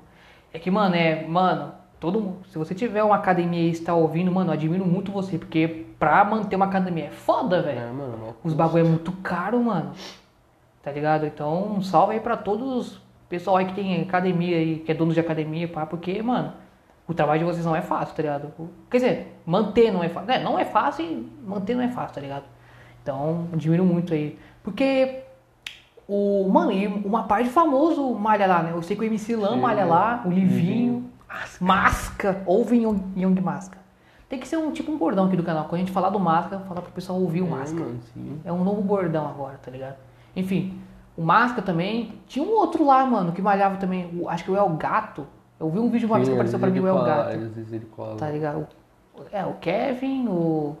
É 0.53 0.57
que, 0.57 0.71
mano, 0.71 0.95
é. 0.95 1.27
Mano, 1.27 1.73
todo 1.99 2.19
mundo. 2.19 2.37
Se 2.47 2.57
você 2.57 2.73
tiver 2.73 3.03
uma 3.03 3.15
academia 3.17 3.61
e 3.67 3.69
está 3.71 3.93
ouvindo, 3.93 4.31
mano, 4.31 4.49
eu 4.49 4.53
admiro 4.53 4.85
muito 4.85 5.11
você. 5.11 5.37
Porque 5.37 5.85
pra 5.99 6.23
manter 6.23 6.55
uma 6.55 6.65
academia 6.65 7.05
é 7.05 7.09
foda, 7.11 7.61
velho. 7.61 7.79
É, 7.79 7.91
mano, 7.91 8.17
mó 8.17 8.33
Os 8.43 8.53
bagulho 8.53 8.85
é 8.85 8.89
muito 8.89 9.11
caro, 9.21 9.61
mano. 9.61 9.91
Tá 10.81 10.91
ligado? 10.91 11.25
Então, 11.27 11.73
um 11.73 11.81
salve 11.83 12.13
aí 12.13 12.19
pra 12.19 12.35
todos 12.35 12.67
os 12.75 13.00
pessoal 13.31 13.57
aí 13.57 13.65
que 13.65 13.73
tem 13.73 14.01
academia 14.01 14.57
aí, 14.57 14.79
que 14.85 14.91
é 14.91 14.93
dono 14.95 15.13
de 15.13 15.19
academia, 15.19 15.67
pá, 15.67 15.85
porque, 15.85 16.21
mano, 16.21 16.53
o 17.07 17.13
trabalho 17.13 17.39
de 17.39 17.45
vocês 17.45 17.65
não 17.65 17.75
é 17.75 17.81
fácil, 17.81 18.15
tá 18.15 18.21
ligado? 18.21 18.51
Quer 18.89 18.97
dizer, 18.97 19.35
manter 19.45 19.91
não 19.91 20.03
é 20.03 20.09
fácil. 20.09 20.31
É, 20.31 20.43
não 20.43 20.59
é 20.59 20.65
fácil 20.65 21.05
e 21.05 21.31
manter 21.47 21.73
não 21.75 21.81
é 21.83 21.87
fácil, 21.89 22.13
tá 22.15 22.21
ligado? 22.21 22.43
Então, 23.01 23.47
admiro 23.53 23.83
muito 23.83 24.13
aí. 24.13 24.37
Porque 24.61 25.23
o. 26.07 26.47
Mano, 26.49 26.71
e 26.71 26.85
uma 26.87 27.23
parte 27.23 27.49
famoso 27.49 28.13
malha 28.13 28.45
lá, 28.45 28.61
né? 28.63 28.71
Eu 28.73 28.81
sei 28.83 28.95
que 28.95 29.01
o 29.01 29.05
MC 29.05 29.35
Lan 29.35 29.55
Sim. 29.55 29.61
malha 29.61 29.85
lá, 29.85 30.21
o 30.25 30.29
Livinho, 30.29 30.55
Livinho. 30.59 31.09
Masca, 31.59 32.43
ouve 32.45 32.77
Young, 32.77 33.01
Young 33.17 33.41
Masca. 33.41 33.77
Tem 34.29 34.39
que 34.39 34.47
ser 34.47 34.57
um 34.57 34.71
tipo 34.71 34.91
um 34.91 34.97
bordão 34.97 35.25
aqui 35.25 35.35
do 35.35 35.43
canal. 35.43 35.65
Quando 35.65 35.75
a 35.75 35.79
gente 35.79 35.91
falar 35.91 36.09
do 36.09 36.19
Masca, 36.19 36.59
falar 36.59 36.81
pro 36.81 36.91
pessoal 36.91 37.19
ouvir 37.19 37.41
o 37.41 37.47
É, 37.47 37.49
Masca. 37.49 37.79
mano, 37.79 37.99
sim. 38.13 38.39
É 38.45 38.51
um 38.53 38.63
novo 38.63 38.81
bordão 38.81 39.27
agora, 39.27 39.57
tá 39.61 39.69
ligado? 39.71 39.95
Enfim, 40.35 40.79
o 41.17 41.21
Masca 41.21 41.61
também. 41.61 42.13
Tinha 42.27 42.43
um 42.45 42.51
outro 42.51 42.85
lá, 42.85 43.05
mano, 43.05 43.31
que 43.31 43.41
malhava 43.41 43.77
também. 43.77 44.09
o- 44.19 44.29
acho 44.29 44.43
que 44.43 44.51
o 44.51 44.55
El 44.55 44.69
Gato. 44.71 45.27
Eu 45.59 45.69
vi 45.69 45.79
um 45.79 45.89
vídeo 45.89 46.07
uma 46.07 46.15
vez 46.15 46.27
que 46.27 46.33
Sim, 46.33 46.37
apareceu 46.39 46.59
pra 46.59 46.69
mim 46.69 46.79
o 46.79 46.87
El 46.87 47.03
Gato. 47.03 47.29
Às 47.29 47.53
vezes 47.55 47.73
ele 47.73 47.85
cola. 47.85 48.15
Tá 48.15 48.29
ligado? 48.29 48.67
É, 49.31 49.45
o 49.45 49.53
Kevin, 49.55 50.27
o. 50.27 50.75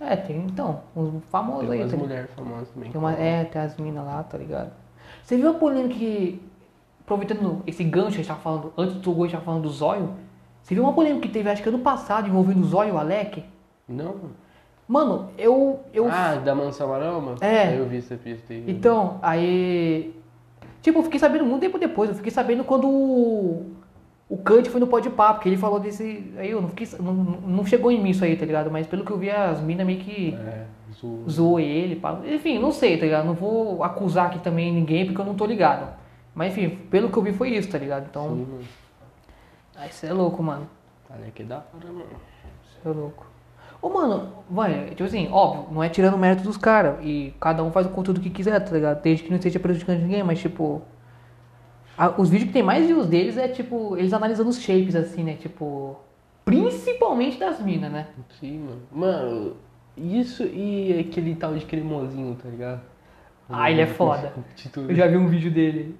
É, 0.00 0.16
tem 0.16 0.44
então, 0.46 0.80
uns 0.96 1.22
famosos 1.30 1.62
Tem 1.68 1.72
aí, 1.72 1.80
umas 1.80 1.90
tá 1.90 1.96
mulheres 1.96 2.30
famosas 2.34 2.68
também. 2.70 2.90
Tem 2.90 2.98
uma, 3.00 3.12
é, 3.12 3.44
tem 3.44 3.60
as 3.60 3.76
minas 3.76 4.04
lá, 4.04 4.22
tá 4.22 4.38
ligado? 4.38 4.70
Você 5.22 5.36
viu 5.36 5.50
a 5.50 5.54
polêmica 5.54 5.94
que. 5.94 6.40
Aproveitando 7.02 7.62
esse 7.66 7.84
gancho 7.84 8.10
que 8.12 8.14
a 8.14 8.18
gente 8.18 8.28
tava 8.28 8.40
falando, 8.40 8.72
antes 8.78 8.96
do 8.96 9.12
gol 9.12 9.24
a 9.24 9.26
gente 9.26 9.32
tava 9.34 9.44
falando 9.44 9.62
do 9.64 9.68
Zóio. 9.68 10.14
Você 10.62 10.74
viu 10.74 10.84
uma 10.84 10.94
polêmica 10.94 11.26
que 11.26 11.32
teve, 11.32 11.50
acho 11.50 11.62
que 11.62 11.68
ano 11.68 11.80
passado, 11.80 12.26
envolvendo 12.26 12.62
o 12.62 12.64
Zóio 12.64 12.88
e 12.88 12.92
o 12.92 12.98
Alec? 12.98 13.44
Não, 13.86 14.14
mano. 14.88 15.30
Eu. 15.38 15.80
eu 15.92 16.08
Ah, 16.10 16.34
da 16.36 16.54
Mansão 16.54 16.88
Maromba? 16.88 17.34
É. 17.40 17.78
Eu 17.78 17.86
vi 17.86 17.98
essa 17.98 18.16
pista 18.16 18.52
aí. 18.52 18.64
Então, 18.66 19.18
aí. 19.22 20.14
Tipo, 20.82 20.98
eu 20.98 21.02
fiquei 21.04 21.18
sabendo 21.18 21.44
muito 21.46 21.62
tempo 21.62 21.78
depois. 21.78 22.10
Eu 22.10 22.16
fiquei 22.16 22.30
sabendo 22.30 22.62
quando 22.64 22.86
o, 22.88 23.72
o 24.28 24.36
Kant 24.38 24.68
foi 24.68 24.80
no 24.80 24.86
Pode 24.86 25.08
Papo, 25.10 25.40
que 25.40 25.48
ele 25.48 25.56
falou 25.56 25.80
desse. 25.80 26.32
Aí 26.36 26.50
eu 26.50 26.60
não 26.60 26.68
fiquei. 26.68 26.86
Não, 27.00 27.14
não 27.14 27.64
chegou 27.66 27.90
em 27.90 28.00
mim 28.02 28.10
isso 28.10 28.24
aí, 28.24 28.36
tá 28.36 28.44
ligado? 28.44 28.70
Mas 28.70 28.86
pelo 28.86 29.04
que 29.04 29.10
eu 29.10 29.18
vi, 29.18 29.30
as 29.30 29.60
minas 29.60 29.86
meio 29.86 30.00
que 30.00 30.34
É, 30.34 30.64
zoou. 31.00 31.24
zoou 31.28 31.60
ele. 31.60 31.96
pá. 31.96 32.20
Enfim, 32.26 32.58
não 32.58 32.70
sei, 32.70 32.98
tá 32.98 33.04
ligado? 33.04 33.24
Não 33.24 33.34
vou 33.34 33.82
acusar 33.82 34.26
aqui 34.26 34.38
também 34.40 34.72
ninguém 34.72 35.06
porque 35.06 35.20
eu 35.20 35.24
não 35.24 35.34
tô 35.34 35.46
ligado. 35.46 35.88
Mas 36.34 36.52
enfim, 36.52 36.68
pelo 36.90 37.08
que 37.10 37.16
eu 37.16 37.22
vi 37.22 37.32
foi 37.32 37.50
isso, 37.50 37.70
tá 37.70 37.78
ligado? 37.78 38.06
Então. 38.10 38.28
Sim, 38.28 38.46
mano. 38.50 38.64
Aí 39.76 39.90
você 39.90 40.06
é 40.08 40.12
louco, 40.12 40.42
mano. 40.42 40.68
Olha 41.10 41.30
que 41.30 41.42
da 41.44 41.56
hora, 41.56 41.86
mano. 41.86 42.04
Você 42.82 42.88
é 42.88 42.92
louco. 42.92 43.26
Ô, 43.84 43.90
mano, 43.90 44.28
vai, 44.48 44.86
tipo 44.90 45.04
assim, 45.04 45.28
óbvio, 45.30 45.66
não 45.70 45.82
é 45.82 45.90
tirando 45.90 46.14
o 46.14 46.18
mérito 46.18 46.42
dos 46.42 46.56
caras. 46.56 46.96
E 47.02 47.34
cada 47.38 47.62
um 47.62 47.70
faz 47.70 47.86
o 47.86 47.90
conteúdo 47.90 48.18
que 48.18 48.30
quiser, 48.30 48.58
tá 48.60 48.72
ligado? 48.72 49.02
Desde 49.02 49.22
que 49.24 49.28
não 49.28 49.36
esteja 49.36 49.60
prejudicando 49.60 50.00
ninguém, 50.00 50.22
mas 50.22 50.38
tipo. 50.40 50.80
a- 51.98 52.14
os 52.18 52.30
vídeos 52.30 52.48
que 52.48 52.54
tem 52.54 52.62
mais 52.62 52.86
views 52.86 53.06
deles 53.06 53.36
é 53.36 53.46
tipo, 53.46 53.94
eles 53.98 54.12
analisando 54.14 54.48
os 54.48 54.58
shapes, 54.58 54.96
assim, 54.96 55.22
né? 55.22 55.34
Tipo. 55.34 55.96
Principalmente 56.46 57.38
das 57.38 57.60
minas, 57.60 57.92
né? 57.92 58.06
Sim, 58.40 58.60
mano. 58.60 58.80
Mano, 58.90 59.52
isso 59.96 60.44
e 60.44 60.98
aquele 60.98 61.34
tal 61.34 61.54
de 61.54 61.64
cremosinho, 61.66 62.36
tá 62.42 62.48
ligado? 62.48 62.80
Ah, 63.50 63.70
ele 63.70 63.82
é 63.82 63.86
foda. 63.86 64.32
Eu 64.88 64.94
já 64.94 65.06
vi 65.06 65.18
um 65.18 65.26
vídeo 65.26 65.50
dele, 65.50 65.94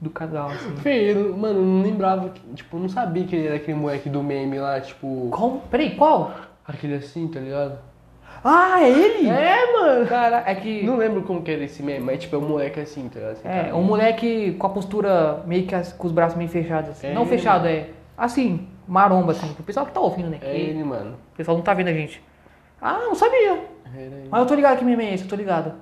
do 0.00 0.10
canal, 0.10 0.50
assim. 0.50 0.76
Feio, 0.76 1.34
mano, 1.36 1.58
eu 1.60 1.64
não 1.64 1.82
lembrava, 1.82 2.30
tipo, 2.54 2.76
eu 2.76 2.80
não 2.80 2.88
sabia 2.90 3.24
que 3.24 3.34
ele 3.34 3.46
era 3.46 3.56
aquele 3.56 3.78
moleque 3.78 4.10
do 4.10 4.22
meme 4.22 4.58
lá, 4.58 4.78
tipo, 4.80 5.28
Qual? 5.30 5.62
Peraí, 5.70 5.96
qual? 5.96 6.30
Aquele 6.74 6.94
assim, 6.94 7.26
tá 7.28 7.38
ligado? 7.40 7.78
Ah, 8.44 8.82
é 8.82 8.90
ele? 8.90 9.28
É, 9.28 9.72
mano. 9.72 10.06
Cara, 10.06 10.42
é 10.46 10.54
que. 10.54 10.82
Não 10.84 10.96
lembro 10.96 11.22
como 11.22 11.42
que 11.42 11.50
era 11.50 11.62
esse 11.62 11.82
meme, 11.82 12.00
mas 12.04 12.18
tipo, 12.18 12.34
é 12.34 12.38
um 12.38 12.48
moleque 12.48 12.80
assim, 12.80 13.08
tá 13.08 13.20
ligado? 13.20 13.32
Assim, 13.32 13.48
É, 13.48 13.62
cara. 13.64 13.76
um 13.76 13.82
moleque 13.82 14.52
com 14.58 14.66
a 14.66 14.70
postura 14.70 15.42
meio 15.46 15.66
que 15.66 15.74
as- 15.74 15.92
com 15.92 16.06
os 16.06 16.12
braços 16.12 16.36
meio 16.36 16.50
fechados. 16.50 16.90
Assim. 16.90 17.08
É 17.08 17.14
não 17.14 17.22
ele, 17.22 17.30
fechado, 17.30 17.68
é 17.68 17.88
assim, 18.18 18.66
maromba, 18.88 19.32
assim. 19.32 19.54
O 19.58 19.62
pessoal 19.62 19.86
que 19.86 19.92
tá 19.92 20.00
ouvindo, 20.00 20.28
né? 20.28 20.38
É 20.42 20.56
ele, 20.56 20.82
mano. 20.82 21.16
O 21.32 21.36
pessoal 21.36 21.56
não 21.56 21.62
tá 21.62 21.72
vendo 21.74 21.88
a 21.88 21.92
gente. 21.92 22.22
Ah, 22.80 22.98
não 23.04 23.14
sabia. 23.14 23.60
Mas 24.30 24.40
eu 24.40 24.46
tô 24.46 24.54
ligado 24.54 24.78
que 24.78 24.84
meme 24.84 25.04
é 25.04 25.14
esse, 25.14 25.24
eu 25.24 25.28
tô 25.30 25.36
ligado. 25.36 25.74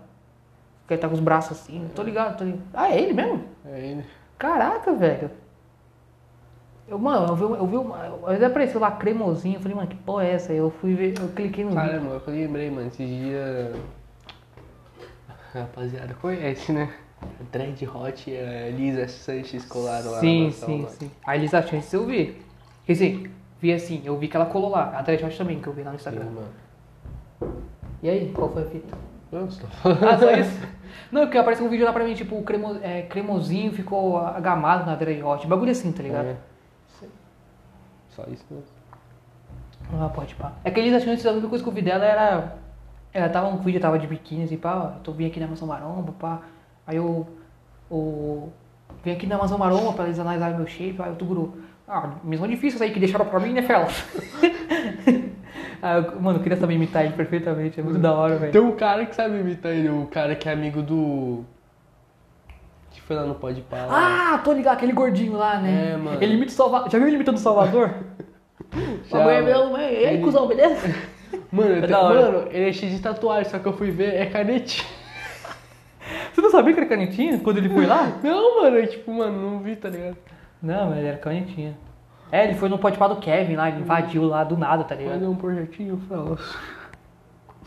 Que 0.86 0.95
ele 0.95 1.01
tá 1.01 1.09
com 1.09 1.14
os 1.14 1.20
braços 1.20 1.53
assim, 1.59 1.84
eu 1.84 1.88
tô 1.95 2.03
ligado, 2.03 2.36
tô 2.36 2.45
ligado. 2.45 2.62
Ah, 2.74 2.91
é 2.91 3.01
ele 3.01 3.12
mesmo? 3.14 3.45
É 3.64 3.78
ele. 3.78 4.05
Caraca, 4.36 4.93
velho. 4.93 5.30
Eu, 6.91 6.99
mano, 6.99 7.28
eu 7.28 7.36
vi, 7.36 7.43
eu 7.45 7.66
vi 7.68 7.76
uma. 7.76 8.05
Eu 8.05 8.47
apareceu 8.47 8.80
lá 8.80 8.91
cremosinho, 8.91 9.55
eu 9.57 9.61
falei, 9.61 9.76
mano, 9.76 9.86
que 9.88 9.95
porra 9.95 10.24
é 10.24 10.32
essa? 10.32 10.53
Eu 10.53 10.72
fui 10.72 10.93
ver, 10.93 11.14
eu 11.20 11.28
cliquei 11.28 11.62
no 11.64 11.70
vídeo. 11.70 11.86
Caramba, 11.86 12.20
eu 12.26 12.32
lembrei, 12.34 12.68
mano, 12.68 12.88
esses 12.88 13.09
dias. 13.09 13.76
Rapaziada, 15.55 16.14
conhece, 16.14 16.72
né? 16.72 16.93
A 17.22 17.26
Dread 17.53 17.86
Hot 17.86 18.28
e 18.28 18.36
a 18.36 18.70
Lisa 18.70 19.07
Sanches 19.07 19.64
colaram 19.66 20.11
lá 20.11 20.18
Sim, 20.18 20.45
mansão, 20.47 20.68
sim, 20.68 20.76
mano. 20.78 20.91
sim. 20.99 21.11
A 21.24 21.36
Elisa 21.36 21.62
Chance 21.62 21.95
eu 21.95 22.07
vi. 22.07 22.43
Quer 22.84 22.93
dizer, 22.95 23.30
vi 23.61 23.72
assim, 23.72 24.03
eu 24.05 24.16
vi 24.18 24.26
que 24.26 24.36
ela 24.36 24.47
colou 24.47 24.70
lá. 24.70 24.93
A 24.99 25.03
Dread 25.03 25.24
Hot 25.24 25.38
também, 25.38 25.61
que 25.61 25.68
eu 25.68 25.72
vi 25.72 25.82
lá 25.84 25.93
no 25.93 25.99
Sim, 25.99 26.09
Instagram. 26.09 26.30
mano. 26.30 26.49
E 28.03 28.09
aí, 28.11 28.32
qual 28.34 28.51
foi 28.51 28.62
a 28.62 28.66
fita? 28.66 28.97
Não, 29.30 29.47
você 29.49 29.62
tá 29.62 29.68
falando. 29.78 30.05
Ah, 30.09 30.18
só 30.18 30.30
isso? 30.32 30.59
Não, 31.12 31.22
porque 31.22 31.38
apareceu 31.38 31.64
um 31.66 31.68
vídeo 31.68 31.84
lá 31.86 31.93
pra 31.93 32.03
mim, 32.05 32.14
tipo, 32.14 32.36
o 32.36 32.43
cremo, 32.43 32.78
é, 32.82 33.03
cremosinho 33.03 33.72
ficou 33.72 34.16
agamado 34.18 34.86
na 34.86 34.97
Dread 34.97 35.22
Hot. 35.22 35.47
Bagulho 35.47 35.70
assim, 35.70 35.93
tá 35.93 36.03
ligado? 36.03 36.26
É. 36.26 36.36
Só 38.25 38.31
isso 38.31 38.45
mesmo. 38.51 38.66
Ah, 40.01 40.09
pode 40.09 40.35
pá. 40.35 40.53
É 40.64 40.71
que 40.71 40.79
a 40.79 40.83
Elisa 40.83 41.01
Chance, 41.01 41.27
a 41.27 41.33
única 41.33 41.49
coisa 41.49 41.64
que 41.64 41.71
eu 41.71 41.75
vi 41.75 41.83
dela 41.83 42.05
era. 42.05 42.57
Ela 43.12 43.29
tava 43.29 43.49
um 43.49 43.57
vídeo, 43.57 43.81
tava 43.81 43.99
de 43.99 44.07
biquíni 44.07 44.45
assim, 44.45 44.57
pá, 44.57 44.93
eu 44.97 45.01
tô 45.03 45.12
vim 45.12 45.27
aqui 45.27 45.41
na 45.41 45.49
Mansão 45.49 45.66
Maromba, 45.66 46.12
pá. 46.12 46.43
Aí 46.87 46.97
eu. 46.97 47.27
o 47.91 48.49
vim 49.03 49.12
aqui 49.12 49.27
na 49.27 49.39
Mansão 49.39 49.59
Maromba 49.59 49.93
pra 49.93 50.05
eles 50.05 50.18
analisarem 50.18 50.57
meu 50.57 50.66
shape, 50.66 50.97
aí 51.01 51.11
o 51.11 51.16
Tuguru. 51.16 51.61
Ah, 51.89 52.11
missão 52.23 52.47
difícil 52.47 52.77
essa 52.77 52.85
aí 52.85 52.93
que 52.93 53.01
deixaram 53.01 53.25
pra 53.27 53.41
mim, 53.41 53.53
né, 53.53 53.62
Fel? 53.62 53.85
ah, 55.83 55.97
eu- 55.97 56.21
mano, 56.21 56.39
eu 56.39 56.43
queria 56.43 56.57
saber 56.57 56.75
imitar 56.75 57.05
ele 57.05 57.14
perfeitamente, 57.14 57.81
é 57.81 57.83
muito 57.83 57.99
da 57.99 58.14
hora, 58.14 58.37
velho. 58.37 58.53
Tem 58.53 58.61
um 58.61 58.77
cara 58.77 59.05
que 59.07 59.14
sabe 59.16 59.41
imitar 59.41 59.73
ele, 59.73 59.89
o 59.89 60.07
cara 60.07 60.37
que 60.37 60.49
é 60.49 60.53
amigo 60.53 60.83
do. 60.83 61.45
Que 62.91 63.01
foi 63.01 63.16
lá 63.16 63.24
no 63.24 63.34
Pode 63.34 63.61
Pá. 63.62 63.86
Ah, 63.91 64.38
tô 64.38 64.53
ligado, 64.53 64.74
aquele 64.74 64.93
gordinho 64.93 65.34
lá, 65.34 65.59
né? 65.59 65.93
É, 65.93 65.97
mano. 65.97 66.22
Ele 66.22 66.34
imita 66.34 66.51
o 66.51 66.55
Salvador. 66.55 66.91
Já 66.91 66.99
viu 66.99 67.07
ele 67.07 67.16
imitando 67.16 67.36
o 67.36 67.41
Salvador? 67.41 67.95
Já, 69.09 69.18
Bagulho 69.18 69.30
é 69.34 69.43
meu, 69.43 69.76
é. 69.76 69.93
E 69.93 69.97
aí, 70.07 70.14
Ele- 70.14 70.22
cuzão, 70.22 70.47
beleza? 70.47 70.95
Mano, 71.53 71.84
É 71.84 71.97
hora. 71.97 72.20
mano, 72.32 72.49
ele 72.51 72.68
é 72.68 72.72
cheio 72.72 72.93
de 72.93 73.01
tatuagem, 73.01 73.51
só 73.51 73.59
que 73.59 73.66
eu 73.66 73.72
fui 73.72 73.91
ver, 73.91 74.14
é 74.14 74.26
canetinha. 74.26 74.86
Você 76.32 76.41
não 76.41 76.51
sabia 76.51 76.72
que 76.74 76.80
era 76.80 76.88
canetinha 76.88 77.38
quando 77.41 77.59
ele 77.59 77.68
foi 77.68 77.86
lá? 77.86 78.18
Não, 78.22 78.62
mano, 78.62 78.76
é 78.78 78.86
tipo, 78.86 79.12
mano, 79.12 79.51
não 79.51 79.59
vi, 79.61 79.76
tá 79.76 79.88
ligado? 79.88 80.16
Não, 80.62 80.88
mas 80.91 80.99
ele 80.99 81.07
era 81.09 81.18
canetinha. 81.18 81.76
É, 82.32 82.45
ele 82.45 82.55
foi 82.55 82.68
no 82.68 82.78
pode 82.78 82.97
do 82.97 83.16
Kevin 83.16 83.57
lá, 83.57 83.68
ele 83.68 83.80
invadiu 83.80 84.24
lá 84.24 84.45
do 84.45 84.57
nada, 84.57 84.84
tá 84.84 84.95
ligado? 84.95 85.14
Fazer 85.14 85.26
um 85.26 85.34
projetinho, 85.36 86.01
fala. 86.09 86.36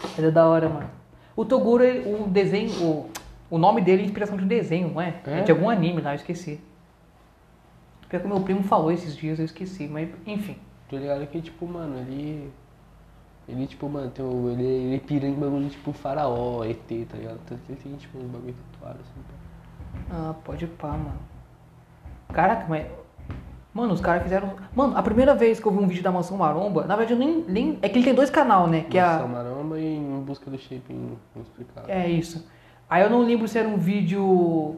Mas 0.01 0.19
é 0.26 0.32
da 0.32 0.47
hora, 0.47 0.69
mano. 0.69 0.89
O 1.36 1.43
Toguro, 1.45 1.84
ele- 1.84 2.13
o 2.13 2.28
desenho, 2.28 2.71
o, 2.82 3.09
o 3.54 3.58
nome 3.60 3.82
dele 3.82 4.01
é 4.01 4.06
inspiração 4.06 4.36
de 4.36 4.43
um 4.43 4.47
desenho, 4.47 4.89
não 4.89 4.99
é? 4.99 5.14
É? 5.28 5.41
De 5.41 5.51
algum 5.51 5.70
anime 5.70 6.01
lá, 6.01 6.14
eu 6.14 6.16
esqueci. 6.16 6.60
Pior 8.10 8.20
que 8.20 8.28
meu 8.28 8.41
primo 8.41 8.64
falou 8.64 8.91
esses 8.91 9.16
dias, 9.16 9.38
eu 9.38 9.45
esqueci, 9.45 9.88
mas 9.88 10.10
enfim. 10.26 10.58
Tô 10.89 10.97
ligado 10.97 11.28
que, 11.28 11.39
tipo, 11.39 11.68
mano, 11.68 11.99
ele. 11.99 12.51
Ele, 13.47 13.68
tipo, 13.68 13.88
mano, 13.88 14.10
tem 14.10 14.26
o, 14.26 14.49
ele, 14.49 14.64
ele 14.64 14.99
pira 14.99 15.28
em 15.28 15.36
bagulho 15.36 15.70
tipo 15.70 15.93
faraó, 15.93 16.64
ET, 16.64 16.80
tá 17.08 17.16
ligado? 17.16 17.39
Tanto 17.45 17.62
que 17.68 17.74
ele 17.74 17.82
tem, 17.84 17.95
tipo, 17.95 18.18
uns 18.18 18.32
bagulho 18.32 18.56
tatuado 18.72 18.99
assim. 19.01 20.01
Ah, 20.10 20.34
pode 20.43 20.66
pá, 20.66 20.88
mano. 20.88 21.20
Caraca, 22.30 22.66
mas. 22.68 22.88
Mano, 23.72 23.93
os 23.93 24.01
caras 24.01 24.24
fizeram. 24.24 24.56
Mano, 24.76 24.97
a 24.97 25.04
primeira 25.04 25.36
vez 25.36 25.60
que 25.60 25.68
eu 25.68 25.72
vi 25.72 25.78
um 25.78 25.88
vídeo 25.88 26.01
da 26.01 26.12
Mansão 26.12 26.38
Maromba, 26.38 26.88
na 26.88 26.95
verdade 26.95 27.14
eu 27.14 27.20
nem. 27.20 27.43
nem... 27.47 27.78
É 27.84 27.89
que 27.89 27.99
ele 27.99 28.06
tem 28.06 28.16
dois 28.16 28.32
canal, 28.32 28.66
né? 28.66 28.82
Que 28.89 28.97
é 28.97 29.04
Nossa, 29.04 29.24
a. 29.24 29.28
maromba 29.28 29.80
e 29.80 29.95
em 29.95 30.22
busca 30.22 30.49
do 30.49 30.58
shape 30.58 30.91
inexplicável. 31.36 31.93
É 31.93 32.10
isso. 32.10 32.51
Aí 32.94 33.02
eu 33.02 33.10
não 33.10 33.24
lembro 33.24 33.48
se 33.48 33.58
era 33.58 33.68
um 33.68 33.76
vídeo. 33.76 34.76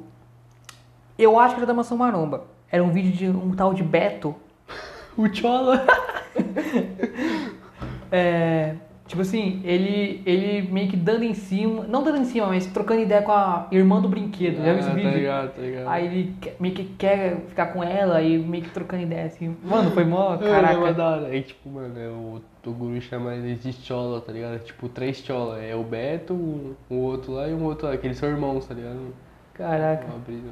Eu 1.20 1.38
acho 1.38 1.54
que 1.54 1.60
era 1.60 1.68
da 1.68 1.74
Mansão 1.74 1.98
Maromba. 1.98 2.46
Era 2.72 2.82
um 2.82 2.90
vídeo 2.90 3.12
de 3.12 3.28
um 3.28 3.54
tal 3.54 3.74
de 3.74 3.84
Beto. 3.84 4.34
O 5.18 5.28
Chola! 5.34 5.86
É. 8.10 8.76
Tipo 9.08 9.22
assim, 9.22 9.62
ele, 9.64 10.24
ele 10.26 10.68
meio 10.72 10.90
que 10.90 10.98
dando 10.98 11.24
em 11.24 11.36
cima. 11.36 11.84
Não 11.88 12.04
dando 12.04 12.18
em 12.18 12.26
cima, 12.26 12.48
mas 12.48 12.66
trocando 12.66 13.02
ideia 13.02 13.22
com 13.22 13.32
a 13.32 13.68
irmã 13.72 14.02
do 14.02 14.10
brinquedo. 14.10 14.58
Já 14.58 14.64
viu 14.74 14.80
esse 14.80 14.90
Ah, 14.90 14.94
vídeo? 14.94 15.12
Tá 15.12 15.16
ligado, 15.18 15.52
tá 15.56 15.62
ligado. 15.62 15.88
Aí 15.90 16.06
ele 16.08 16.36
meio 16.60 16.74
que 16.74 16.84
quer 16.86 17.38
ficar 17.48 17.68
com 17.68 17.84
ela 17.84 18.20
e 18.24 18.36
meio 18.40 18.64
que 18.64 18.72
trocando 18.72 19.04
ideia 19.04 19.26
assim. 19.28 19.56
Mano, 19.64 19.92
foi 19.92 20.04
mó. 20.06 20.34
É, 20.34 20.38
é 20.46 20.50
Caraca. 20.50 20.94
da 20.94 21.08
hora. 21.10 21.28
Aí, 21.28 21.44
tipo, 21.44 21.70
mano, 21.70 22.00
é 22.00 22.08
o 22.08 22.42
Toguro 22.64 23.00
chama 23.00 23.36
eles 23.36 23.62
de 23.62 23.74
Chola, 23.74 24.22
tá 24.22 24.32
ligado? 24.32 24.58
Tipo, 24.64 24.90
três 24.90 25.18
Chola. 25.18 25.62
É 25.62 25.76
o 25.76 25.84
Beto, 25.84 26.34
um, 26.34 26.74
um 26.90 26.98
outro 26.98 27.34
lá 27.34 27.48
e 27.48 27.54
um 27.54 27.64
outro 27.64 27.88
lá, 27.88 27.96
que 27.98 28.08
eles 28.08 28.18
são 28.18 28.28
irmãos, 28.28 28.66
tá 28.66 28.74
ligado? 28.74 29.14
Caraca. 29.54 30.08
Brisa. 30.26 30.50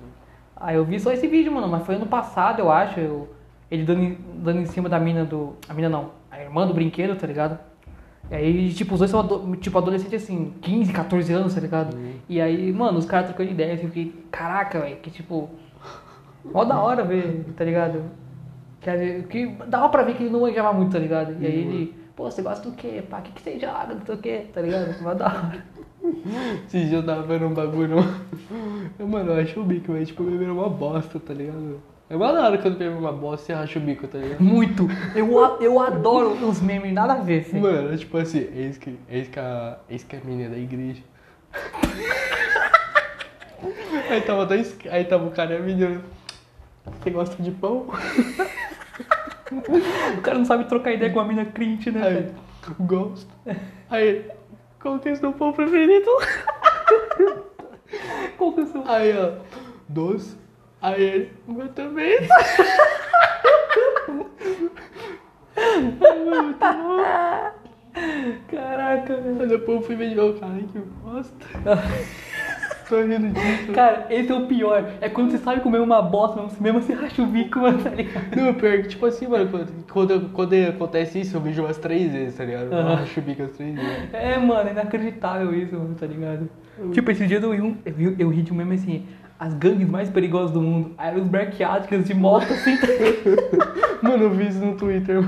Ah, 0.55 0.73
eu 0.75 0.85
vi 0.85 0.99
só 0.99 1.11
esse 1.11 1.27
vídeo, 1.27 1.51
mano, 1.51 1.67
mas 1.67 1.83
foi 1.85 1.95
ano 1.95 2.05
passado, 2.05 2.59
eu 2.59 2.71
acho. 2.71 2.99
eu- 2.99 3.27
ele 3.71 3.83
dando, 3.83 4.15
dando 4.35 4.59
em 4.59 4.65
cima 4.67 4.87
da 4.87 4.99
mina 4.99 5.25
do. 5.25 5.55
A 5.67 5.73
mina 5.73 5.89
não, 5.89 6.11
a 6.29 6.39
irmã 6.39 6.67
do 6.67 6.73
brinquedo, 6.75 7.15
tá 7.17 7.25
ligado? 7.25 7.57
E 8.31 8.35
aí, 8.35 8.73
tipo, 8.73 8.93
os 8.93 8.99
dois 8.99 9.11
são 9.11 9.55
tipo, 9.57 9.77
adolescentes 9.77 10.23
assim, 10.23 10.53
15, 10.61 10.91
14 10.93 11.33
anos, 11.33 11.53
tá 11.53 11.61
ligado? 11.61 11.95
E 12.27 12.41
aí, 12.41 12.71
mano, 12.73 12.97
os 12.97 13.05
caras 13.05 13.27
trocando 13.27 13.51
ideia, 13.51 13.73
assim, 13.73 13.83
eu 13.83 13.89
fiquei, 13.89 14.25
caraca, 14.31 14.79
velho, 14.79 14.97
que 14.97 15.11
tipo. 15.11 15.49
Mó 16.45 16.63
da 16.65 16.79
hora 16.81 17.03
ver, 17.03 17.45
tá 17.55 17.63
ligado? 17.63 18.03
Que, 18.81 19.23
que 19.29 19.45
dava 19.67 19.87
pra 19.89 20.03
ver 20.03 20.15
que 20.15 20.23
ele 20.23 20.31
não 20.31 20.41
manjava 20.41 20.73
muito, 20.73 20.91
tá 20.91 20.99
ligado? 20.99 21.41
E 21.41 21.45
aí 21.45 21.59
ele, 21.59 21.95
pô, 22.15 22.29
você 22.29 22.41
gosta 22.41 22.69
do 22.69 22.75
quê? 22.75 23.01
Pá, 23.09 23.19
o 23.19 23.21
que, 23.21 23.31
que 23.31 23.41
você 23.41 23.57
joga? 23.59 23.93
Não 23.93 24.05
sei 24.05 24.15
o 24.15 24.17
quê, 24.17 24.45
tá 24.53 24.61
ligado? 24.61 25.01
Mó 25.01 25.13
da 25.13 25.27
hora. 25.27 25.65
Esses 26.67 26.89
dias 26.89 26.93
eu 26.93 27.05
tava 27.05 27.23
vendo 27.23 27.45
um 27.45 27.53
bagulho. 27.53 27.97
Eu, 28.99 29.07
Mano, 29.07 29.31
eu 29.31 29.41
acho 29.41 29.59
o 29.59 29.63
bico, 29.63 29.93
mas 29.93 30.07
tipo, 30.09 30.23
beber 30.23 30.49
uma 30.51 30.69
bosta, 30.69 31.17
tá 31.19 31.33
ligado? 31.33 31.79
É 32.09 32.15
uma 32.15 32.31
da 32.33 32.43
hora 32.45 32.57
quando 32.57 32.77
bebe 32.77 32.95
uma 32.95 33.11
bosta 33.11 33.51
e 33.51 33.55
racha 33.55 33.79
o 33.79 33.81
bico, 33.81 34.07
tá 34.07 34.17
ligado? 34.17 34.41
Muito. 34.41 34.87
Eu, 35.15 35.43
a- 35.43 35.57
eu 35.61 35.79
adoro 35.79 36.31
os 36.47 36.61
memes, 36.61 36.93
nada 36.93 37.13
a 37.13 37.21
ver, 37.21 37.43
filho. 37.43 37.61
Mano, 37.61 37.93
é 37.93 37.97
tipo 37.97 38.17
assim, 38.17 38.47
eis 38.53 38.77
que, 38.77 38.97
eis 39.09 39.27
que, 39.27 39.39
a, 39.39 39.77
eis 39.89 40.03
que 40.03 40.15
a 40.15 40.19
menina 40.23 40.49
da 40.49 40.57
igreja. 40.57 41.01
aí, 44.09 44.21
tava 44.21 44.45
dois, 44.45 44.77
aí 44.91 45.05
tava 45.05 45.25
o 45.25 45.31
cara 45.31 45.53
e 45.53 45.57
a 45.57 45.61
menina. 45.61 46.01
Você 47.01 47.09
gosta 47.09 47.41
de 47.41 47.51
pão? 47.51 47.87
O 50.17 50.21
cara 50.21 50.37
não 50.37 50.45
sabe 50.45 50.65
trocar 50.65 50.91
ideia 50.91 51.11
com 51.11 51.19
uma 51.19 51.27
mina 51.27 51.45
crente, 51.45 51.89
né, 51.91 52.01
Aí, 52.05 52.13
velho? 52.15 52.35
gosto. 52.81 53.27
Aí, 53.89 54.29
qual 54.81 54.99
que 54.99 55.09
é 55.09 55.13
o 55.13 55.15
seu 55.15 55.31
pão 55.33 55.53
preferido? 55.53 56.09
Qual 58.37 58.53
que 58.53 58.61
é 58.61 58.63
o 58.63 58.67
seu... 58.67 58.83
Aí, 58.87 59.13
ó, 59.17 59.31
doce. 59.87 60.37
Aí 60.83 61.01
ele, 61.01 61.31
o 61.47 61.53
meu 61.53 61.67
também. 61.69 62.17
Caraca, 68.49 69.15
velho. 69.17 69.41
Aí 69.41 69.47
depois 69.47 69.77
eu 69.79 69.83
fui 69.85 69.95
ver 69.95 70.09
de 70.09 70.15
novo, 70.15 70.39
cara, 70.39 70.53
que 70.53 70.79
bosta. 71.03 71.33
Tô 72.89 73.01
rindo 73.01 73.29
disso. 73.29 73.71
Cara, 73.73 74.07
esse 74.09 74.29
é 74.31 74.35
o 74.35 74.45
pior. 74.45 74.83
É 74.99 75.07
quando 75.07 75.31
você 75.31 75.37
sabe 75.37 75.61
comer 75.61 75.79
uma 75.79 76.01
bosta, 76.01 76.41
mas 76.43 76.59
mesmo 76.59 76.81
você 76.81 76.93
racha 76.93 77.21
o 77.21 77.25
bico, 77.25 77.59
mano, 77.59 77.81
tá 77.81 77.89
ligado? 77.91 78.35
Não, 78.35 78.53
pior 78.53 78.81
que, 78.81 78.89
tipo 78.89 79.05
assim, 79.05 79.25
mano, 79.25 79.49
quando, 79.49 79.85
quando, 79.87 80.29
quando 80.33 80.53
acontece 80.53 81.21
isso, 81.21 81.37
eu 81.37 81.41
vejo 81.41 81.63
umas 81.63 81.77
três 81.77 82.11
vezes, 82.11 82.35
tá 82.37 82.43
ligado? 82.43 82.73
Eu 82.73 82.87
acho 82.89 83.19
o 83.19 83.23
bico 83.23 83.43
as 83.43 83.51
três 83.51 83.73
vezes. 83.73 84.13
É, 84.13 84.37
mano, 84.37 84.67
é 84.67 84.73
inacreditável 84.73 85.53
isso, 85.55 85.75
mano, 85.75 85.95
tá 85.95 86.05
ligado? 86.05 86.49
Tipo, 86.91 87.11
esse 87.11 87.25
dia 87.25 87.37
eu 87.39 87.51
ri, 87.51 87.77
eu, 87.85 87.93
ri- 87.95 88.15
eu 88.19 88.29
ri 88.29 88.41
de 88.41 88.51
um 88.51 88.55
meme 88.55 88.75
assim, 88.75 89.05
as 89.43 89.53
gangues 89.55 89.89
mais 89.89 90.09
perigosas 90.09 90.51
do 90.51 90.61
mundo. 90.61 90.93
Aí 90.97 91.19
os 91.19 91.27
Berkiáticas 91.27 92.05
de 92.05 92.13
moto, 92.13 92.45
assim? 92.45 92.77
Mano, 94.01 94.23
eu 94.23 94.31
vi 94.31 94.47
isso 94.47 94.59
no 94.59 94.75
Twitter, 94.77 95.21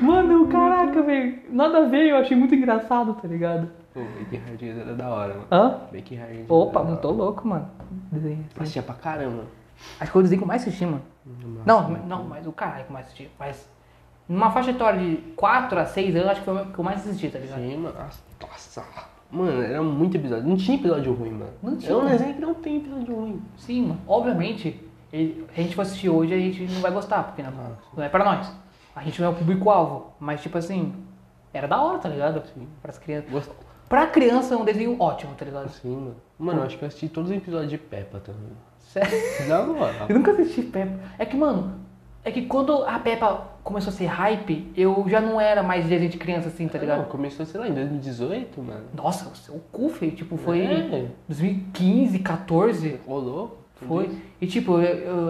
mano. 0.00 0.46
Caraca, 0.48 1.02
velho. 1.02 1.40
Nada 1.50 1.78
a 1.78 1.84
ver, 1.86 2.10
eu 2.10 2.16
achei 2.18 2.36
muito 2.36 2.54
engraçado, 2.54 3.14
tá 3.14 3.26
ligado? 3.26 3.68
Pô, 3.92 4.00
Baking 4.00 4.42
Hardinhas 4.46 4.78
era 4.78 4.94
da 4.94 5.08
hora, 5.08 5.34
mano. 5.34 5.46
Hã? 5.50 5.80
Baking 5.92 6.16
Hardinhas 6.16 6.46
Opa, 6.48 6.80
era 6.80 6.88
não 6.90 6.96
tô 6.98 7.10
louco, 7.10 7.48
mano. 7.48 7.68
Desenho 8.12 8.34
assim. 8.34 8.60
Assistia 8.60 8.82
pra 8.82 8.94
caramba. 8.94 9.44
Acho 9.98 10.06
que 10.08 10.12
foi 10.12 10.20
o 10.20 10.22
desenho 10.22 10.40
que 10.40 10.44
eu 10.44 10.48
mais 10.48 10.62
assisti, 10.62 10.86
mano. 10.86 11.02
Não, 11.64 11.90
não, 11.90 12.24
mas 12.24 12.46
o 12.46 12.52
caralho 12.52 12.84
que 12.84 12.90
eu 12.90 12.94
mais 12.94 13.06
assisti. 13.06 13.28
Mas 13.38 13.68
numa 14.28 14.52
faixa 14.52 14.70
etária 14.70 15.00
de 15.00 15.16
4 15.34 15.78
a 15.80 15.84
6 15.84 16.14
anos, 16.14 16.28
acho 16.28 16.40
que 16.40 16.44
foi 16.44 16.62
o 16.62 16.66
que 16.66 16.78
eu 16.78 16.84
mais 16.84 17.00
assisti, 17.00 17.28
tá 17.28 17.40
ligado? 17.40 17.58
Sim, 17.58 17.76
mano. 17.78 17.94
Nossa. 18.40 18.84
Mano, 19.30 19.62
era 19.62 19.82
muito 19.82 20.16
episódio. 20.16 20.48
Não 20.48 20.56
tinha 20.56 20.76
episódio 20.78 21.12
ruim, 21.12 21.30
mano. 21.32 21.50
Não 21.62 21.76
tinha. 21.76 21.92
É 21.92 21.96
um 21.96 22.06
desenho 22.06 22.34
que 22.34 22.40
não 22.40 22.54
tem 22.54 22.76
episódio 22.78 23.14
ruim. 23.14 23.42
Sim, 23.56 23.82
mano. 23.88 24.00
Obviamente, 24.06 24.80
ele- 25.12 25.46
a 25.56 25.60
gente 25.60 25.74
for 25.74 25.82
assistir 25.82 26.08
hoje, 26.08 26.32
a 26.32 26.38
gente 26.38 26.62
não 26.72 26.80
vai 26.80 26.90
gostar, 26.92 27.22
porque 27.24 27.42
não, 27.42 27.50
Ah, 27.50 27.70
não 27.96 28.04
é 28.04 28.08
pra 28.08 28.24
nós. 28.24 28.52
A 28.94 29.02
gente 29.02 29.20
não 29.20 29.28
é 29.28 29.30
o 29.32 29.34
público-alvo. 29.34 30.12
Mas, 30.20 30.40
tipo 30.42 30.56
assim, 30.58 30.92
Era 31.54 31.66
da 31.66 31.80
hora, 31.80 31.98
tá 31.98 32.08
ligado? 32.10 32.42
Sim. 32.54 32.68
Pras 32.82 32.98
crianças. 32.98 33.30
Gost... 33.30 33.50
Pra 33.88 34.06
criança 34.08 34.52
é 34.54 34.56
um 34.58 34.64
desenho 34.64 35.00
ótimo, 35.00 35.32
tá 35.38 35.44
ligado? 35.44 35.68
Sim, 35.70 35.94
mano. 35.94 36.16
Mano, 36.38 36.60
eu 36.60 36.64
acho 36.66 36.76
que 36.76 36.84
eu 36.84 36.88
assisti 36.88 37.08
todos 37.08 37.30
os 37.30 37.36
episódios 37.36 37.70
de 37.70 37.78
Peppa 37.78 38.18
também. 38.20 38.50
Sério. 38.78 39.16
Não, 39.48 39.72
mano. 39.78 39.94
Eu 40.06 40.16
nunca 40.16 40.32
assisti 40.32 40.60
Peppa. 40.62 40.98
É 41.18 41.24
que, 41.24 41.34
mano, 41.36 41.80
é 42.24 42.30
que 42.30 42.44
quando 42.44 42.84
a 42.84 42.98
Peppa 42.98 43.46
começou 43.66 43.90
a 43.92 43.96
ser 43.96 44.06
hype, 44.06 44.70
eu 44.76 45.04
já 45.08 45.20
não 45.20 45.40
era 45.40 45.60
mais 45.62 45.84
desenho 45.86 46.08
de 46.08 46.16
criança 46.18 46.46
assim, 46.48 46.68
tá 46.68 46.78
Não, 46.78 46.80
ligado? 46.84 47.08
começou, 47.08 47.44
sei 47.44 47.60
lá, 47.60 47.68
em 47.68 47.74
2018, 47.74 48.62
mano. 48.62 48.84
Nossa, 48.94 49.28
o 49.28 49.34
seu 49.36 49.60
cu, 49.72 49.88
feio. 49.88 50.12
Tipo, 50.12 50.36
foi 50.36 50.60
É. 50.64 51.06
2015, 51.28 52.20
14. 52.20 53.00
Ô, 53.06 53.18
louco. 53.18 53.56
Foi. 53.86 54.08
E 54.40 54.46
tipo, 54.46 54.78
eu- 54.80 54.80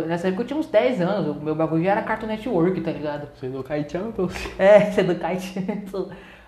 eu- 0.00 0.06
nessa 0.06 0.28
época 0.28 0.42
eu 0.42 0.46
tinha 0.46 0.58
uns 0.58 0.66
10 0.68 1.00
anos. 1.00 1.36
O 1.36 1.40
meu 1.40 1.54
bagulho 1.54 1.82
já 1.82 1.92
era 1.92 2.02
Cartoon 2.02 2.26
Network, 2.28 2.80
tá 2.80 2.92
ligado? 2.92 3.28
Você 3.34 3.48
do 3.48 3.62
Kai 3.64 3.84
Champions. 3.88 4.34
É, 4.58 4.80
você 4.92 5.02
do 5.02 5.14
kite. 5.16 5.66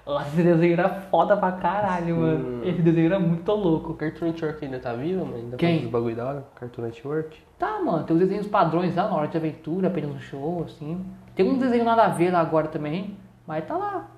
Nossa, 0.07 0.29
esse 0.29 0.43
desenho 0.43 0.73
era 0.75 0.89
foda 0.89 1.37
pra 1.37 1.53
caralho, 1.53 2.17
mano. 2.17 2.65
Esse 2.65 2.81
desenho 2.83 3.07
era 3.07 3.19
muito 3.19 3.51
O 3.51 3.55
louco. 3.57 3.95
Cartoon 3.95 4.27
Network 4.27 4.65
ainda 4.65 4.79
tá 4.79 4.93
vivo, 4.95 5.25
mano? 5.25 5.37
Ainda 5.39 5.57
Quem? 5.57 5.75
faz 5.77 5.85
os 5.87 5.91
bagulho 5.91 6.17
da 6.17 6.27
hora? 6.27 6.45
Cartoon 6.55 6.83
Network? 6.83 7.37
Tá, 7.59 7.81
mano, 7.81 8.05
tem 8.05 8.15
os 8.15 8.23
desenhos 8.23 8.47
padrões 8.47 8.95
lá, 8.95 9.09
na 9.09 9.17
hora 9.17 9.27
de 9.27 9.37
aventura, 9.37 9.89
apenas 9.89 10.11
um 10.13 10.21
show, 10.21 10.63
assim. 10.65 11.05
Tem 11.39 11.49
um 11.49 11.57
desenho 11.57 11.85
nada 11.85 12.03
a 12.03 12.09
ver 12.09 12.33
lá 12.33 12.41
agora 12.41 12.67
também, 12.67 13.17
mas 13.47 13.65
tá 13.65 13.77
lá. 13.77 14.11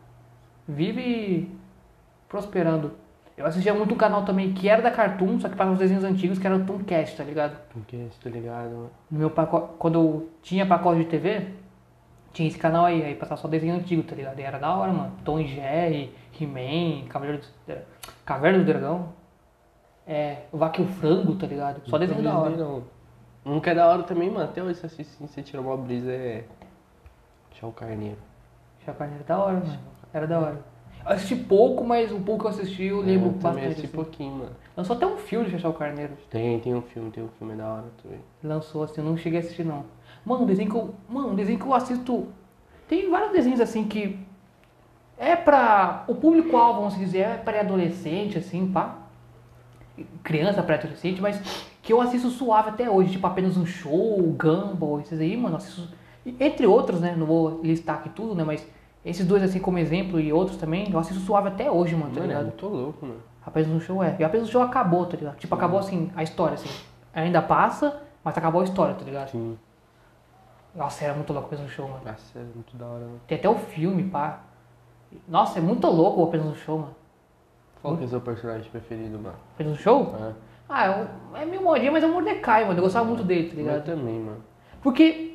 Vive 0.66 1.54
prosperando. 2.26 2.92
Eu 3.36 3.44
assistia 3.44 3.74
muito 3.74 3.92
um 3.92 3.98
canal 3.98 4.24
também 4.24 4.54
que 4.54 4.70
era 4.70 4.80
da 4.80 4.90
Cartoon, 4.90 5.38
só 5.38 5.46
que 5.50 5.54
passava 5.54 5.74
os 5.74 5.78
desenhos 5.78 6.02
antigos, 6.02 6.38
que 6.38 6.46
era 6.46 6.56
o 6.56 6.64
Tooncast, 6.64 7.18
tá 7.18 7.22
ligado? 7.22 7.58
Porque, 7.74 8.06
tá 8.24 8.30
ligado? 8.30 8.88
No 9.10 9.18
meu 9.18 9.28
pacote, 9.28 9.74
quando 9.78 9.98
eu 9.98 10.30
tinha 10.40 10.64
pacote 10.64 11.00
de 11.00 11.10
TV, 11.10 11.48
tinha 12.32 12.48
esse 12.48 12.58
canal 12.58 12.86
aí, 12.86 13.04
aí 13.04 13.14
passava 13.14 13.38
só 13.38 13.48
desenho 13.48 13.74
antigo, 13.74 14.02
tá 14.02 14.16
ligado? 14.16 14.38
E 14.38 14.42
era 14.42 14.58
da 14.58 14.74
hora, 14.74 14.90
mano. 14.90 15.12
Tom 15.22 15.40
e 15.40 15.46
Jerry, 15.46 16.14
He-Man, 16.40 17.06
Cavaleiro 17.10 17.42
do, 17.42 17.74
Caverna 18.24 18.60
do 18.60 18.64
Dragão, 18.64 19.12
é, 20.06 20.44
Vaca 20.50 20.80
e 20.80 20.84
o 20.86 20.88
Frango, 20.88 21.34
tá 21.34 21.46
ligado? 21.46 21.82
Só 21.86 21.98
desenho 21.98 22.22
da 22.22 22.38
hora. 22.38 22.56
Não. 22.56 22.82
Um 23.44 23.60
que 23.60 23.68
é 23.68 23.74
da 23.74 23.86
hora 23.86 24.04
também, 24.04 24.30
mano. 24.30 24.46
Até 24.46 24.62
hoje 24.62 24.80
você 24.80 24.86
assiste, 24.86 25.10
assim, 25.16 25.26
você 25.26 25.42
tira 25.42 25.60
uma 25.60 25.76
brisa, 25.76 26.10
é... 26.10 26.44
Chão 27.61 27.70
Carneiro. 27.72 28.16
Chacarneiro 28.84 29.22
era 29.28 29.36
da 29.38 29.44
hora, 29.44 29.61
mano. 29.61 29.78
Era 30.12 30.26
da 30.26 30.38
hora. 30.40 30.64
Eu 31.04 31.12
assisti 31.12 31.36
pouco, 31.36 31.84
mas 31.84 32.11
o 32.12 32.20
pouco 32.20 32.40
que 32.42 32.46
eu 32.46 32.50
assisti 32.50 32.84
eu 32.84 33.00
lembro 33.00 33.28
eu 33.28 33.32
também 33.34 33.40
bastante. 33.40 33.66
assisti 33.66 33.86
Assim. 33.86 33.94
pouquinho, 33.94 34.32
mano. 34.36 34.50
Lançou 34.76 34.96
até 34.96 35.06
um 35.06 35.16
filme 35.16 35.46
de 35.46 35.52
Chachar 35.52 35.70
o 35.70 35.74
Carneiro. 35.74 36.12
Tem, 36.30 36.58
tem 36.61 36.74
um 36.74 36.82
filme, 36.82 37.11
tem 37.11 37.22
um 37.22 37.28
filme 37.38 37.54
da 37.54 37.66
hora 37.66 37.84
também. 38.02 38.20
Lançou 38.42 38.82
assim, 38.82 39.00
eu 39.00 39.04
não 39.04 39.16
cheguei 39.16 39.38
a 39.40 39.42
assistir 39.42 39.64
não. 39.64 39.84
Mano, 40.24 40.44
um 40.44 40.46
desenho 40.46 40.70
que 40.70 40.76
eu. 40.76 40.94
Mano, 41.08 41.30
um 41.30 41.34
desenho 41.34 41.58
que 41.58 41.64
eu 41.66 41.74
assisto. 41.74 42.28
Tem 42.88 43.11
vários 43.11 43.32
desenhos 43.32 43.61
assim 43.61 43.84
que. 43.84 44.18
É 45.18 45.36
pra. 45.36 46.04
O 46.08 46.14
público-alvo, 46.14 46.80
vamos 46.80 46.98
dizer, 46.98 47.18
é 47.20 47.36
pré-adolescente, 47.36 48.38
assim, 48.38 48.66
pá. 48.70 48.96
Criança, 50.22 50.62
pré-adolescente, 50.62 51.20
mas 51.20 51.38
que 51.82 51.92
eu 51.92 52.00
assisto 52.00 52.28
suave 52.30 52.70
até 52.70 52.88
hoje, 52.88 53.12
tipo 53.12 53.26
apenas 53.26 53.56
um 53.56 53.66
show, 53.66 54.18
Gumball, 54.38 55.00
esses 55.00 55.18
aí, 55.20 55.36
mano, 55.36 55.54
eu 55.54 55.58
assisto. 55.58 55.99
Entre 56.38 56.66
outros, 56.66 57.00
né? 57.00 57.14
Não 57.16 57.26
vou 57.26 57.60
listar 57.62 57.96
aqui 57.96 58.08
tudo, 58.10 58.34
né? 58.34 58.44
Mas 58.44 58.66
esses 59.04 59.26
dois 59.26 59.42
assim 59.42 59.58
como 59.58 59.78
exemplo 59.78 60.20
e 60.20 60.32
outros 60.32 60.56
também, 60.58 60.90
eu 60.90 60.98
assisto 60.98 61.22
suave 61.22 61.48
até 61.48 61.70
hoje, 61.70 61.94
mano, 61.96 62.12
tá 62.12 62.20
Mano, 62.20 62.24
é 62.24 62.28
ligado? 62.28 62.44
muito 62.46 62.66
louco, 62.66 63.06
mano. 63.06 63.20
Apenas 63.44 63.68
um 63.70 63.80
show 63.80 64.02
é. 64.04 64.16
E 64.18 64.24
apenas 64.24 64.48
um 64.48 64.50
show 64.52 64.62
acabou, 64.62 65.06
tá 65.06 65.16
ligado? 65.16 65.36
Tipo, 65.38 65.54
acabou 65.54 65.78
assim, 65.80 66.10
a 66.14 66.22
história, 66.22 66.54
assim. 66.54 66.68
Ainda 67.14 67.40
passa, 67.40 68.02
mas 68.22 68.36
acabou 68.36 68.60
a 68.60 68.64
história, 68.64 68.94
tá 68.94 69.04
ligado? 69.04 69.30
Sim. 69.30 69.56
Nossa, 70.74 71.04
era 71.04 71.14
muito 71.14 71.32
louco 71.32 71.48
apenas 71.48 71.64
um 71.64 71.68
show, 71.68 71.88
mano. 71.88 72.02
Nossa, 72.04 72.38
é 72.38 72.42
muito 72.54 72.76
da 72.76 72.86
hora, 72.86 73.00
mano. 73.04 73.20
Tem 73.26 73.38
até 73.38 73.48
o 73.48 73.56
filme, 73.56 74.04
pá. 74.04 74.40
Nossa, 75.26 75.58
é 75.58 75.62
muito 75.62 75.86
louco 75.88 76.20
o 76.20 76.24
apenas 76.24 76.46
um 76.46 76.54
show, 76.54 76.78
mano. 76.78 76.94
Qual 77.82 77.96
que 77.96 78.02
é 78.04 78.06
o 78.06 78.08
seu 78.10 78.20
personagem 78.20 78.70
preferido, 78.70 79.18
mano? 79.18 79.34
Apenas 79.54 79.72
um 79.72 79.76
show? 79.76 80.14
Ah, 80.20 80.32
Ah, 80.72 80.84
é, 80.86 80.90
um- 80.90 81.36
é 81.36 81.44
meio 81.44 81.64
modinha, 81.64 81.90
mas 81.90 82.04
é 82.04 82.06
o 82.06 82.12
Mordecai, 82.12 82.64
mano. 82.64 82.78
Eu 82.78 82.82
gostava 82.84 83.04
muito 83.04 83.24
dele, 83.24 83.48
tá 83.48 83.54
eu 83.54 83.58
ligado? 83.58 83.84
também, 83.84 84.20
mano. 84.20 84.44
Porque, 84.80 85.29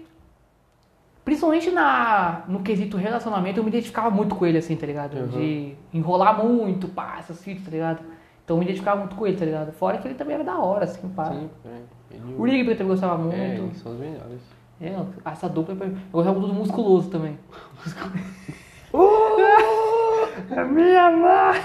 principalmente 1.25 1.71
na, 1.71 2.43
no 2.47 2.61
quesito 2.61 2.95
relacionamento, 2.97 3.59
eu 3.59 3.63
me 3.63 3.69
identificava 3.69 4.11
muito 4.11 4.35
com 4.35 4.45
ele, 4.45 4.59
assim, 4.59 4.75
tá 4.75 4.85
ligado? 4.85 5.17
Uhum. 5.17 5.27
De 5.27 5.75
enrolar 5.91 6.39
muito, 6.41 6.87
pá, 6.87 7.15
essas 7.17 7.43
fitas, 7.43 7.65
tá 7.65 7.71
ligado? 7.71 8.05
Então 8.43 8.55
eu 8.55 8.59
me 8.59 8.65
identificava 8.65 8.99
muito 8.99 9.15
com 9.15 9.25
ele, 9.25 9.35
tá 9.35 9.43
ligado? 9.43 9.71
Fora 9.71 9.97
que 9.97 10.07
ele 10.07 10.13
também 10.13 10.35
era 10.35 10.43
da 10.43 10.59
hora, 10.59 10.85
assim, 10.85 11.09
pá. 11.09 11.25
Sim, 11.25 11.49
é. 11.65 11.79
Ele, 12.11 12.35
O 12.37 12.43
Rigby 12.43 12.75
também 12.75 12.89
gostava 12.89 13.17
muito. 13.17 13.35
É, 13.35 13.57
são 13.73 13.93
os 13.93 13.99
melhores. 13.99 14.39
É, 14.79 14.95
essa 15.25 15.49
dupla, 15.49 15.73
eu 15.73 15.97
gostava 16.11 16.39
muito 16.39 16.53
do 16.53 16.59
musculoso 16.59 17.09
também. 17.09 17.39
é 20.51 20.63
minha 20.63 21.09
mãe! 21.09 21.59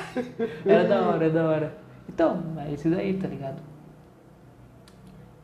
Era 0.65 0.89
da 0.89 1.03
hora, 1.03 1.25
era 1.25 1.31
da 1.31 1.45
hora. 1.45 1.77
Então, 2.09 2.43
é 2.57 2.73
esse 2.73 2.89
daí, 2.89 3.13
tá 3.15 3.29
ligado? 3.29 3.61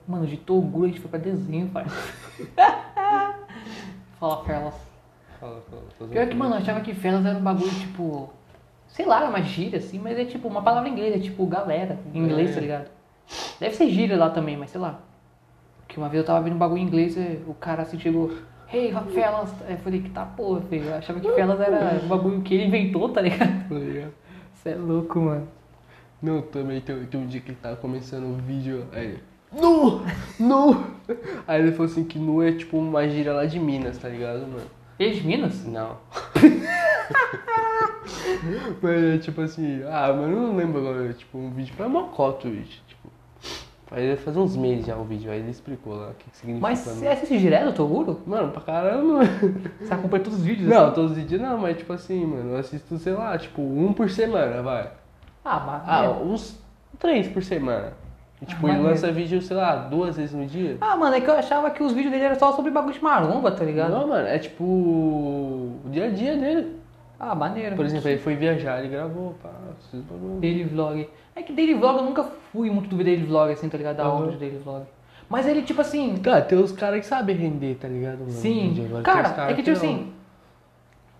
Mano, 0.08 0.26
de 0.26 0.38
Toguro 0.38 0.84
a 0.84 0.88
gente 0.88 1.00
foi 1.00 1.10
pra 1.10 1.18
desenho, 1.18 1.68
pai. 1.68 1.84
Fala, 4.26 4.44
Felas. 4.44 4.74
Fala, 5.38 5.62
fala. 5.98 6.10
Pior 6.10 6.26
que, 6.28 6.34
mano, 6.34 6.54
eu 6.54 6.58
achava 6.58 6.80
que 6.80 6.92
Felas 6.92 7.24
era 7.24 7.38
um 7.38 7.42
bagulho, 7.42 7.70
tipo... 7.70 8.30
Sei 8.88 9.04
lá, 9.04 9.20
era 9.20 9.28
uma 9.28 9.42
gíria, 9.42 9.78
assim, 9.78 9.98
mas 9.98 10.18
é 10.18 10.24
tipo 10.24 10.48
uma 10.48 10.62
palavra 10.62 10.88
em 10.88 10.92
inglês, 10.92 11.14
é 11.14 11.18
tipo 11.18 11.46
galera, 11.46 11.98
em 12.14 12.18
inglês, 12.18 12.50
É. 12.50 12.54
tá 12.54 12.60
ligado? 12.60 12.90
Deve 13.60 13.74
ser 13.74 13.88
gíria 13.90 14.16
lá 14.16 14.30
também, 14.30 14.56
mas 14.56 14.70
sei 14.70 14.80
lá. 14.80 15.00
Porque 15.80 15.98
uma 16.00 16.08
vez 16.08 16.22
eu 16.22 16.26
tava 16.26 16.42
vendo 16.42 16.54
um 16.54 16.58
bagulho 16.58 16.80
em 16.80 16.84
inglês 16.86 17.16
e 17.16 17.40
o 17.46 17.54
cara 17.54 17.82
assim 17.82 17.98
chegou, 17.98 18.32
hey, 18.72 18.92
Felas. 19.12 19.52
Aí 19.66 19.74
eu 19.74 19.78
falei, 19.78 20.00
que 20.00 20.10
tá 20.10 20.24
porra, 20.24 20.60
filho. 20.62 20.86
Eu 20.86 20.94
achava 20.96 21.20
que 21.20 21.30
Felas 21.32 21.60
era 21.60 22.00
um 22.02 22.08
bagulho 22.08 22.40
que 22.42 22.54
ele 22.54 22.66
inventou, 22.66 23.08
tá 23.10 23.20
ligado? 23.20 23.68
Tá 23.68 23.74
ligado? 23.74 24.12
Você 24.54 24.70
é 24.70 24.74
louco, 24.76 25.20
mano. 25.20 25.48
Não, 26.22 26.40
também 26.42 26.80
tem, 26.80 27.04
tem 27.06 27.20
um 27.20 27.26
dia 27.26 27.40
que 27.40 27.50
ele 27.50 27.58
tava 27.60 27.76
começando 27.76 28.24
o 28.24 28.34
vídeo, 28.34 28.86
aí 28.92 29.18
Nu! 29.60 30.02
Nu! 30.38 30.84
Aí 31.46 31.62
ele 31.62 31.72
falou 31.72 31.86
assim 31.86 32.04
que 32.04 32.18
nu 32.18 32.42
é 32.42 32.52
tipo 32.52 32.76
uma 32.76 33.08
gíria 33.08 33.32
lá 33.32 33.46
de 33.46 33.58
Minas, 33.58 33.98
tá 33.98 34.08
ligado, 34.08 34.40
mano? 34.40 34.66
Ele 34.98 35.10
é 35.10 35.14
de 35.14 35.26
Minas? 35.26 35.64
Não. 35.66 35.96
Mas 38.82 39.02
é 39.02 39.18
tipo 39.18 39.40
assim, 39.40 39.82
ah, 39.84 40.12
mano, 40.12 40.32
eu 40.32 40.42
não 40.42 40.56
lembro 40.56 40.80
agora, 40.80 41.12
tipo, 41.12 41.38
um 41.38 41.50
vídeo, 41.50 41.74
foi 41.76 41.88
mocoto 41.88 42.48
o 42.48 42.50
vídeo, 42.50 42.80
tipo. 42.86 43.08
Aí 43.90 44.16
faz 44.16 44.36
uns 44.36 44.56
meses 44.56 44.86
já 44.86 44.96
o 44.96 45.04
vídeo, 45.04 45.30
aí 45.30 45.38
ele 45.38 45.50
explicou 45.50 45.94
lá 45.94 46.08
o 46.08 46.14
que, 46.14 46.28
que 46.28 46.36
significa. 46.36 46.68
Mas 46.68 46.82
pra 46.82 46.92
você 46.92 47.06
assiste 47.06 47.38
direto, 47.38 47.72
Toguro? 47.72 48.20
Mano, 48.26 48.50
pra 48.50 48.62
caramba. 48.62 49.20
Você 49.80 49.94
acompanha 49.94 50.24
todos 50.24 50.40
os 50.40 50.44
vídeos? 50.44 50.68
Não, 50.68 50.86
assim? 50.86 50.94
todos 50.94 51.16
os 51.16 51.26
dias 51.26 51.40
não, 51.40 51.58
mas 51.58 51.76
tipo 51.76 51.92
assim, 51.92 52.26
mano, 52.26 52.50
eu 52.50 52.56
assisto, 52.56 52.98
sei 52.98 53.12
lá, 53.12 53.38
tipo, 53.38 53.62
um 53.62 53.92
por 53.92 54.10
semana, 54.10 54.60
vai. 54.60 54.90
Ah, 55.44 55.60
mas... 55.60 55.82
Ah, 55.86 56.04
é. 56.04 56.08
uns 56.08 56.58
três 56.98 57.28
por 57.28 57.44
semana. 57.44 57.92
E, 58.40 58.44
tipo, 58.46 58.66
Ah, 58.66 58.70
ele 58.70 58.82
lança 58.82 59.10
vídeo, 59.10 59.40
sei 59.40 59.56
lá, 59.56 59.76
duas 59.76 60.16
vezes 60.16 60.34
no 60.34 60.44
dia. 60.44 60.76
Ah, 60.80 60.96
mano, 60.96 61.14
é 61.16 61.20
que 61.20 61.28
eu 61.28 61.34
achava 61.34 61.70
que 61.70 61.82
os 61.82 61.92
vídeos 61.92 62.12
dele 62.12 62.24
eram 62.24 62.38
só 62.38 62.52
sobre 62.52 62.70
bagulho 62.70 62.92
de 62.92 63.02
maromba, 63.02 63.50
tá 63.50 63.64
ligado? 63.64 63.90
Não, 63.92 64.06
mano, 64.06 64.26
é 64.28 64.38
tipo 64.38 64.62
o 64.64 65.80
dia 65.86 66.06
a 66.06 66.10
dia 66.10 66.36
dele. 66.36 66.76
Ah, 67.18 67.34
maneiro. 67.34 67.74
Por 67.76 67.86
exemplo, 67.86 68.08
ele 68.10 68.18
foi 68.20 68.34
viajar, 68.34 68.78
ele 68.80 68.88
gravou, 68.88 69.34
pá, 69.42 69.48
esses 69.80 70.04
bagulho. 70.04 70.38
Daily 70.38 70.64
vlog. 70.64 71.08
É 71.34 71.42
que 71.42 71.52
daily 71.52 71.72
vlog 71.74 71.98
eu 71.98 72.04
nunca 72.04 72.24
fui 72.52 72.70
muito 72.70 72.90
do 72.90 73.02
daily 73.02 73.24
vlog, 73.24 73.50
assim, 73.52 73.70
tá 73.70 73.78
ligado? 73.78 73.96
Da 73.96 74.04
Aham. 74.04 74.24
onda 74.24 74.32
de 74.32 74.36
daily 74.38 74.58
vlog. 74.58 74.84
Mas 75.30 75.46
ele, 75.46 75.62
tipo 75.62 75.80
assim, 75.80 76.18
Cara, 76.18 76.42
tem 76.42 76.58
uns 76.58 76.72
caras 76.72 77.00
que 77.00 77.06
sabem 77.06 77.34
render, 77.34 77.76
tá 77.76 77.88
ligado? 77.88 78.18
Mano, 78.18 78.30
Sim. 78.32 78.84
Agora 78.86 79.02
cara, 79.02 79.30
caras 79.30 79.52
é 79.52 79.54
que 79.54 79.62
tipo 79.62 79.76
não. 79.78 79.82
assim, 79.84 80.12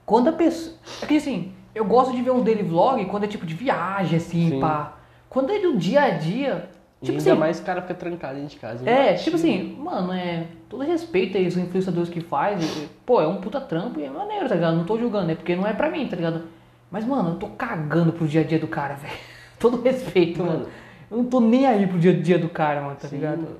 quando 0.05 0.29
a 0.29 0.33
pessoa. 0.33 0.77
É 1.03 1.07
que 1.07 1.17
assim, 1.17 1.53
eu 1.75 1.85
gosto 1.87 2.15
de 2.15 2.21
ver 2.21 2.31
um 2.31 2.43
daily 2.43 2.63
vlog 2.63 3.03
quando 3.07 3.25
é 3.25 3.27
tipo 3.27 3.47
de 3.47 3.55
viagem, 3.55 4.19
assim, 4.19 4.51
Sim. 4.51 4.61
pá. 4.61 4.93
Quando 5.31 5.51
é 5.51 5.59
do 5.59 5.79
dia 5.79 6.03
a 6.03 6.11
dia. 6.11 6.76
E 7.13 7.17
Tipo 7.17 7.19
ainda 7.19 7.31
assim. 7.33 7.41
mais 7.41 7.61
o 7.61 7.63
cara 7.63 7.83
fica 7.83 7.95
trancado 7.95 8.35
dentro 8.35 8.51
de 8.51 8.57
casa. 8.57 8.89
É, 8.89 8.95
imagina. 8.95 9.19
tipo 9.19 9.37
assim, 9.37 9.77
mano, 9.79 10.13
é. 10.13 10.45
Todo 10.69 10.83
respeito 10.83 11.37
aí 11.39 11.47
os 11.47 11.57
influenciadores 11.57 12.09
que 12.09 12.21
faz. 12.21 12.63
e, 12.65 12.89
Pô, 13.05 13.21
é 13.21 13.27
um 13.27 13.37
puta 13.41 13.61
trampo 13.61 14.01
e 14.01 14.05
é 14.05 14.11
maneiro, 14.11 14.49
tá 14.49 14.55
ligado? 14.55 14.77
Não 14.77 14.85
tô 14.85 14.99
julgando, 14.99 15.31
é 15.31 15.35
porque 15.35 15.55
não 15.57 15.67
é 15.67 15.73
pra 15.73 15.91
mim, 15.91 16.07
tá 16.09 16.17
ligado? 16.17 16.43
Mas, 16.91 17.05
mano, 17.05 17.31
eu 17.31 17.35
tô 17.37 17.49
cagando 17.49 18.13
pro 18.13 18.27
dia 18.27 18.41
a 18.41 18.45
dia 18.45 18.59
do 18.59 18.67
cara, 18.69 18.95
velho. 19.01 19.13
Todo 19.59 19.81
respeito, 19.83 20.43
mano. 20.43 20.59
Mano. 20.61 20.69
Eu 21.11 21.17
não 21.19 21.25
tô 21.27 21.41
nem 21.41 21.67
aí 21.67 21.87
pro 21.87 21.99
dia 21.99 22.11
a 22.13 22.21
dia 22.21 22.39
do 22.39 22.49
cara, 22.49 22.81
mano, 22.81 22.97
tá 23.01 23.07
Sim, 23.09 23.17
ligado? 23.17 23.39
mano. 23.39 23.57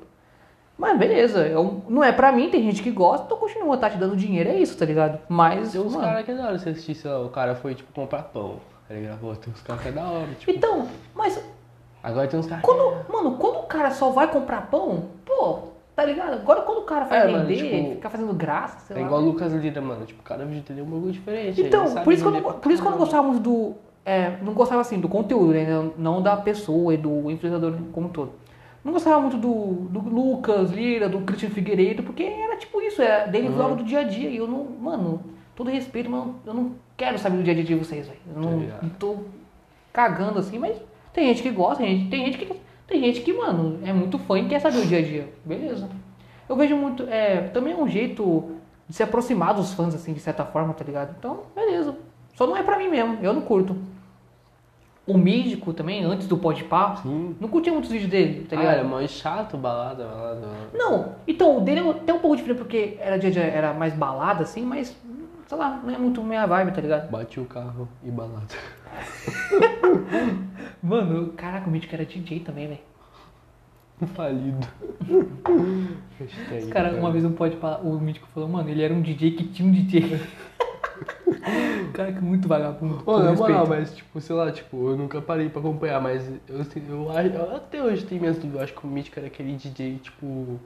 Mas 0.79 0.99
beleza, 0.99 1.47
eu- 1.47 1.83
não 1.89 2.05
é 2.05 2.13
pra 2.13 2.31
mim, 2.33 2.51
tem 2.51 2.63
gente 2.63 2.83
que 2.83 2.91
gosta, 2.91 3.25
então 3.25 3.39
continua, 3.39 3.79
tá 3.79 3.89
te 3.89 3.97
dando 3.97 4.15
dinheiro, 4.17 4.51
é 4.51 4.57
isso, 4.57 4.77
tá 4.77 4.85
ligado? 4.85 5.19
Mas, 5.29 5.73
Tem 5.73 5.81
uns 5.81 5.97
caras 5.97 6.23
que 6.25 6.31
é 6.33 6.35
da 6.35 6.45
hora 6.49 6.59
você 6.59 6.69
assistir, 6.71 6.95
sei 6.95 7.11
lá, 7.11 7.21
o 7.23 7.31
cara 7.31 7.55
foi, 7.55 7.75
tipo, 7.75 7.91
comprar 7.95 8.25
pão. 8.25 8.57
Ele 8.91 9.03
gravou, 9.07 9.35
tem 9.37 9.53
uns 9.53 9.63
caras 9.63 9.81
que 9.83 9.89
é 9.89 9.93
da 9.93 10.05
hora, 10.05 10.29
tipo. 10.39 10.51
então, 10.51 10.87
mas 11.15 11.43
Agora 12.07 12.29
tem 12.29 12.39
uns 12.39 12.47
caras. 12.47 12.65
quando, 12.65 13.13
mano, 13.13 13.37
quando 13.37 13.57
o 13.61 13.63
cara 13.65 13.91
só 13.91 14.11
vai 14.11 14.29
comprar 14.31 14.69
pão, 14.71 15.05
pô, 15.25 15.59
tá 15.95 16.05
ligado? 16.05 16.35
Agora 16.35 16.63
quando 16.63 16.79
o 16.79 16.83
cara 16.85 17.07
faz 17.07 17.25
É, 17.25 17.33
mano, 17.33 17.47
vender, 17.47 17.57
tipo, 17.81 17.95
fica 17.97 18.11
fazendo 18.11 18.33
graça, 18.33 18.79
sei 18.87 18.97
É 18.97 19.01
lá. 19.01 19.07
igual 19.07 19.21
o 19.21 19.25
Lucas 19.25 19.53
Lira, 19.53 19.81
mano. 19.81 20.07
Tipo, 20.07 20.23
cada 20.23 20.45
vídeo 20.45 20.65
é 20.79 20.83
um 20.83 20.85
bagulho 20.85 21.13
diferente. 21.13 21.61
Então, 21.61 21.95
por 22.05 22.13
isso, 22.13 22.23
que 22.23 22.29
eu 22.29 22.33
não, 22.43 22.53
por 22.53 22.71
isso 22.73 22.81
que 22.81 22.87
eu 22.87 22.93
não 22.93 22.99
gostava 22.99 23.23
muito 23.27 23.41
do. 23.43 23.75
É, 24.05 24.37
não 24.41 24.53
gostava 24.55 24.81
assim 24.83 25.01
do 25.01 25.09
conteúdo, 25.09 25.53
né? 25.53 25.67
Não- 25.99 26.23
da 26.23 26.37
pessoa 26.37 26.95
e 26.95 26.97
do 26.97 27.29
influenciador 27.29 27.75
como 27.93 28.07
um 28.07 28.11
todo. 28.11 28.31
Não 28.85 28.93
gostava 28.93 29.21
muito 29.21 29.37
do, 29.37 29.89
do 29.91 29.99
Lucas 30.09 30.71
Lira, 30.71 31.09
do 31.09 31.23
Cristian 31.23 31.51
Figueiredo, 31.51 32.05
porque 32.05 32.23
era 32.23 32.57
tipo 32.57 32.81
isso, 32.81 33.03
era 33.03 33.27
dele 33.27 33.49
Uhum. 33.49 33.75
do 33.75 33.83
dia 33.83 33.99
a 33.99 34.05
dia. 34.05 34.31
E 34.31 34.37
eu 34.37 34.47
não, 34.47 34.65
mano, 34.81 35.21
todo 35.57 35.69
respeito, 35.71 36.09
mas 36.09 36.25
eu 36.47 36.55
não 36.55 36.71
quero 36.97 37.19
saber 37.19 37.39
do 37.39 37.43
dia 37.43 37.53
a 37.53 37.57
dia 37.57 37.65
de 37.65 37.75
vocês, 37.75 38.07
velho. 38.07 38.21
Eu 38.33 38.41
não, 38.41 38.51
não 38.81 38.89
tô 38.91 39.17
cagando 39.93 40.39
assim, 40.39 40.57
mas 40.57 40.77
tem 41.17 41.27
gente 41.29 41.43
que 41.43 41.51
gosta, 41.51 41.83
tem 41.83 41.97
gente, 41.99 42.11
tem 42.11 42.25
gente 42.27 42.39
que. 42.39 42.67
Tem 42.87 43.01
gente 43.01 43.21
que, 43.23 43.33
mano, 43.33 43.81
é 43.85 43.93
muito 43.93 44.17
fã 44.17 44.39
e 44.39 44.47
quer 44.47 44.61
saber 44.61 44.79
o 44.79 44.87
dia 44.87 44.99
a 44.99 45.03
dia. 45.03 45.29
Beleza. 45.45 45.89
Eu 46.49 46.55
vejo 46.55 46.77
muito. 46.77 47.03
É, 47.09 47.49
também 47.49 47.73
é 47.73 47.77
um 47.77 47.89
jeito 47.89 48.53
de 48.89 48.95
se 48.95 49.03
aproximar 49.03 49.55
dos 49.55 49.73
fãs, 49.73 49.93
assim, 49.95 50.13
de 50.13 50.21
certa 50.21 50.45
forma, 50.45 50.73
tá 50.73 50.85
ligado? 50.85 51.13
Então, 51.19 51.41
beleza. 51.55 51.97
Só 52.37 52.47
não 52.47 52.57
é 52.57 52.63
pra 52.63 52.79
mim 52.79 52.89
mesmo, 52.89 53.19
eu 53.23 53.33
não 53.33 53.41
curto. 53.41 53.75
O 55.07 55.17
Mídico 55.17 55.73
também, 55.73 56.05
antes 56.05 56.27
do 56.29 56.37
Podpah, 56.37 56.97
Sim. 57.03 57.35
não 57.41 57.49
curtia 57.49 57.73
muitos 57.73 57.91
vídeos 57.91 58.11
dele, 58.11 58.45
tá 58.49 58.55
Ah, 58.57 58.59
ligado? 58.61 58.75
era 58.75 58.85
mais 58.85 59.11
chato, 59.11 59.57
balada, 59.57 60.05
balada. 60.05 60.41
balada. 60.41 60.69
Não, 60.75 61.15
então 61.27 61.59
o 61.59 61.61
dele 61.63 61.81
é 61.81 61.91
até 61.91 62.13
um 62.13 62.19
pouco 62.19 62.37
diferente 62.37 62.59
porque 62.59 62.97
era 63.01 63.17
dia 63.19 63.31
dia, 63.31 63.43
era 63.45 63.73
mais 63.73 63.95
balada 63.95 64.43
assim, 64.43 64.63
mas 64.63 64.97
sei 65.47 65.57
lá, 65.59 65.81
não 65.83 65.95
é 65.95 65.99
muito 65.99 66.23
minha 66.23 66.45
vibe, 66.47 66.73
tá 66.73 66.81
ligado? 66.81 67.09
Bate 67.11 67.39
o 67.41 67.45
carro 67.47 67.89
e 68.05 68.11
balada. 68.11 68.47
Mano, 70.83 71.33
caraca, 71.33 71.69
o 71.69 71.71
Mítico 71.71 71.95
era 71.95 72.05
DJ 72.05 72.41
também, 72.41 72.69
velho. 72.69 72.81
Falido. 74.15 74.59
Hashtag, 76.19 76.67
Cara, 76.69 76.95
uma 76.97 77.11
vez 77.11 77.25
um 77.25 77.33
pode 77.33 77.57
o 77.83 77.99
Mítico 77.99 78.27
falou, 78.29 78.49
mano, 78.49 78.69
ele 78.69 78.83
era 78.83 78.93
um 78.93 79.01
DJ 79.01 79.31
que 79.33 79.45
tinha 79.45 79.67
um 79.67 79.73
DJ. 79.73 80.21
cara, 81.95 82.13
que 82.13 82.21
muito 82.21 82.47
vagabundo. 82.47 83.03
Ô, 83.07 83.19
na 83.19 83.33
moral, 83.33 83.67
mas 83.67 83.95
tipo, 83.95 84.21
sei 84.21 84.37
lá, 84.37 84.53
tipo, 84.53 84.91
eu 84.91 84.97
nunca 84.97 85.23
parei 85.23 85.49
pra 85.49 85.61
acompanhar, 85.61 86.01
mas 86.01 86.31
eu, 86.47 86.61
assim, 86.61 86.83
eu, 86.87 87.11
eu 87.11 87.57
até 87.57 87.83
hoje 87.83 88.05
tenho 88.05 88.21
minhas 88.21 88.37
dúvidas. 88.37 88.57
Eu 88.57 88.65
acho 88.65 88.75
que 88.75 88.87
o 88.87 88.89
Mítico 88.89 89.19
era 89.19 89.29
aquele 89.29 89.55
DJ, 89.55 89.99
tipo, 90.03 90.61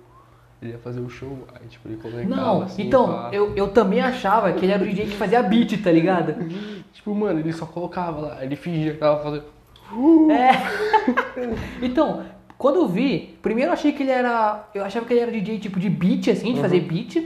ele 0.61 0.73
ia 0.73 0.79
fazer 0.79 1.01
o 1.01 1.09
show, 1.09 1.47
aí 1.55 1.69
tipo, 1.69 1.89
ele 1.89 1.97
conectava 1.97 2.29
Não, 2.29 2.63
assim, 2.63 2.87
então, 2.87 3.07
pá. 3.07 3.31
eu, 3.33 3.55
eu 3.55 3.69
também 3.69 4.01
achava 4.01 4.53
que 4.53 4.65
ele 4.65 4.73
era 4.73 4.83
o 4.83 4.87
DJ 4.87 5.07
que 5.07 5.17
fazia 5.17 5.43
beat, 5.43 5.83
tá 5.83 5.91
ligado? 5.91 6.35
Tipo, 6.93 7.15
mano, 7.15 7.39
ele 7.39 7.53
só 7.53 7.65
colocava 7.65 8.21
lá, 8.21 8.45
ele 8.45 8.57
fingia 8.57 8.93
que 8.93 8.99
tava 8.99 9.23
fazendo. 9.23 9.45
É. 10.30 10.51
então, 11.84 12.24
quando 12.57 12.76
eu 12.76 12.88
vi, 12.88 13.38
primeiro 13.41 13.70
eu 13.70 13.72
achei 13.72 13.93
que 13.93 14.03
ele 14.03 14.11
era. 14.11 14.68
Eu 14.74 14.84
achava 14.84 15.07
que 15.07 15.12
ele 15.12 15.20
era 15.20 15.32
DJ 15.32 15.59
tipo 15.59 15.80
de 15.80 15.88
beat, 15.88 16.28
assim, 16.28 16.53
de 16.53 16.61
fazer 16.61 16.80
beat. 16.80 17.16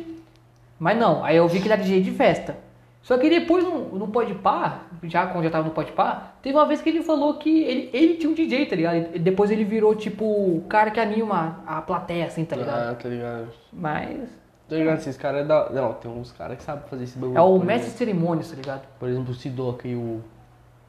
Mas 0.78 0.96
não, 0.96 1.24
aí 1.24 1.36
eu 1.36 1.48
vi 1.48 1.58
que 1.58 1.66
ele 1.66 1.74
era 1.74 1.82
DJ 1.82 2.02
de 2.02 2.10
festa. 2.12 2.56
Só 3.02 3.18
que 3.18 3.28
depois 3.28 3.62
no, 3.62 3.98
no 3.98 4.08
Podpah, 4.08 4.80
já 5.02 5.26
quando 5.26 5.44
já 5.44 5.50
tava 5.50 5.68
no 5.68 5.74
Podpah, 5.74 6.32
teve 6.40 6.56
uma 6.56 6.64
vez 6.66 6.80
que 6.80 6.88
ele 6.88 7.02
falou 7.02 7.34
que 7.34 7.62
ele, 7.64 7.90
ele 7.92 8.14
tinha 8.14 8.30
um 8.30 8.34
DJ, 8.34 8.64
tá 8.64 8.74
ligado? 8.74 8.96
E 9.14 9.18
depois 9.18 9.50
ele 9.50 9.62
virou 9.62 9.94
tipo 9.94 10.24
o 10.24 10.64
cara 10.68 10.90
que 10.90 10.98
anima 10.98 11.62
a 11.66 11.82
plateia, 11.82 12.26
assim, 12.26 12.46
tá 12.46 12.56
ligado? 12.56 12.92
Ah, 12.92 12.94
tá 12.94 13.08
ligado? 13.08 13.48
Mas. 13.70 14.30
Tá 14.66 14.76
ligado? 14.76 14.98
Esses 14.98 15.18
caras 15.18 15.42
é 15.42 15.44
da. 15.44 15.68
Não, 15.68 15.92
tem 15.92 16.10
uns 16.10 16.32
caras 16.32 16.56
que 16.56 16.62
sabem 16.62 16.88
fazer 16.88 17.04
esse 17.04 17.18
bagulho. 17.18 17.36
É 17.36 17.42
o 17.42 17.58
por 17.58 17.66
mestre 17.66 17.90
de 17.90 17.98
cerimônias, 17.98 18.50
tá 18.50 18.56
ligado? 18.56 18.82
Por 18.98 19.08
exemplo, 19.08 19.32
o 19.32 19.34
Sidoca 19.34 19.86
e 19.86 19.94
o 19.94 20.22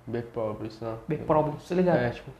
Back 0.08 0.28
Problems, 0.30 0.80
não. 0.82 0.98
Big 1.08 1.24
Problem, 1.24 1.56
tá 1.68 1.76
ligado? 1.76 1.98
É, 1.98 2.10
tipo. 2.12 2.32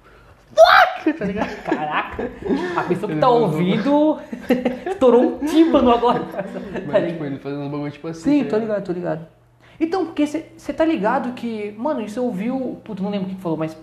Tá 1.18 1.26
ligado? 1.26 1.64
Caraca, 1.64 2.32
a 2.76 2.84
pessoa 2.84 3.12
que 3.12 3.20
tá 3.20 3.30
ouvindo 3.30 4.20
estourou 4.90 5.22
um 5.42 5.46
tímpano 5.46 5.92
agora. 5.92 6.20
Tá 6.22 6.44
Mas, 6.44 6.86
ligado? 6.86 7.08
tipo, 7.10 7.26
ele 7.26 7.38
fazendo 7.40 7.62
um 7.62 7.70
bagulho 7.70 7.92
tipo 7.92 8.08
assim. 8.08 8.22
Sim, 8.40 8.44
tá 8.46 8.52
tô 8.52 8.58
ligado, 8.58 8.84
tô 8.86 8.92
ligado. 8.92 9.28
Então, 9.80 10.06
porque 10.06 10.26
você 10.26 10.74
tá 10.74 10.84
ligado 10.86 11.34
que. 11.34 11.74
Mano, 11.78 12.02
isso 12.02 12.18
eu 12.20 12.24
ouviu. 12.26 12.80
Puta, 12.84 13.04
não 13.04 13.10
lembro 13.12 13.28
quem 13.28 13.38
falou, 13.38 13.58
mas. 13.58 13.78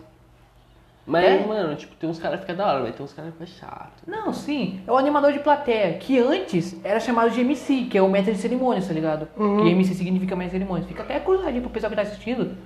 Mas, 1.07 1.25
É? 1.25 1.47
mano, 1.47 1.75
tipo, 1.77 1.95
tem 1.97 2.09
uns 2.09 2.19
caras 2.19 2.41
que 2.41 2.47
ficam 2.47 2.57
da 2.57 2.73
hora, 2.73 2.83
mas 2.85 2.95
tem 2.95 3.05
uns 3.05 3.13
caras 3.13 3.33
que 3.35 3.45
ficam 3.45 3.59
chato. 3.69 4.03
Não, 4.07 4.33
sim. 4.33 4.81
É 4.87 4.91
o 4.91 4.97
animador 4.97 5.33
de 5.33 5.41
plateia, 5.41 5.95
que 5.95 6.19
antes 6.19 6.77
era 6.85 7.01
chamado 7.01 7.31
de 7.31 7.41
MC, 7.41 7.85
que 7.91 7.99
é 7.99 8.03
o 8.03 8.09
mestre 8.09 8.33
de 8.35 8.41
cerimônias, 8.41 8.87
tá 8.87 8.95
ligado? 8.95 9.29
Uhum. 9.37 9.67
E 9.67 9.73
MC 9.73 9.95
significa 9.95 10.35
mestre 10.37 10.59
de 10.59 10.65
cerimônias. 10.65 10.89
Fica 10.89 11.03
até 11.03 11.19
cruzadinho 11.19 11.63
pro 11.63 11.71
pessoal 11.71 11.91
que 11.91 11.97
tá 11.97 12.03
assistindo. 12.03 12.57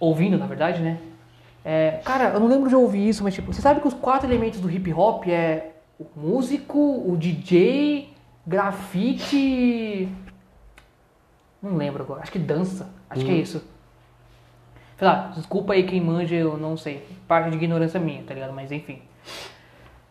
Ouvindo, 0.00 0.36
na 0.36 0.46
verdade, 0.46 0.82
né? 0.82 0.98
É, 1.64 2.00
cara, 2.04 2.30
eu 2.30 2.40
não 2.40 2.48
lembro 2.48 2.68
de 2.68 2.74
ouvir 2.74 3.08
isso, 3.08 3.22
mas 3.22 3.34
tipo, 3.34 3.52
você 3.52 3.60
sabe 3.60 3.80
que 3.80 3.86
os 3.86 3.94
quatro 3.94 4.26
elementos 4.26 4.58
do 4.58 4.70
hip 4.70 4.92
hop 4.92 5.28
é 5.28 5.72
o 5.98 6.06
músico, 6.16 6.78
o 6.78 7.16
DJ, 7.16 8.08
grafite. 8.46 10.08
Não 11.62 11.76
lembro 11.76 12.02
agora, 12.02 12.22
acho 12.22 12.32
que 12.32 12.38
dança. 12.38 12.88
Acho 13.08 13.24
que 13.24 13.30
é 13.30 13.34
isso. 13.34 13.62
Sei 14.96 15.06
lá, 15.06 15.32
desculpa 15.34 15.74
aí 15.74 15.82
quem 15.82 16.00
manja, 16.00 16.34
eu 16.34 16.56
não 16.56 16.76
sei. 16.76 17.06
Parte 17.28 17.50
de 17.50 17.56
ignorância 17.56 18.00
minha, 18.00 18.22
tá 18.22 18.32
ligado? 18.32 18.52
Mas 18.52 18.72
enfim. 18.72 19.02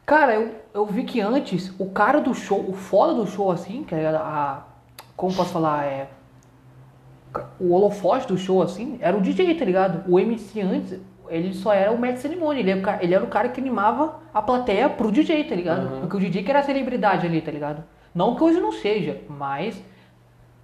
Cara, 0.05 0.33
eu, 0.33 0.55
eu 0.73 0.85
vi 0.85 1.03
que 1.03 1.21
antes, 1.21 1.73
o 1.79 1.91
cara 1.91 2.19
do 2.19 2.33
show, 2.33 2.67
o 2.67 2.73
foda 2.73 3.13
do 3.13 3.27
show 3.27 3.51
assim, 3.51 3.83
que 3.83 3.93
é 3.93 4.07
a. 4.07 4.63
Como 5.15 5.33
posso 5.33 5.53
falar? 5.53 5.85
É. 5.85 6.09
O 7.59 7.73
holofote 7.73 8.27
do 8.27 8.37
show 8.37 8.61
assim, 8.61 8.97
era 9.01 9.15
o 9.15 9.21
DJ, 9.21 9.55
tá 9.55 9.63
ligado? 9.65 10.03
O 10.11 10.19
MC 10.19 10.61
antes, 10.61 10.99
ele 11.29 11.53
só 11.53 11.71
era 11.73 11.91
o 11.91 11.99
mestre 11.99 12.21
cerimônia. 12.29 12.59
Ele, 12.61 12.71
era 12.71 12.79
o 12.79 12.83
ca- 12.83 12.99
ele 13.01 13.13
era 13.13 13.23
o 13.23 13.27
cara 13.27 13.49
que 13.49 13.59
animava 13.61 14.19
a 14.33 14.41
plateia 14.41 14.89
pro 14.89 15.11
DJ, 15.11 15.43
tá 15.43 15.55
ligado? 15.55 15.93
Uhum. 15.93 15.99
Porque 16.01 16.17
o 16.17 16.19
DJ 16.19 16.43
que 16.43 16.49
era 16.49 16.59
a 16.59 16.63
celebridade 16.63 17.25
ali, 17.27 17.39
tá 17.41 17.51
ligado? 17.51 17.83
Não 18.15 18.35
que 18.35 18.43
hoje 18.43 18.59
não 18.59 18.71
seja, 18.71 19.21
mas 19.29 19.79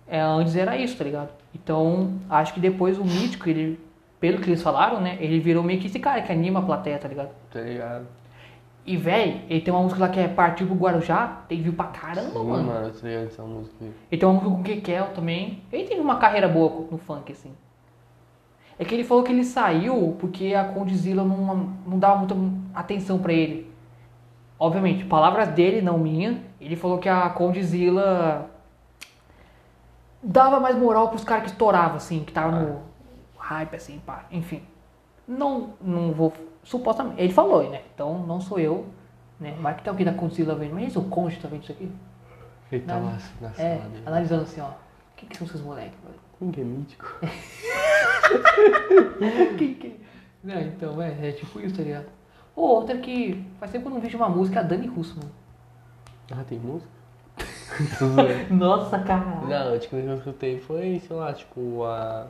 é, 0.08 0.20
antes 0.20 0.56
era 0.56 0.76
isso, 0.76 0.98
tá 0.98 1.04
ligado? 1.04 1.30
Então, 1.54 2.14
acho 2.30 2.54
que 2.54 2.60
depois 2.60 2.98
o 2.98 3.04
Mítico, 3.06 3.48
ele, 3.50 3.80
pelo 4.20 4.40
que 4.40 4.50
eles 4.50 4.62
falaram, 4.64 5.00
né? 5.00 5.18
Ele 5.20 5.40
virou 5.40 5.64
meio 5.64 5.80
que 5.80 5.88
esse 5.88 6.00
cara 6.00 6.22
que 6.22 6.32
anima 6.32 6.60
a 6.60 6.64
plateia, 6.64 6.98
tá 6.98 7.08
ligado? 7.08 7.30
Tá 7.52 7.62
ligado? 7.62 8.08
E, 8.86 8.96
véi, 8.96 9.44
ele 9.50 9.62
tem 9.62 9.74
uma 9.74 9.82
música 9.82 10.00
lá 10.00 10.10
que 10.10 10.20
é 10.20 10.28
Partiu 10.28 10.68
pro 10.68 10.76
Guarujá, 10.76 11.42
tem 11.50 11.60
view 11.60 11.74
pra 11.74 11.86
caramba, 11.86 12.30
Sim, 12.30 12.46
mano. 12.46 12.64
mano, 12.64 12.92
tá 12.92 13.08
ligado 13.08 13.26
essa 13.26 13.42
música 13.42 13.76
aí. 13.82 13.92
Ele 14.12 14.20
tem 14.20 14.30
uma 14.30 14.34
música 14.36 14.52
com 14.56 14.62
o 14.62 14.64
Kekel 14.64 15.08
também. 15.16 15.64
Ele 15.72 15.86
teve 15.86 16.00
uma 16.00 16.18
carreira 16.18 16.48
boa 16.48 16.88
no 16.92 16.98
funk, 17.00 17.32
assim. 17.32 17.52
É 18.78 18.86
que 18.86 18.94
ele 18.94 19.04
falou 19.04 19.24
que 19.24 19.32
ele 19.32 19.44
saiu 19.44 20.16
porque 20.20 20.54
a 20.54 20.66
Condzilla 20.66 21.24
não, 21.24 21.74
não 21.88 21.98
dava 21.98 22.18
muita 22.18 22.36
atenção 22.76 23.18
pra 23.18 23.34
ele. 23.34 23.72
Obviamente, 24.60 25.04
palavras 25.06 25.48
dele, 25.48 25.82
não 25.82 25.98
minha. 25.98 26.42
Ele 26.62 26.76
falou 26.76 27.00
que 27.00 27.10
a 27.10 27.28
Condzilla 27.30 28.52
dava 30.22 30.60
mais 30.60 30.78
moral 30.78 31.10
pros 31.10 31.24
caras 31.24 31.44
que 31.46 31.50
estouravam, 31.50 31.98
assim, 31.98 32.24
que 32.24 32.32
tava 32.32 32.52
no 32.52 32.82
hype, 33.38 33.76
assim, 33.76 34.00
pá. 34.06 34.26
Enfim. 34.32 34.62
Não, 35.28 35.74
não 35.82 36.12
vou. 36.12 36.34
Supostamente. 36.64 37.22
Ele 37.22 37.32
falou, 37.34 37.70
né? 37.70 37.82
Então 37.94 38.26
não 38.26 38.40
sou 38.42 38.60
eu. 38.60 38.86
Né? 39.40 39.56
Vai 39.62 39.76
que 39.76 39.84
tem 39.84 39.90
alguém 39.92 40.06
da 40.06 40.14
Condzilla 40.14 40.56
vendo. 40.56 40.74
Mas 40.74 40.96
o 40.96 41.04
Conde 41.04 41.38
tá 41.38 41.48
vendo 41.48 41.64
isso 41.64 41.72
aqui? 41.72 41.92
Ele 42.72 42.84
tá 42.84 42.96
Não. 43.00 43.06
lá 43.06 43.18
na 43.42 43.50
É, 43.58 43.78
dele. 43.78 44.04
analisando 44.06 44.44
assim, 44.44 44.62
ó. 44.62 44.70
Quem 45.16 45.30
que 45.30 45.38
são 45.38 45.46
esses 45.48 45.62
moleques? 45.62 45.98
Quem 46.40 46.52
que 46.52 46.62
é 46.62 46.64
mítico? 46.64 47.06
Quem 49.58 49.74
que... 49.76 50.00
Não, 50.44 50.60
então, 50.62 51.02
é, 51.02 51.30
é 51.30 51.32
tipo 51.32 51.60
isso, 51.60 51.76
tá 51.76 51.84
ligado? 51.84 52.06
Ô, 52.56 52.62
outra 52.62 52.98
que 52.98 53.44
faz 53.60 53.72
tempo 53.72 53.86
que 53.86 53.90
eu 53.92 53.94
não 53.96 54.02
vejo 54.02 54.18
uma 54.18 54.30
música, 54.30 54.60
é 54.60 54.64
a 54.64 54.66
Dani 54.66 54.88
Russo, 54.88 55.18
mano. 55.18 55.32
Ah, 56.32 56.44
tem 56.48 56.60
música? 56.60 56.90
Nossa, 58.50 59.00
cara. 59.00 59.26
Não, 59.42 59.70
a 59.70 59.72
última 59.72 60.02
que 60.02 60.08
eu 60.08 60.16
escutei 60.18 60.60
foi, 60.60 61.00
sei 61.06 61.16
lá, 61.16 61.34
tipo, 61.34 61.84
a 61.84 62.28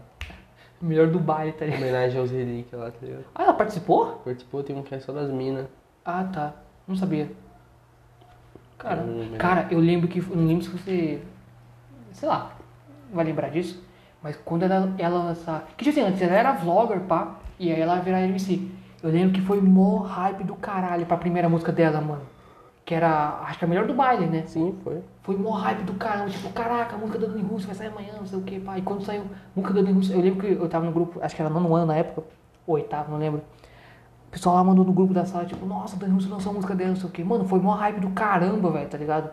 Melhor 0.86 1.08
do 1.08 1.20
baile, 1.20 1.52
tá 1.54 1.66
ligado? 1.66 1.82
homenagem 1.82 2.20
aos 2.20 2.30
relíquias 2.32 2.80
lá, 2.80 2.92
tá 2.92 2.98
ligado? 3.02 3.26
Ah, 3.34 3.44
ela 3.44 3.54
participou? 3.54 4.22
Participou, 4.24 4.62
tem 4.64 4.76
um 4.76 4.84
que 4.84 4.94
é 4.94 5.00
só 5.00 5.12
das 5.12 5.32
minas. 5.32 5.66
Ah, 6.04 6.24
tá. 6.32 6.54
Não 6.88 6.96
sabia. 6.96 7.32
Cara, 8.78 9.02
Eu 9.02 9.08
não 9.08 9.18
lembro. 9.20 9.38
cara, 9.38 9.68
eu 9.72 9.80
lembro 9.80 10.08
que. 10.08 10.22
Não 10.22 10.46
lembro 10.46 10.64
se 10.64 10.70
você. 10.70 11.22
Sei 12.12 12.28
lá, 12.30 12.52
vai 13.12 13.26
lembrar 13.26 13.50
disso. 13.50 13.84
Mas 14.22 14.36
quando 14.38 14.64
ela, 14.64 14.94
ela 14.98 15.24
lançar. 15.24 15.68
Que 15.76 15.84
tipo 15.86 15.98
assim, 16.00 16.08
antes 16.08 16.22
ela 16.22 16.34
era 16.34 16.52
vlogger, 16.54 17.00
pá. 17.02 17.36
E 17.60 17.72
aí 17.72 17.80
ela 17.80 18.00
virar 18.00 18.22
MC. 18.22 18.70
Eu 19.02 19.10
lembro 19.10 19.34
que 19.34 19.42
foi 19.42 19.62
mó 19.62 20.00
hype 20.00 20.44
do 20.44 20.56
caralho 20.56 21.06
pra 21.06 21.18
primeira 21.18 21.48
música 21.50 21.72
dela, 21.72 22.02
mano. 22.02 22.24
Que 22.86 22.94
era. 22.94 23.40
Acho 23.48 23.58
que 23.58 23.66
a 23.66 23.68
melhor 23.68 23.88
do 23.88 23.96
baile, 23.96 24.28
né? 24.28 24.44
Sim, 24.46 24.78
foi. 24.84 25.02
Foi 25.24 25.36
mó 25.36 25.52
hype 25.52 25.82
do 25.82 25.94
caramba, 25.96 26.30
tipo, 26.30 26.50
caraca, 26.52 26.96
a 26.96 27.00
música 27.00 27.18
da 27.18 27.26
Dani 27.26 27.42
Russo 27.42 27.66
vai 27.66 27.76
sair 27.76 27.88
amanhã, 27.88 28.14
não 28.16 28.28
sei 28.28 28.38
o 28.38 28.44
que, 28.44 28.60
pá. 28.60 28.78
E 28.78 28.84
quando 28.84 29.04
saiu 29.04 29.24
a 29.24 29.26
música 29.56 29.74
da 29.74 29.82
Dani 29.82 29.94
Russo, 29.94 30.14
eu 30.14 30.22
lembro 30.22 30.40
que 30.40 30.52
eu 30.54 30.70
tava 30.70 30.86
no 30.86 30.92
grupo, 30.92 31.20
acho 31.20 31.36
que 31.36 31.42
era 31.42 31.50
nono 31.50 31.74
ano 31.76 31.88
na 31.88 31.96
época, 31.96 32.24
ou 32.68 32.76
oitavo, 32.76 33.12
não 33.12 33.18
lembro. 33.18 33.42
O 34.28 34.32
pessoal 34.32 34.56
lá 34.56 34.64
mandou 34.64 34.86
no 34.86 34.94
grupo 34.94 35.16
da 35.16 35.26
sala, 35.26 35.46
tipo, 35.46 35.66
nossa, 35.66 35.96
a 35.96 36.00
Dani 36.00 36.14
Russo 36.14 36.30
lançou 36.30 36.52
a 36.52 36.54
música 36.54 36.76
dela, 36.76 36.92
não 36.92 36.96
sei 36.96 37.10
o 37.10 37.12
que. 37.12 37.24
Mano, 37.24 37.48
foi 37.48 37.60
mó 37.60 37.72
hype 37.74 38.00
do 38.00 38.12
caramba, 38.12 38.70
velho, 38.70 38.88
tá 38.88 39.00
ligado? 39.00 39.32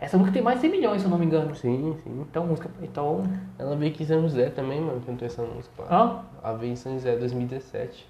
Essa 0.00 0.16
música 0.18 0.34
tem 0.34 0.42
mais 0.42 0.58
de 0.58 0.62
100 0.62 0.70
milhões, 0.70 1.00
se 1.00 1.06
eu 1.06 1.10
não 1.10 1.18
me 1.18 1.26
engano. 1.26 1.54
Sim, 1.54 1.96
sim. 2.02 2.26
Então, 2.28 2.46
música. 2.46 2.68
Então. 2.82 3.24
Ela 3.58 3.76
veio 3.76 3.92
aqui 3.92 4.02
em 4.02 4.06
São 4.06 4.22
José 4.22 4.50
também, 4.50 4.80
mano, 4.80 5.00
cantou 5.06 5.26
essa 5.26 5.42
música 5.42 5.82
lá. 5.82 5.88
Hã? 5.90 6.20
Ela 6.42 6.56
veio 6.56 6.72
em 6.72 6.76
São 6.76 6.94
José 6.94 7.16
2017. 7.16 8.08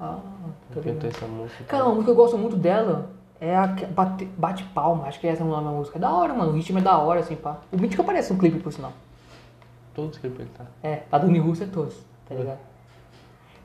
Ah, 0.00 0.18
tô 0.72 0.80
Cantou 0.80 1.10
essa 1.10 1.26
música. 1.26 1.64
Cara, 1.64 1.84
uma 1.84 1.94
música 1.94 2.06
que 2.06 2.10
eu 2.10 2.16
gosto 2.16 2.38
muito 2.38 2.56
dela 2.56 3.10
é 3.44 3.56
a 3.56 3.66
bate, 3.66 4.24
bate 4.38 4.64
Palma, 4.64 5.06
acho 5.06 5.20
que 5.20 5.26
essa 5.26 5.42
é 5.42 5.46
o 5.46 5.48
nome 5.48 5.64
da 5.64 5.70
música. 5.70 5.98
É 5.98 6.00
da 6.00 6.10
hora, 6.10 6.32
mano. 6.32 6.52
O 6.52 6.54
ritmo 6.54 6.78
é 6.78 6.82
da 6.82 6.96
hora, 6.98 7.20
assim, 7.20 7.36
pá. 7.36 7.58
O 7.70 7.76
Mítico 7.76 8.02
aparece 8.02 8.32
no 8.32 8.38
clipe, 8.38 8.58
por 8.58 8.72
sinal. 8.72 8.92
Todos 9.94 10.18
que 10.18 10.26
ele 10.26 10.48
tá. 10.56 10.64
É, 10.82 11.02
a 11.12 11.18
Dani 11.18 11.38
Russo 11.38 11.62
é 11.62 11.66
todos, 11.66 11.94
tá 12.28 12.34
ligado? 12.34 12.58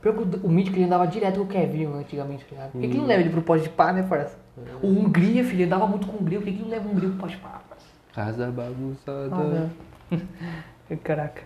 Pior 0.02 0.14
que 0.14 0.38
o, 0.38 0.48
o 0.48 0.50
Mítico 0.50 0.78
ele 0.78 0.86
andava 0.86 1.08
direto 1.08 1.38
com 1.38 1.44
o 1.44 1.48
Kevin 1.48 1.86
antigamente, 1.86 2.46
tá 2.46 2.52
ligado? 2.52 2.72
Por 2.72 2.82
que, 2.82 2.88
que 2.88 2.98
não 2.98 3.06
leva 3.06 3.22
ele 3.22 3.30
pro 3.30 3.42
pode 3.42 3.64
de 3.64 3.70
pá, 3.70 3.92
né, 3.94 4.04
parça? 4.04 4.38
O 4.82 4.88
Hungria, 4.88 5.44
filho, 5.44 5.58
ele 5.58 5.64
andava 5.66 5.88
muito 5.88 6.06
com 6.06 6.18
o 6.18 6.22
Hungria, 6.22 6.40
por 6.40 6.46
que, 6.46 6.54
que 6.54 6.62
não 6.62 6.70
leva 6.70 6.88
o 6.88 6.92
Hungria 6.92 7.10
pro 7.10 7.20
pode 7.20 7.36
de 7.36 7.42
pá, 7.42 7.62
parça? 7.70 7.88
Casa 8.14 8.52
bagunçada. 8.52 9.36
Ah, 9.36 9.70
né? 10.12 10.98
Caraca. 11.04 11.44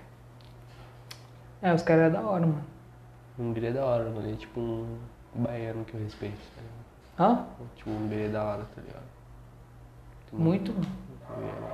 É, 1.62 1.74
os 1.74 1.82
caras 1.84 2.06
é 2.06 2.10
da 2.10 2.22
hora, 2.22 2.46
mano. 2.46 2.64
Hungria 3.38 3.70
é 3.70 3.74
da 3.74 3.86
hora, 3.86 4.06
mano. 4.06 4.22
Ele 4.22 4.34
é 4.34 4.38
tipo 4.38 4.60
um 4.60 4.98
baiano 5.36 5.86
que 5.86 5.94
eu 5.94 6.02
respeito, 6.02 6.38
tá 6.56 6.62
ligado? 6.62 6.73
Hã? 7.20 7.46
Tipo, 7.76 7.90
um 7.92 7.98
Hungria 8.06 8.26
é 8.26 8.30
da 8.30 8.44
hora, 8.44 8.64
tá 8.76 8.82
ligado? 8.82 9.04
Muito. 10.32 10.72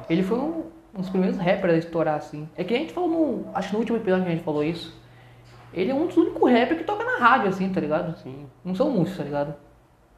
É. 0.07 0.13
Ele 0.13 0.23
foi 0.23 0.37
um, 0.37 0.63
um 0.93 0.99
dos 1.01 1.09
primeiros 1.09 1.37
rappers 1.37 1.73
a 1.73 1.77
estourar 1.77 2.15
assim. 2.15 2.47
É 2.57 2.63
que 2.63 2.73
a 2.73 2.77
gente 2.77 2.93
falou 2.93 3.09
no. 3.09 3.55
Acho 3.55 3.69
que 3.69 3.73
no 3.73 3.79
último 3.79 3.97
episódio 3.97 4.25
que 4.25 4.31
a 4.31 4.35
gente 4.35 4.43
falou 4.43 4.63
isso. 4.63 4.97
Ele 5.73 5.91
é 5.91 5.93
um 5.95 6.07
dos 6.07 6.17
únicos 6.17 6.51
rappers 6.51 6.79
que 6.79 6.83
toca 6.83 7.03
na 7.03 7.17
rádio, 7.25 7.47
assim, 7.49 7.71
tá 7.71 7.79
ligado? 7.79 8.17
Sim. 8.17 8.47
Não 8.65 8.73
são 8.73 8.89
muitos, 8.89 9.15
tá 9.15 9.23
ligado? 9.23 9.53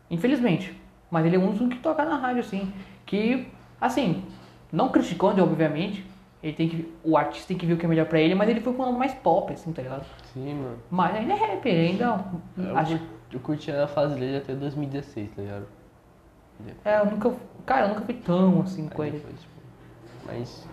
Infelizmente. 0.10 0.80
Mas 1.10 1.26
ele 1.26 1.36
é 1.36 1.40
um 1.40 1.52
dos 1.52 1.60
únicos 1.60 1.78
que 1.78 1.84
toca 1.84 2.06
na 2.06 2.16
rádio, 2.16 2.40
assim. 2.40 2.72
Que, 3.06 3.48
assim, 3.80 4.24
não 4.72 4.90
criticando, 4.90 5.44
obviamente. 5.44 6.06
Ele 6.42 6.54
tem 6.54 6.70
que. 6.70 6.94
O 7.04 7.16
artista 7.18 7.50
tem 7.50 7.58
que 7.58 7.66
ver 7.66 7.74
o 7.74 7.78
que 7.78 7.86
é 7.86 7.90
melhor 7.90 8.06
pra 8.08 8.20
ele, 8.20 8.34
mas 8.34 8.50
ele 8.50 8.62
foi 8.62 8.74
com 8.74 8.82
algo 8.82 8.98
mais 8.98 9.14
pop, 9.14 9.52
assim, 9.54 9.72
tá 9.74 9.82
ligado? 9.82 10.06
Sim, 10.34 10.56
mano. 10.56 10.78
Mas 10.90 11.16
ainda 11.16 11.34
é 11.34 11.36
rapper, 11.36 11.74
ainda. 11.74 12.26
Eu, 12.58 12.78
acho, 12.78 12.98
cur- 12.98 13.08
eu 13.34 13.40
curti 13.40 13.72
a 13.72 13.88
fase 13.88 14.16
dele 14.16 14.38
até 14.38 14.54
2016, 14.54 15.30
tá 15.36 15.42
ligado? 15.42 15.66
é, 16.86 17.00
eu 17.00 17.06
nunca. 17.06 17.34
Cara, 17.66 17.86
eu 17.86 17.90
nunca 17.90 18.02
fui 18.02 18.16
tão 18.16 18.62
assim 18.62 18.88
com 18.88 19.04
ele. 19.04 19.18
depois, 19.18 19.40
tipo, 19.40 19.54
mas. 20.26 20.68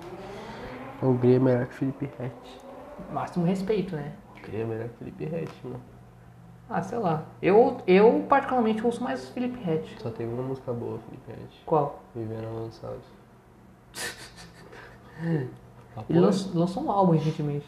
O 1.00 1.06
Hungria 1.06 1.36
é 1.36 1.38
melhor 1.38 1.66
que 1.66 1.74
Felipe 1.74 2.10
Rett. 2.18 2.34
Máximo 3.12 3.46
respeito, 3.46 3.94
né? 3.94 4.12
O 4.34 4.38
Hungria 4.38 4.62
é 4.62 4.66
melhor 4.66 4.88
que 4.88 4.96
Felipe 4.96 5.24
Rett, 5.24 5.52
mano. 5.64 5.80
Ah, 6.68 6.82
sei 6.82 6.98
lá. 6.98 7.24
Eu, 7.40 7.78
eu 7.86 8.26
particularmente 8.28 8.84
ouço 8.84 9.02
mais 9.02 9.28
Felipe 9.30 9.58
Rett. 9.62 9.96
Só 10.02 10.10
tem 10.10 10.28
uma 10.28 10.42
música 10.42 10.72
boa, 10.72 10.98
Felipe 10.98 11.30
Rett. 11.30 11.62
Qual? 11.64 12.02
Vivendo 12.14 12.46
avançados. 12.46 13.04
Ele 16.08 16.20
lançou, 16.20 16.54
lançou 16.54 16.82
um 16.84 16.90
álbum 16.90 17.12
recentemente. 17.12 17.66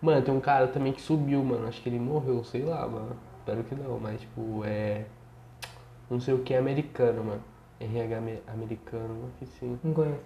Mano, 0.00 0.22
tem 0.22 0.32
um 0.34 0.40
cara 0.40 0.66
também 0.68 0.92
que 0.92 1.00
subiu, 1.00 1.42
mano. 1.44 1.66
Acho 1.68 1.80
que 1.82 1.88
ele 1.88 1.98
morreu, 1.98 2.42
sei 2.44 2.62
lá, 2.62 2.86
mano. 2.88 3.16
Espero 3.38 3.62
que 3.64 3.74
não, 3.74 3.98
mas 3.98 4.20
tipo, 4.20 4.62
é. 4.64 5.04
Não 6.08 6.18
sei 6.20 6.34
o 6.34 6.42
que 6.42 6.54
é 6.54 6.58
americano, 6.58 7.22
mano. 7.24 7.42
RH 7.78 8.16
ame- 8.18 8.42
americano, 8.48 9.26
acho 9.28 9.36
que 9.38 9.46
sim. 9.46 9.78
Não 9.82 9.92
conheço. 9.94 10.20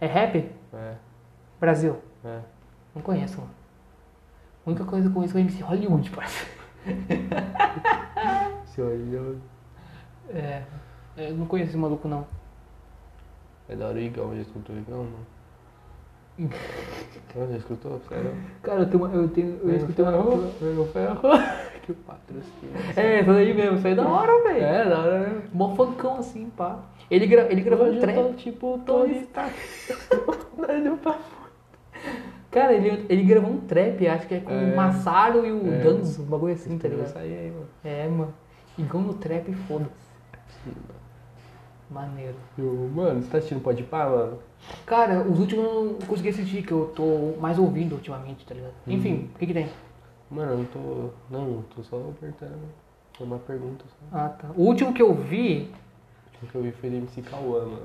É 0.00 0.06
rap? 0.06 0.50
É, 0.72 0.94
Brasil? 1.60 1.96
é. 2.24 2.40
Não 2.94 3.02
conheço, 3.02 3.38
mano. 3.40 3.50
A 4.66 4.70
única 4.70 4.84
coisa 4.84 5.02
que 5.08 5.10
eu 5.10 5.14
conheço 5.14 5.36
é 5.36 5.40
o 5.40 5.44
MC 5.44 5.62
Hollywood, 5.62 6.10
parceiro. 6.14 6.50
Se 8.66 8.80
olhou. 8.80 9.36
É. 10.30 10.62
Eu 11.16 11.34
não 11.36 11.46
conheço 11.46 11.70
esse 11.70 11.78
maluco, 11.78 12.08
não. 12.08 12.26
É 13.68 13.76
da 13.76 13.86
hora 13.88 13.96
o 13.96 14.00
Igão, 14.00 14.34
já 14.34 14.42
escutou 14.42 14.74
o 14.74 14.78
Igão, 14.78 15.04
mano? 15.04 15.26
Não, 16.38 17.48
já 17.50 17.56
escutou? 17.56 18.00
Sério? 18.08 18.32
Cara, 18.62 18.80
eu 18.80 18.86
tenho 18.86 19.04
uma. 19.04 19.14
Eu, 19.14 19.28
tenho, 19.28 19.58
eu 19.62 19.76
escutei 19.76 20.04
uma. 20.04 20.12
Meu 20.60 20.86
ferro. 20.86 21.20
que 21.82 21.92
patrocínio. 21.92 22.74
É, 22.96 23.20
isso 23.20 23.30
aí 23.30 23.54
mesmo, 23.54 23.76
isso 23.76 23.86
aí 23.86 23.92
é 23.92 23.96
da 23.96 24.06
hora, 24.08 24.42
velho. 24.42 24.64
É, 24.64 24.88
da 24.88 24.98
hora, 25.00 25.18
né? 25.28 25.42
Mó 25.52 25.74
funkão 25.76 26.16
assim, 26.18 26.50
pá. 26.56 26.80
Ele, 27.10 27.26
gra, 27.26 27.42
ele 27.52 27.60
gravou 27.60 27.86
um 27.86 27.90
Hoje 27.90 28.00
trap. 28.00 28.14
tô 28.16 28.32
tipo 28.32 28.78
Tony 28.86 29.20
Stark. 29.22 29.54
Pra 31.02 31.18
Cara, 32.50 32.72
ele, 32.72 33.04
ele 33.08 33.22
gravou 33.24 33.50
um 33.50 33.60
trap, 33.60 34.06
acho 34.06 34.28
que 34.28 34.34
é 34.34 34.40
com 34.40 34.52
É. 34.52 34.72
o 34.72 34.76
Massaro 34.76 35.44
e 35.44 35.50
o 35.52 35.74
É. 35.74 35.78
Danzo, 35.80 36.22
um 36.22 36.26
bagulho 36.26 36.54
assim, 36.54 36.78
tá 36.78 36.88
ligado? 36.88 37.08
Isso 37.08 37.18
aí, 37.18 37.36
aí, 37.36 37.50
mano. 37.50 37.66
É, 37.84 38.08
mano. 38.08 38.34
Igão 38.78 39.00
no 39.02 39.14
trap, 39.14 39.52
foda-se. 39.68 40.04
Maneiro. 41.90 42.34
Eu- 42.58 42.90
Mano, 42.94 43.22
você 43.22 43.28
tá 43.30 43.38
assistindo 43.38 43.60
Pode 43.62 43.82
Pá, 43.84 44.06
mano? 44.06 44.38
Cara, 44.86 45.20
os 45.22 45.38
últimos 45.38 45.64
eu 45.64 45.84
não 45.84 45.94
consegui 46.06 46.30
assistir, 46.30 46.62
que 46.62 46.72
eu 46.72 46.92
tô 46.94 47.34
mais 47.40 47.58
ouvindo 47.58 47.94
ultimamente, 47.94 48.44
tá 48.46 48.54
ligado? 48.54 48.72
Enfim, 48.86 49.30
o 49.34 49.38
que 49.38 49.46
que 49.46 49.52
tem? 49.54 49.68
Mano, 50.30 50.52
eu 50.52 50.58
não 50.58 50.64
tô. 50.64 50.78
Não, 51.30 51.44
eu 51.46 51.64
tô 51.76 51.82
só 51.82 51.96
apertando. 51.96 52.58
É 53.20 53.22
uma 53.22 53.38
pergunta 53.38 53.84
só. 53.86 54.16
Ah, 54.18 54.28
tá. 54.30 54.48
O 54.56 54.62
último 54.62 54.92
que 54.92 55.02
eu 55.02 55.14
vi, 55.14 55.70
O 56.42 56.46
que 56.46 56.54
eu 56.54 56.62
vi 56.62 56.72
foi 56.72 56.90
do 56.90 56.96
MC 56.96 57.22
Cauã, 57.22 57.60
mano. 57.66 57.82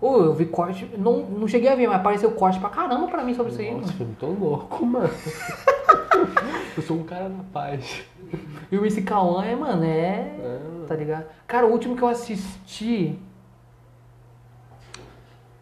ou 0.00 0.22
eu 0.24 0.34
vi 0.34 0.46
corte, 0.46 0.84
não, 0.96 1.20
não 1.24 1.48
cheguei 1.48 1.68
a 1.68 1.74
ver, 1.74 1.86
mas 1.88 1.96
apareceu 2.00 2.30
corte 2.32 2.60
pra 2.60 2.68
caramba 2.68 3.08
pra 3.08 3.24
mim 3.24 3.34
sobre 3.34 3.52
isso 3.52 3.60
aí, 3.60 3.74
Nossa, 3.74 3.94
eu 4.00 4.06
não 4.06 4.14
tô 4.14 4.26
louco, 4.28 4.86
mano. 4.86 5.10
eu 6.76 6.82
sou 6.82 6.98
um 6.98 7.02
cara 7.04 7.28
da 7.28 7.42
paz. 7.52 8.04
E 8.72 8.76
o 8.78 8.82
MC 8.84 9.02
Cauã 9.02 9.44
é, 9.44 9.56
mano, 9.56 9.82
é. 9.84 10.36
É. 10.38 10.60
Tá 10.86 10.94
ligado? 10.94 11.24
Cara, 11.46 11.66
o 11.66 11.72
último 11.72 11.96
que 11.96 12.02
eu 12.02 12.08
assisti. 12.08 13.18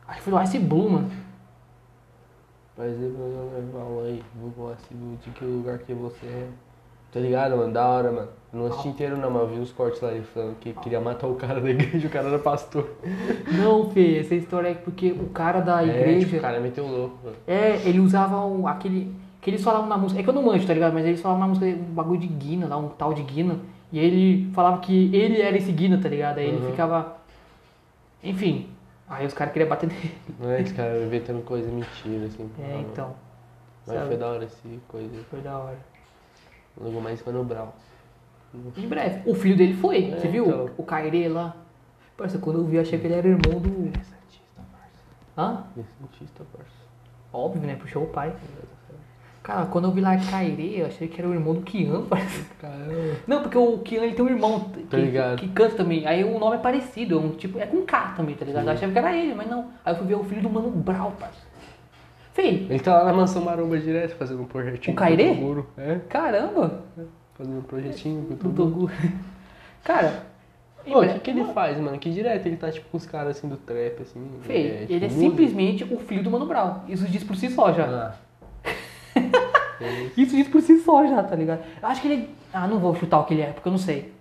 Acho 0.06 0.18
que 0.18 0.24
foi 0.24 0.32
do 0.32 0.42
Ice 0.42 0.58
Blue, 0.58 0.90
mano. 0.90 1.10
Mas 2.76 2.92
ele 2.92 3.14
falou 3.72 4.04
aí, 4.04 4.22
vou 4.56 4.72
assim 4.72 5.18
de 5.24 5.30
que 5.30 5.44
lugar 5.44 5.78
que 5.78 5.92
você 5.92 6.26
é. 6.26 6.48
Tá 7.12 7.18
ligado, 7.20 7.56
mano? 7.56 7.72
Da 7.72 7.86
hora, 7.86 8.12
mano. 8.12 8.28
Eu 8.52 8.58
não 8.60 8.66
assisti 8.66 8.88
inteiro 8.88 9.16
não, 9.16 9.30
mas 9.30 9.42
eu 9.42 9.48
vi 9.48 9.58
os 9.60 9.72
cortes 9.72 10.00
lá 10.00 10.12
ele 10.12 10.24
falando 10.24 10.56
que 10.58 10.72
queria 10.74 11.00
matar 11.00 11.26
o 11.26 11.34
cara 11.34 11.60
da 11.60 11.68
igreja, 11.70 12.06
o 12.06 12.10
cara 12.10 12.28
era 12.28 12.38
pastor. 12.38 12.88
Não, 13.58 13.90
Fê, 13.90 14.18
essa 14.20 14.34
história 14.34 14.68
é 14.68 14.74
porque 14.74 15.12
o 15.12 15.28
cara 15.30 15.60
da 15.60 15.82
É, 15.82 15.88
igreja. 15.88 16.26
tipo, 16.26 16.36
o 16.38 16.40
cara 16.40 16.60
meteu 16.60 16.86
louco, 16.86 17.18
mano. 17.24 17.36
É, 17.46 17.76
ele 17.88 18.00
usava 18.00 18.44
um, 18.46 18.66
aquele. 18.66 19.14
Que 19.40 19.50
eles 19.50 19.62
falavam 19.62 19.88
na 19.88 19.96
música. 19.96 20.20
É 20.20 20.22
que 20.22 20.28
eu 20.28 20.34
não 20.34 20.42
manjo, 20.42 20.66
tá 20.66 20.74
ligado? 20.74 20.92
Mas 20.94 21.06
eles 21.06 21.20
falavam 21.20 21.40
na 21.42 21.48
música 21.48 21.66
um 21.66 21.94
bagulho 21.94 22.20
de 22.20 22.26
Guina, 22.26 22.66
lá, 22.66 22.76
um 22.76 22.88
tal 22.88 23.14
de 23.14 23.22
Guina. 23.22 23.58
E 23.92 23.98
ele 23.98 24.50
falava 24.52 24.78
que 24.80 25.14
ele 25.14 25.40
era 25.40 25.56
esse 25.56 25.70
Guina, 25.72 25.98
tá 26.00 26.08
ligado? 26.08 26.38
Aí 26.38 26.48
ele 26.48 26.58
Uhum. 26.58 26.70
ficava. 26.70 27.16
Enfim. 28.22 28.68
Aí 29.08 29.24
os 29.26 29.32
caras 29.32 29.52
queriam 29.52 29.68
bater 29.68 29.88
nele. 29.88 30.14
Não 30.40 30.50
é 30.50 30.60
esse 30.60 30.74
cara 30.74 31.02
inventando 31.02 31.42
coisa 31.44 31.70
mentira, 31.70 32.26
assim. 32.26 32.50
É, 32.58 32.80
então. 32.80 33.14
Mas 33.86 33.96
sabe? 33.96 34.08
foi 34.08 34.16
da 34.18 34.26
hora 34.28 34.44
esse 34.44 34.80
coisa. 34.88 35.24
Foi 35.30 35.40
da 35.40 35.56
hora. 35.56 35.78
Logo 36.80 37.00
mais 37.00 37.24
Mano 37.24 37.44
Brown. 37.44 37.68
Em 38.76 38.86
breve. 38.88 39.22
O 39.30 39.34
filho 39.34 39.56
dele 39.56 39.74
foi, 39.74 40.10
É, 40.10 40.16
você 40.18 40.28
viu? 40.28 40.46
então. 40.46 40.70
O 40.76 40.82
Kairê 40.82 41.28
lá. 41.28 41.54
Parça, 42.16 42.38
quando 42.38 42.58
eu 42.58 42.64
vi, 42.64 42.76
eu 42.76 42.82
achei 42.82 42.98
que 42.98 43.06
ele 43.06 43.14
era 43.14 43.28
irmão 43.28 43.60
do. 43.60 43.88
É. 43.88 43.92
Hã? 45.40 45.64
Ele 45.76 45.86
é 45.86 46.02
santista, 46.02 46.44
parça. 46.52 46.72
Óbvio, 47.32 47.62
né? 47.62 47.76
Puxou 47.76 48.02
o 48.02 48.06
pai. 48.08 48.34
Cara, 49.48 49.64
quando 49.64 49.86
eu 49.86 49.92
vi 49.92 50.02
lá 50.02 50.14
Kairê, 50.14 50.82
eu 50.82 50.86
achei 50.88 51.08
que 51.08 51.18
era 51.18 51.26
o 51.26 51.32
irmão 51.32 51.54
do 51.54 51.62
Kian, 51.62 52.02
parça. 52.04 52.44
Caramba. 52.60 53.16
Não, 53.26 53.40
porque 53.40 53.56
o 53.56 53.78
Kian 53.78 54.02
ele 54.02 54.12
tem 54.14 54.22
um 54.22 54.28
irmão 54.28 54.70
que, 54.90 55.38
que 55.38 55.48
canta 55.54 55.74
também. 55.74 56.06
Aí 56.06 56.22
o 56.22 56.38
nome 56.38 56.56
é 56.56 56.58
parecido, 56.58 57.16
é 57.16 57.18
um 57.18 57.30
tipo, 57.30 57.58
é 57.58 57.64
com 57.64 57.80
K 57.80 58.12
também, 58.14 58.34
tá 58.34 58.44
ligado? 58.44 58.66
Eu 58.66 58.72
achava 58.72 58.92
que 58.92 58.98
era 58.98 59.16
ele, 59.16 59.34
mas 59.34 59.48
não. 59.48 59.70
Aí 59.82 59.94
eu 59.94 59.96
fui 59.96 60.06
ver 60.06 60.16
o 60.16 60.24
filho 60.24 60.42
do 60.42 60.50
Mano 60.50 60.70
Brau, 60.70 61.14
parça. 61.18 61.48
Fei, 62.34 62.66
Ele 62.68 62.78
tá 62.78 62.98
lá 62.98 63.04
na 63.06 63.14
mansão 63.14 63.42
maromba 63.42 63.78
direto 63.78 64.16
fazendo 64.16 64.42
um 64.42 64.44
projetinho. 64.44 64.94
O 64.94 64.98
Kairê? 64.98 65.28
com 65.28 65.32
o 65.32 65.36
Toguro. 65.36 65.66
É, 65.78 65.94
caramba, 66.10 66.82
fazendo 67.32 67.58
um 67.60 67.62
projetinho 67.62 68.26
com 68.26 68.34
o 68.34 68.36
Toguro. 68.36 68.70
Togu. 68.70 68.90
Cara, 69.82 70.24
Pô, 70.84 71.00
o 71.00 71.08
que, 71.08 71.18
que 71.20 71.30
ele 71.30 71.44
faz, 71.54 71.78
mano? 71.80 71.98
Que 71.98 72.10
direto 72.10 72.44
ele 72.44 72.56
tá 72.56 72.70
tipo 72.70 72.86
com 72.90 72.98
os 72.98 73.06
caras 73.06 73.38
assim 73.38 73.48
do 73.48 73.56
trap, 73.56 74.02
assim. 74.02 74.20
Fei, 74.42 74.80
tipo, 74.80 74.92
ele 74.92 75.06
é 75.06 75.08
simplesmente 75.08 75.84
o 75.84 75.98
filho 75.98 76.22
do 76.22 76.30
Mano 76.30 76.44
Brau. 76.44 76.84
Isso 76.86 77.06
diz 77.06 77.24
por 77.24 77.34
si 77.34 77.48
só 77.48 77.72
já. 77.72 77.86
Ah. 77.86 78.27
Isso 80.16 80.34
diz 80.36 80.48
por 80.48 80.60
si 80.60 80.78
só 80.80 81.06
já, 81.06 81.22
tá 81.22 81.36
ligado? 81.36 81.62
Eu 81.80 81.88
acho 81.88 82.00
que 82.02 82.08
ele. 82.08 82.34
Ah, 82.52 82.66
não 82.66 82.78
vou 82.78 82.94
chutar 82.94 83.20
o 83.20 83.24
que 83.24 83.34
ele 83.34 83.42
é, 83.42 83.52
porque 83.52 83.68
eu 83.68 83.72
não 83.72 83.78
sei. 83.78 84.12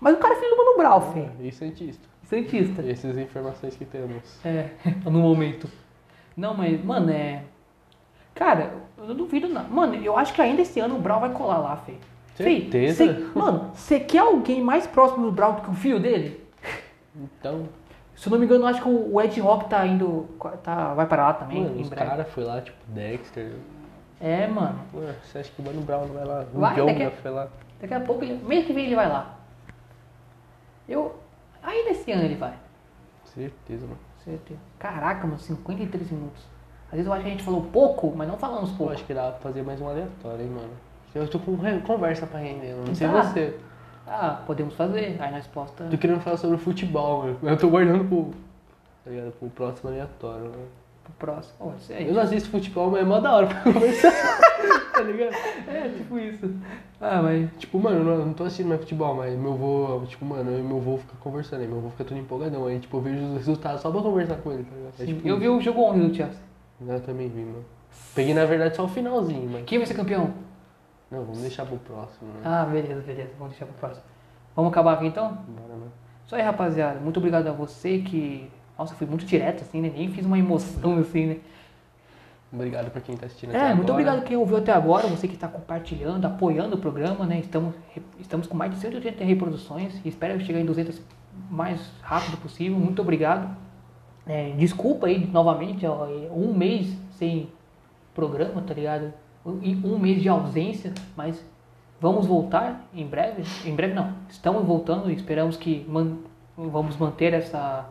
Mas 0.00 0.14
o 0.14 0.18
cara 0.18 0.34
é 0.34 0.38
filho 0.38 0.50
do 0.50 0.56
Mano 0.56 0.76
Brau, 0.78 1.12
Fê. 1.12 1.26
E 1.40 1.50
Santista. 1.52 2.06
Santista. 2.24 2.82
Essas 2.88 3.16
informações 3.18 3.76
que 3.76 3.84
temos. 3.84 4.44
É, 4.44 4.68
no 5.04 5.10
momento. 5.20 5.68
Não, 6.36 6.54
mas, 6.54 6.82
mano, 6.84 7.10
é. 7.10 7.42
Cara, 8.34 8.72
eu 8.98 9.06
não 9.06 9.14
duvido 9.14 9.48
não. 9.48 9.64
Mano, 9.68 9.94
eu 9.96 10.16
acho 10.16 10.32
que 10.34 10.42
ainda 10.42 10.62
esse 10.62 10.80
ano 10.80 10.96
o 10.96 11.00
Brau 11.00 11.20
vai 11.20 11.30
colar 11.30 11.58
lá, 11.58 11.76
Fê. 11.76 11.94
Fê, 12.34 12.44
Certeza? 12.60 13.04
cê- 13.14 13.26
mano, 13.34 13.70
você 13.74 14.00
quer 14.00 14.18
alguém 14.18 14.60
mais 14.60 14.86
próximo 14.88 15.26
do 15.26 15.30
Brau 15.32 15.52
do 15.52 15.62
que 15.62 15.70
o 15.70 15.74
filho 15.74 16.00
dele? 16.00 16.42
Então, 17.14 17.68
Se 18.16 18.26
eu 18.26 18.32
não 18.32 18.38
me 18.38 18.44
engano, 18.44 18.64
eu 18.64 18.68
acho 18.68 18.82
que 18.82 18.88
o 18.88 19.20
Ed 19.20 19.40
Rock 19.40 19.68
tá 19.70 19.86
indo. 19.86 20.28
Tá, 20.62 20.94
vai 20.94 21.06
para 21.06 21.26
lá 21.26 21.32
também, 21.34 21.62
mano, 21.62 21.80
os 21.80 21.88
caras 21.88 22.28
foi 22.30 22.42
lá, 22.44 22.60
tipo, 22.60 22.76
Dexter. 22.88 23.52
É, 24.20 24.46
mano. 24.46 24.78
Ué, 24.94 25.14
você 25.22 25.38
acha 25.38 25.50
que 25.50 25.60
o 25.60 25.64
Mano 25.64 25.80
Brown 25.82 26.06
não 26.06 26.14
vai 26.14 26.24
lá? 26.24 26.44
O 26.54 26.58
Vai, 26.60 26.74
John 26.76 26.86
daqui 26.86 27.10
foi 27.22 27.30
lá. 27.30 27.48
Daqui 27.80 27.94
a 27.94 28.00
pouco, 28.00 28.24
ele, 28.24 28.42
mês 28.44 28.66
que 28.66 28.72
vem 28.72 28.86
ele 28.86 28.94
vai 28.96 29.08
lá. 29.08 29.36
Eu. 30.88 31.16
Ainda 31.62 31.90
esse 31.90 32.10
ano 32.12 32.22
ele 32.24 32.36
vai. 32.36 32.54
Certeza, 33.24 33.86
mano. 33.86 33.98
Certeza. 34.24 34.60
Caraca, 34.78 35.26
mano, 35.26 35.38
53 35.38 36.10
minutos. 36.10 36.42
Às 36.86 36.92
vezes 36.92 37.06
eu 37.06 37.12
acho 37.12 37.22
que 37.22 37.28
a 37.28 37.32
gente 37.32 37.42
falou 37.42 37.62
pouco, 37.64 38.12
mas 38.14 38.28
não 38.28 38.36
falamos 38.38 38.70
pouco. 38.72 38.92
acho 38.92 39.04
que 39.04 39.12
dá 39.14 39.30
pra 39.32 39.40
fazer 39.40 39.62
mais 39.62 39.80
um 39.80 39.88
aleatório, 39.88 40.44
hein, 40.44 40.50
mano. 40.50 40.70
Eu 41.14 41.28
tô 41.28 41.38
com 41.38 41.56
conversa 41.82 42.26
pra 42.26 42.40
render, 42.40 42.74
não 42.74 42.94
sei 42.94 43.08
Tá. 43.08 43.22
você. 43.22 43.58
Ah, 44.06 44.42
podemos 44.46 44.74
fazer. 44.74 45.16
Aí 45.20 45.30
nós 45.30 45.46
posta 45.46 45.84
Tô 45.84 45.96
querendo 45.96 46.20
falar 46.20 46.36
sobre 46.36 46.58
futebol, 46.58 47.22
mano. 47.24 47.38
Eu 47.42 47.56
tô 47.56 47.68
guardando 47.68 48.04
pro. 48.08 48.30
Tá 49.04 49.10
ligado? 49.10 49.32
Pro 49.32 49.48
próximo 49.50 49.90
aleatório, 49.90 50.44
mano. 50.50 50.66
Pro 51.04 51.12
próximo. 51.14 51.54
Ó, 51.60 51.72
isso 51.76 51.92
aí. 51.92 52.08
Eu 52.08 52.14
não 52.14 52.22
assisto 52.22 52.48
futebol, 52.50 52.90
mas 52.90 53.02
é 53.02 53.04
mó 53.04 53.20
da 53.20 53.32
hora 53.32 53.46
pra 53.46 53.60
conversar. 53.72 54.12
tá 54.92 55.02
ligado? 55.02 55.34
É, 55.68 55.88
tipo 55.96 56.18
isso. 56.18 56.50
Ah, 57.00 57.22
mas. 57.22 57.50
Tipo, 57.58 57.78
mano, 57.78 58.10
eu 58.10 58.26
não, 58.26 58.32
tô 58.32 58.44
assistindo 58.44 58.68
mais 58.68 58.80
futebol, 58.80 59.14
mas 59.14 59.38
meu 59.38 59.52
avô, 59.52 60.02
tipo, 60.06 60.24
mano, 60.24 60.50
eu 60.50 60.58
e 60.58 60.62
meu 60.62 60.78
avô 60.78 60.96
fica 60.98 61.14
conversando 61.20 61.60
aí, 61.60 61.68
meu 61.68 61.78
avô 61.78 61.90
fica 61.90 62.04
todo 62.04 62.18
empolgadão, 62.18 62.66
aí 62.66 62.78
tipo, 62.78 62.96
eu 62.96 63.00
vejo 63.00 63.24
os 63.24 63.36
resultados 63.36 63.80
só 63.80 63.90
pra 63.90 64.00
conversar 64.00 64.36
com 64.36 64.52
ele, 64.52 64.64
tá 64.64 64.74
ligado? 64.74 64.94
É, 65.00 65.06
tipo, 65.06 65.28
eu 65.28 65.38
vi 65.38 65.48
o 65.48 65.60
jogo 65.60 65.80
ontem 65.82 66.08
do 66.08 66.14
Chelsea. 66.14 66.40
Eu 66.86 67.00
também 67.00 67.28
vi, 67.28 67.40
mano. 67.42 67.64
Peguei, 68.14 68.34
na 68.34 68.44
verdade, 68.44 68.74
só 68.74 68.84
o 68.84 68.88
finalzinho, 68.88 69.48
mas... 69.50 69.64
Quem 69.64 69.78
vai 69.78 69.86
ser 69.86 69.94
campeão? 69.94 70.32
Não, 71.10 71.22
vamos 71.22 71.40
deixar 71.40 71.64
pro 71.64 71.76
próximo, 71.76 72.28
né? 72.32 72.40
Ah, 72.44 72.64
beleza, 72.64 73.00
beleza. 73.02 73.30
Vamos 73.38 73.52
deixar 73.52 73.66
pro 73.66 73.74
próximo. 73.76 74.04
Vamos 74.56 74.72
acabar 74.72 74.94
aqui 74.94 75.06
então? 75.06 75.28
Bora, 75.48 75.74
né? 75.78 75.86
Isso 76.26 76.34
aí, 76.34 76.42
rapaziada. 76.42 76.98
Muito 77.00 77.18
obrigado 77.18 77.46
a 77.46 77.52
você 77.52 77.98
que. 77.98 78.50
Nossa, 78.78 78.94
fui 78.94 79.06
muito 79.06 79.24
direto 79.24 79.62
assim, 79.62 79.80
né? 79.80 79.92
Nem 79.94 80.10
fiz 80.10 80.24
uma 80.26 80.38
emoção 80.38 80.98
assim, 81.00 81.26
né? 81.26 81.36
Obrigado 82.52 82.90
pra 82.90 83.00
quem 83.00 83.16
tá 83.16 83.26
assistindo 83.26 83.50
até 83.50 83.58
É, 83.58 83.60
agora. 83.62 83.76
muito 83.76 83.90
obrigado 83.90 84.22
quem 84.22 84.36
ouviu 84.36 84.56
até 84.58 84.72
agora, 84.72 85.08
você 85.08 85.26
que 85.26 85.34
está 85.34 85.48
compartilhando, 85.48 86.24
apoiando 86.24 86.76
o 86.76 86.78
programa, 86.78 87.26
né? 87.26 87.40
Estamos, 87.40 87.74
estamos 88.20 88.46
com 88.46 88.56
mais 88.56 88.70
de 88.72 88.78
180 88.78 89.24
reproduções 89.24 90.00
e 90.04 90.08
espero 90.08 90.38
chegar 90.40 90.60
em 90.60 90.64
200 90.64 90.98
o 90.98 91.02
mais 91.52 91.80
rápido 92.00 92.36
possível. 92.36 92.78
Muito 92.78 93.02
obrigado. 93.02 93.56
É, 94.24 94.52
desculpa 94.56 95.08
aí 95.08 95.26
novamente, 95.26 95.84
ó, 95.84 96.06
um 96.32 96.54
mês 96.54 96.96
sem 97.18 97.48
programa, 98.14 98.62
tá 98.62 98.72
ligado? 98.72 99.12
E 99.60 99.74
Um 99.84 99.98
mês 99.98 100.22
de 100.22 100.28
ausência, 100.28 100.92
mas 101.16 101.44
vamos 102.00 102.24
voltar 102.24 102.86
em 102.94 103.04
breve. 103.04 103.42
Em 103.68 103.74
breve 103.74 103.94
não, 103.94 104.14
estamos 104.30 104.64
voltando 104.64 105.10
e 105.10 105.14
esperamos 105.14 105.56
que 105.56 105.84
man- 105.88 106.18
vamos 106.56 106.96
manter 106.96 107.34
essa. 107.34 107.84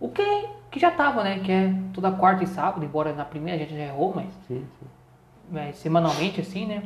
O 0.00 0.08
que, 0.08 0.48
que 0.70 0.80
já 0.80 0.90
tava, 0.90 1.22
né? 1.22 1.40
Que 1.40 1.52
é 1.52 1.74
toda 1.92 2.10
quarta 2.10 2.42
e 2.42 2.46
sábado, 2.46 2.84
embora 2.84 3.12
na 3.12 3.24
primeira 3.24 3.62
a 3.62 3.66
gente 3.66 3.76
já 3.76 3.84
errou, 3.84 4.12
mas 4.14 4.32
Sim, 4.48 4.64
sim. 4.78 5.56
é, 5.58 5.72
semanalmente, 5.72 6.40
assim, 6.40 6.66
né? 6.66 6.82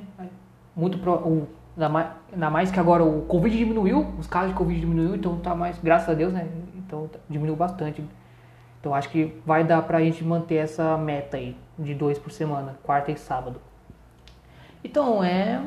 Muito 0.74 0.98
pro, 0.98 1.12
o, 1.12 1.48
ainda, 1.76 1.88
mais, 1.88 2.08
ainda 2.32 2.50
mais 2.50 2.70
que 2.72 2.80
agora 2.80 3.04
o 3.04 3.22
Covid 3.22 3.56
diminuiu, 3.56 4.12
os 4.18 4.26
casos 4.26 4.50
de 4.50 4.54
Covid 4.56 4.80
diminuiu, 4.80 5.14
então 5.14 5.38
tá 5.38 5.54
mais, 5.54 5.78
graças 5.78 6.08
a 6.08 6.14
Deus, 6.14 6.32
né? 6.32 6.48
Então 6.74 7.06
tá- 7.06 7.20
diminuiu 7.30 7.54
bastante. 7.56 8.04
Então 8.80 8.94
acho 8.94 9.08
que 9.08 9.40
vai 9.46 9.62
dar 9.64 9.80
pra 9.82 10.00
gente 10.00 10.22
manter 10.24 10.56
essa 10.56 10.96
meta 10.98 11.36
aí, 11.36 11.56
de 11.78 11.94
dois 11.94 12.18
por 12.18 12.30
semana, 12.32 12.76
quarta 12.82 13.12
e 13.12 13.16
sábado. 13.16 13.60
Então, 14.82 15.22
é. 15.24 15.62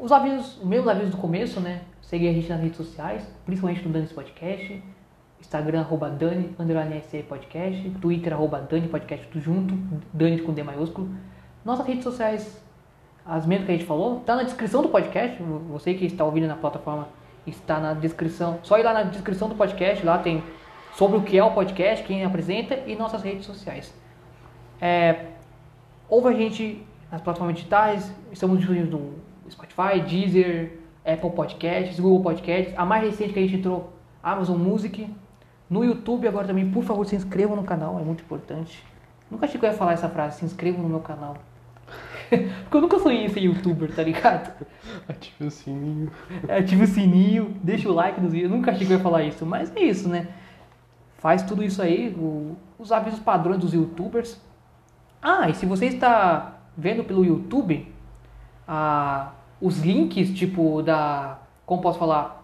Os 0.00 0.12
avisos, 0.12 0.58
os 0.58 0.64
mesmos 0.64 0.88
avisos 0.88 1.10
do 1.10 1.16
começo, 1.16 1.60
né? 1.60 1.80
Seguir 2.02 2.28
a 2.28 2.32
gente 2.32 2.48
nas 2.48 2.60
redes 2.60 2.76
sociais, 2.76 3.26
principalmente 3.44 3.82
no 3.86 3.92
Dani 3.92 4.06
Podcast. 4.08 4.82
Instagram, 5.40 5.80
arroba 5.80 6.10
Dani, 6.10 6.54
underline 6.58 7.00
SE 7.02 7.22
Podcast. 7.22 7.90
Twitter, 8.00 8.32
arroba 8.32 8.60
Dani 8.60 8.88
Podcast, 8.88 9.26
tudo 9.28 9.40
junto. 9.40 9.74
Dani 10.12 10.40
com 10.40 10.52
D 10.52 10.62
maiúsculo. 10.62 11.08
Nossas 11.64 11.86
redes 11.86 12.04
sociais, 12.04 12.62
as 13.24 13.46
mesmas 13.46 13.66
que 13.66 13.72
a 13.72 13.76
gente 13.76 13.86
falou, 13.86 14.20
tá 14.20 14.36
na 14.36 14.42
descrição 14.42 14.82
do 14.82 14.88
podcast. 14.88 15.42
Você 15.70 15.94
que 15.94 16.06
está 16.06 16.24
ouvindo 16.24 16.46
na 16.46 16.56
plataforma, 16.56 17.08
está 17.46 17.78
na 17.78 17.94
descrição. 17.94 18.58
Só 18.62 18.78
ir 18.78 18.82
lá 18.82 18.92
na 18.92 19.02
descrição 19.04 19.48
do 19.48 19.54
podcast, 19.54 20.04
lá 20.04 20.18
tem 20.18 20.42
sobre 20.94 21.18
o 21.18 21.22
que 21.22 21.38
é 21.38 21.44
o 21.44 21.52
podcast, 21.52 22.04
quem 22.04 22.24
apresenta 22.24 22.74
e 22.86 22.96
nossas 22.96 23.22
redes 23.22 23.46
sociais. 23.46 23.94
É, 24.80 25.26
ouve 26.08 26.28
a 26.28 26.32
gente 26.32 26.84
nas 27.10 27.20
plataformas 27.20 27.56
digitais, 27.56 28.12
estamos 28.32 28.58
disponíveis 28.58 28.90
no 28.90 29.14
Spotify, 29.50 30.00
Deezer, 30.06 30.78
Apple 31.04 31.30
Podcasts, 31.30 31.98
Google 31.98 32.22
Podcasts. 32.22 32.74
A 32.76 32.84
mais 32.84 33.02
recente 33.02 33.32
que 33.32 33.38
a 33.38 33.42
gente 33.42 33.56
entrou, 33.56 33.92
Amazon 34.22 34.58
Music. 34.58 35.08
No 35.68 35.84
YouTube 35.84 36.26
agora 36.26 36.46
também, 36.46 36.70
por 36.70 36.82
favor, 36.82 37.04
se 37.06 37.14
inscrevam 37.16 37.56
no 37.56 37.64
canal, 37.64 37.98
é 38.00 38.02
muito 38.02 38.22
importante. 38.22 38.84
Nunca 39.30 39.44
achei 39.46 39.60
que 39.60 39.66
eu 39.66 39.70
ia 39.70 39.76
falar 39.76 39.92
essa 39.92 40.08
frase, 40.08 40.38
se 40.38 40.44
inscrevam 40.44 40.82
no 40.82 40.88
meu 40.88 41.00
canal. 41.00 41.36
Porque 42.28 42.76
eu 42.76 42.80
nunca 42.80 42.98
sonhei 42.98 43.24
em 43.24 43.28
ser 43.28 43.40
youtuber, 43.40 43.94
tá 43.94 44.02
ligado? 44.02 44.52
Ative 45.08 45.46
o 45.46 45.50
sininho. 45.50 46.10
Ative 46.48 46.84
o 46.84 46.86
sininho, 46.86 47.56
deixa 47.62 47.88
o 47.88 47.92
like 47.92 48.20
nos 48.20 48.32
vídeos. 48.32 48.50
Eu 48.50 48.56
nunca 48.56 48.70
achei 48.70 48.86
que 48.86 48.92
eu 48.92 48.96
ia 48.98 49.02
falar 49.02 49.22
isso, 49.24 49.44
mas 49.46 49.74
é 49.76 49.80
isso, 49.80 50.08
né? 50.08 50.28
Faz 51.18 51.42
tudo 51.42 51.62
isso 51.62 51.82
aí, 51.82 52.14
o- 52.18 52.56
os 52.78 52.92
avisos 52.92 53.18
padrões 53.20 53.58
dos 53.58 53.72
youtubers. 53.74 54.40
Ah, 55.20 55.48
e 55.48 55.54
se 55.54 55.66
você 55.66 55.86
está 55.86 56.58
vendo 56.76 57.02
pelo 57.04 57.24
YouTube, 57.24 57.92
ah, 58.66 59.32
os 59.60 59.80
links, 59.80 60.30
tipo, 60.30 60.82
da. 60.82 61.38
Como 61.66 61.82
posso 61.82 61.98
falar? 61.98 62.37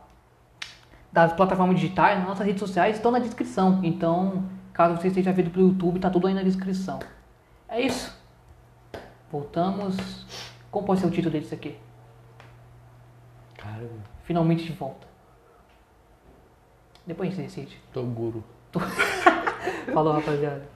Das 1.14 1.32
plataformas 1.32 1.76
digitais, 1.76 2.18
nas 2.18 2.26
nossas 2.26 2.44
redes 2.44 2.58
sociais, 2.58 2.96
estão 2.96 3.12
na 3.12 3.20
descrição. 3.20 3.78
Então, 3.84 4.48
caso 4.72 5.00
você 5.00 5.06
esteja 5.06 5.32
vendo 5.32 5.48
pelo 5.48 5.68
YouTube, 5.68 6.00
tá 6.00 6.10
tudo 6.10 6.26
aí 6.26 6.34
na 6.34 6.42
descrição. 6.42 6.98
É 7.68 7.80
isso. 7.80 8.12
Voltamos. 9.30 9.96
Como 10.72 10.84
pode 10.84 10.98
ser 10.98 11.06
o 11.06 11.12
título 11.12 11.30
desse 11.30 11.54
aqui? 11.54 11.78
Caramba, 13.56 14.02
Finalmente 14.24 14.64
de 14.64 14.72
volta. 14.72 15.06
Depois 17.06 17.28
a 17.28 17.32
gente 17.32 17.44
decide. 17.44 17.80
Toguro. 17.92 18.42
Falou, 19.94 20.14
rapaziada. 20.14 20.73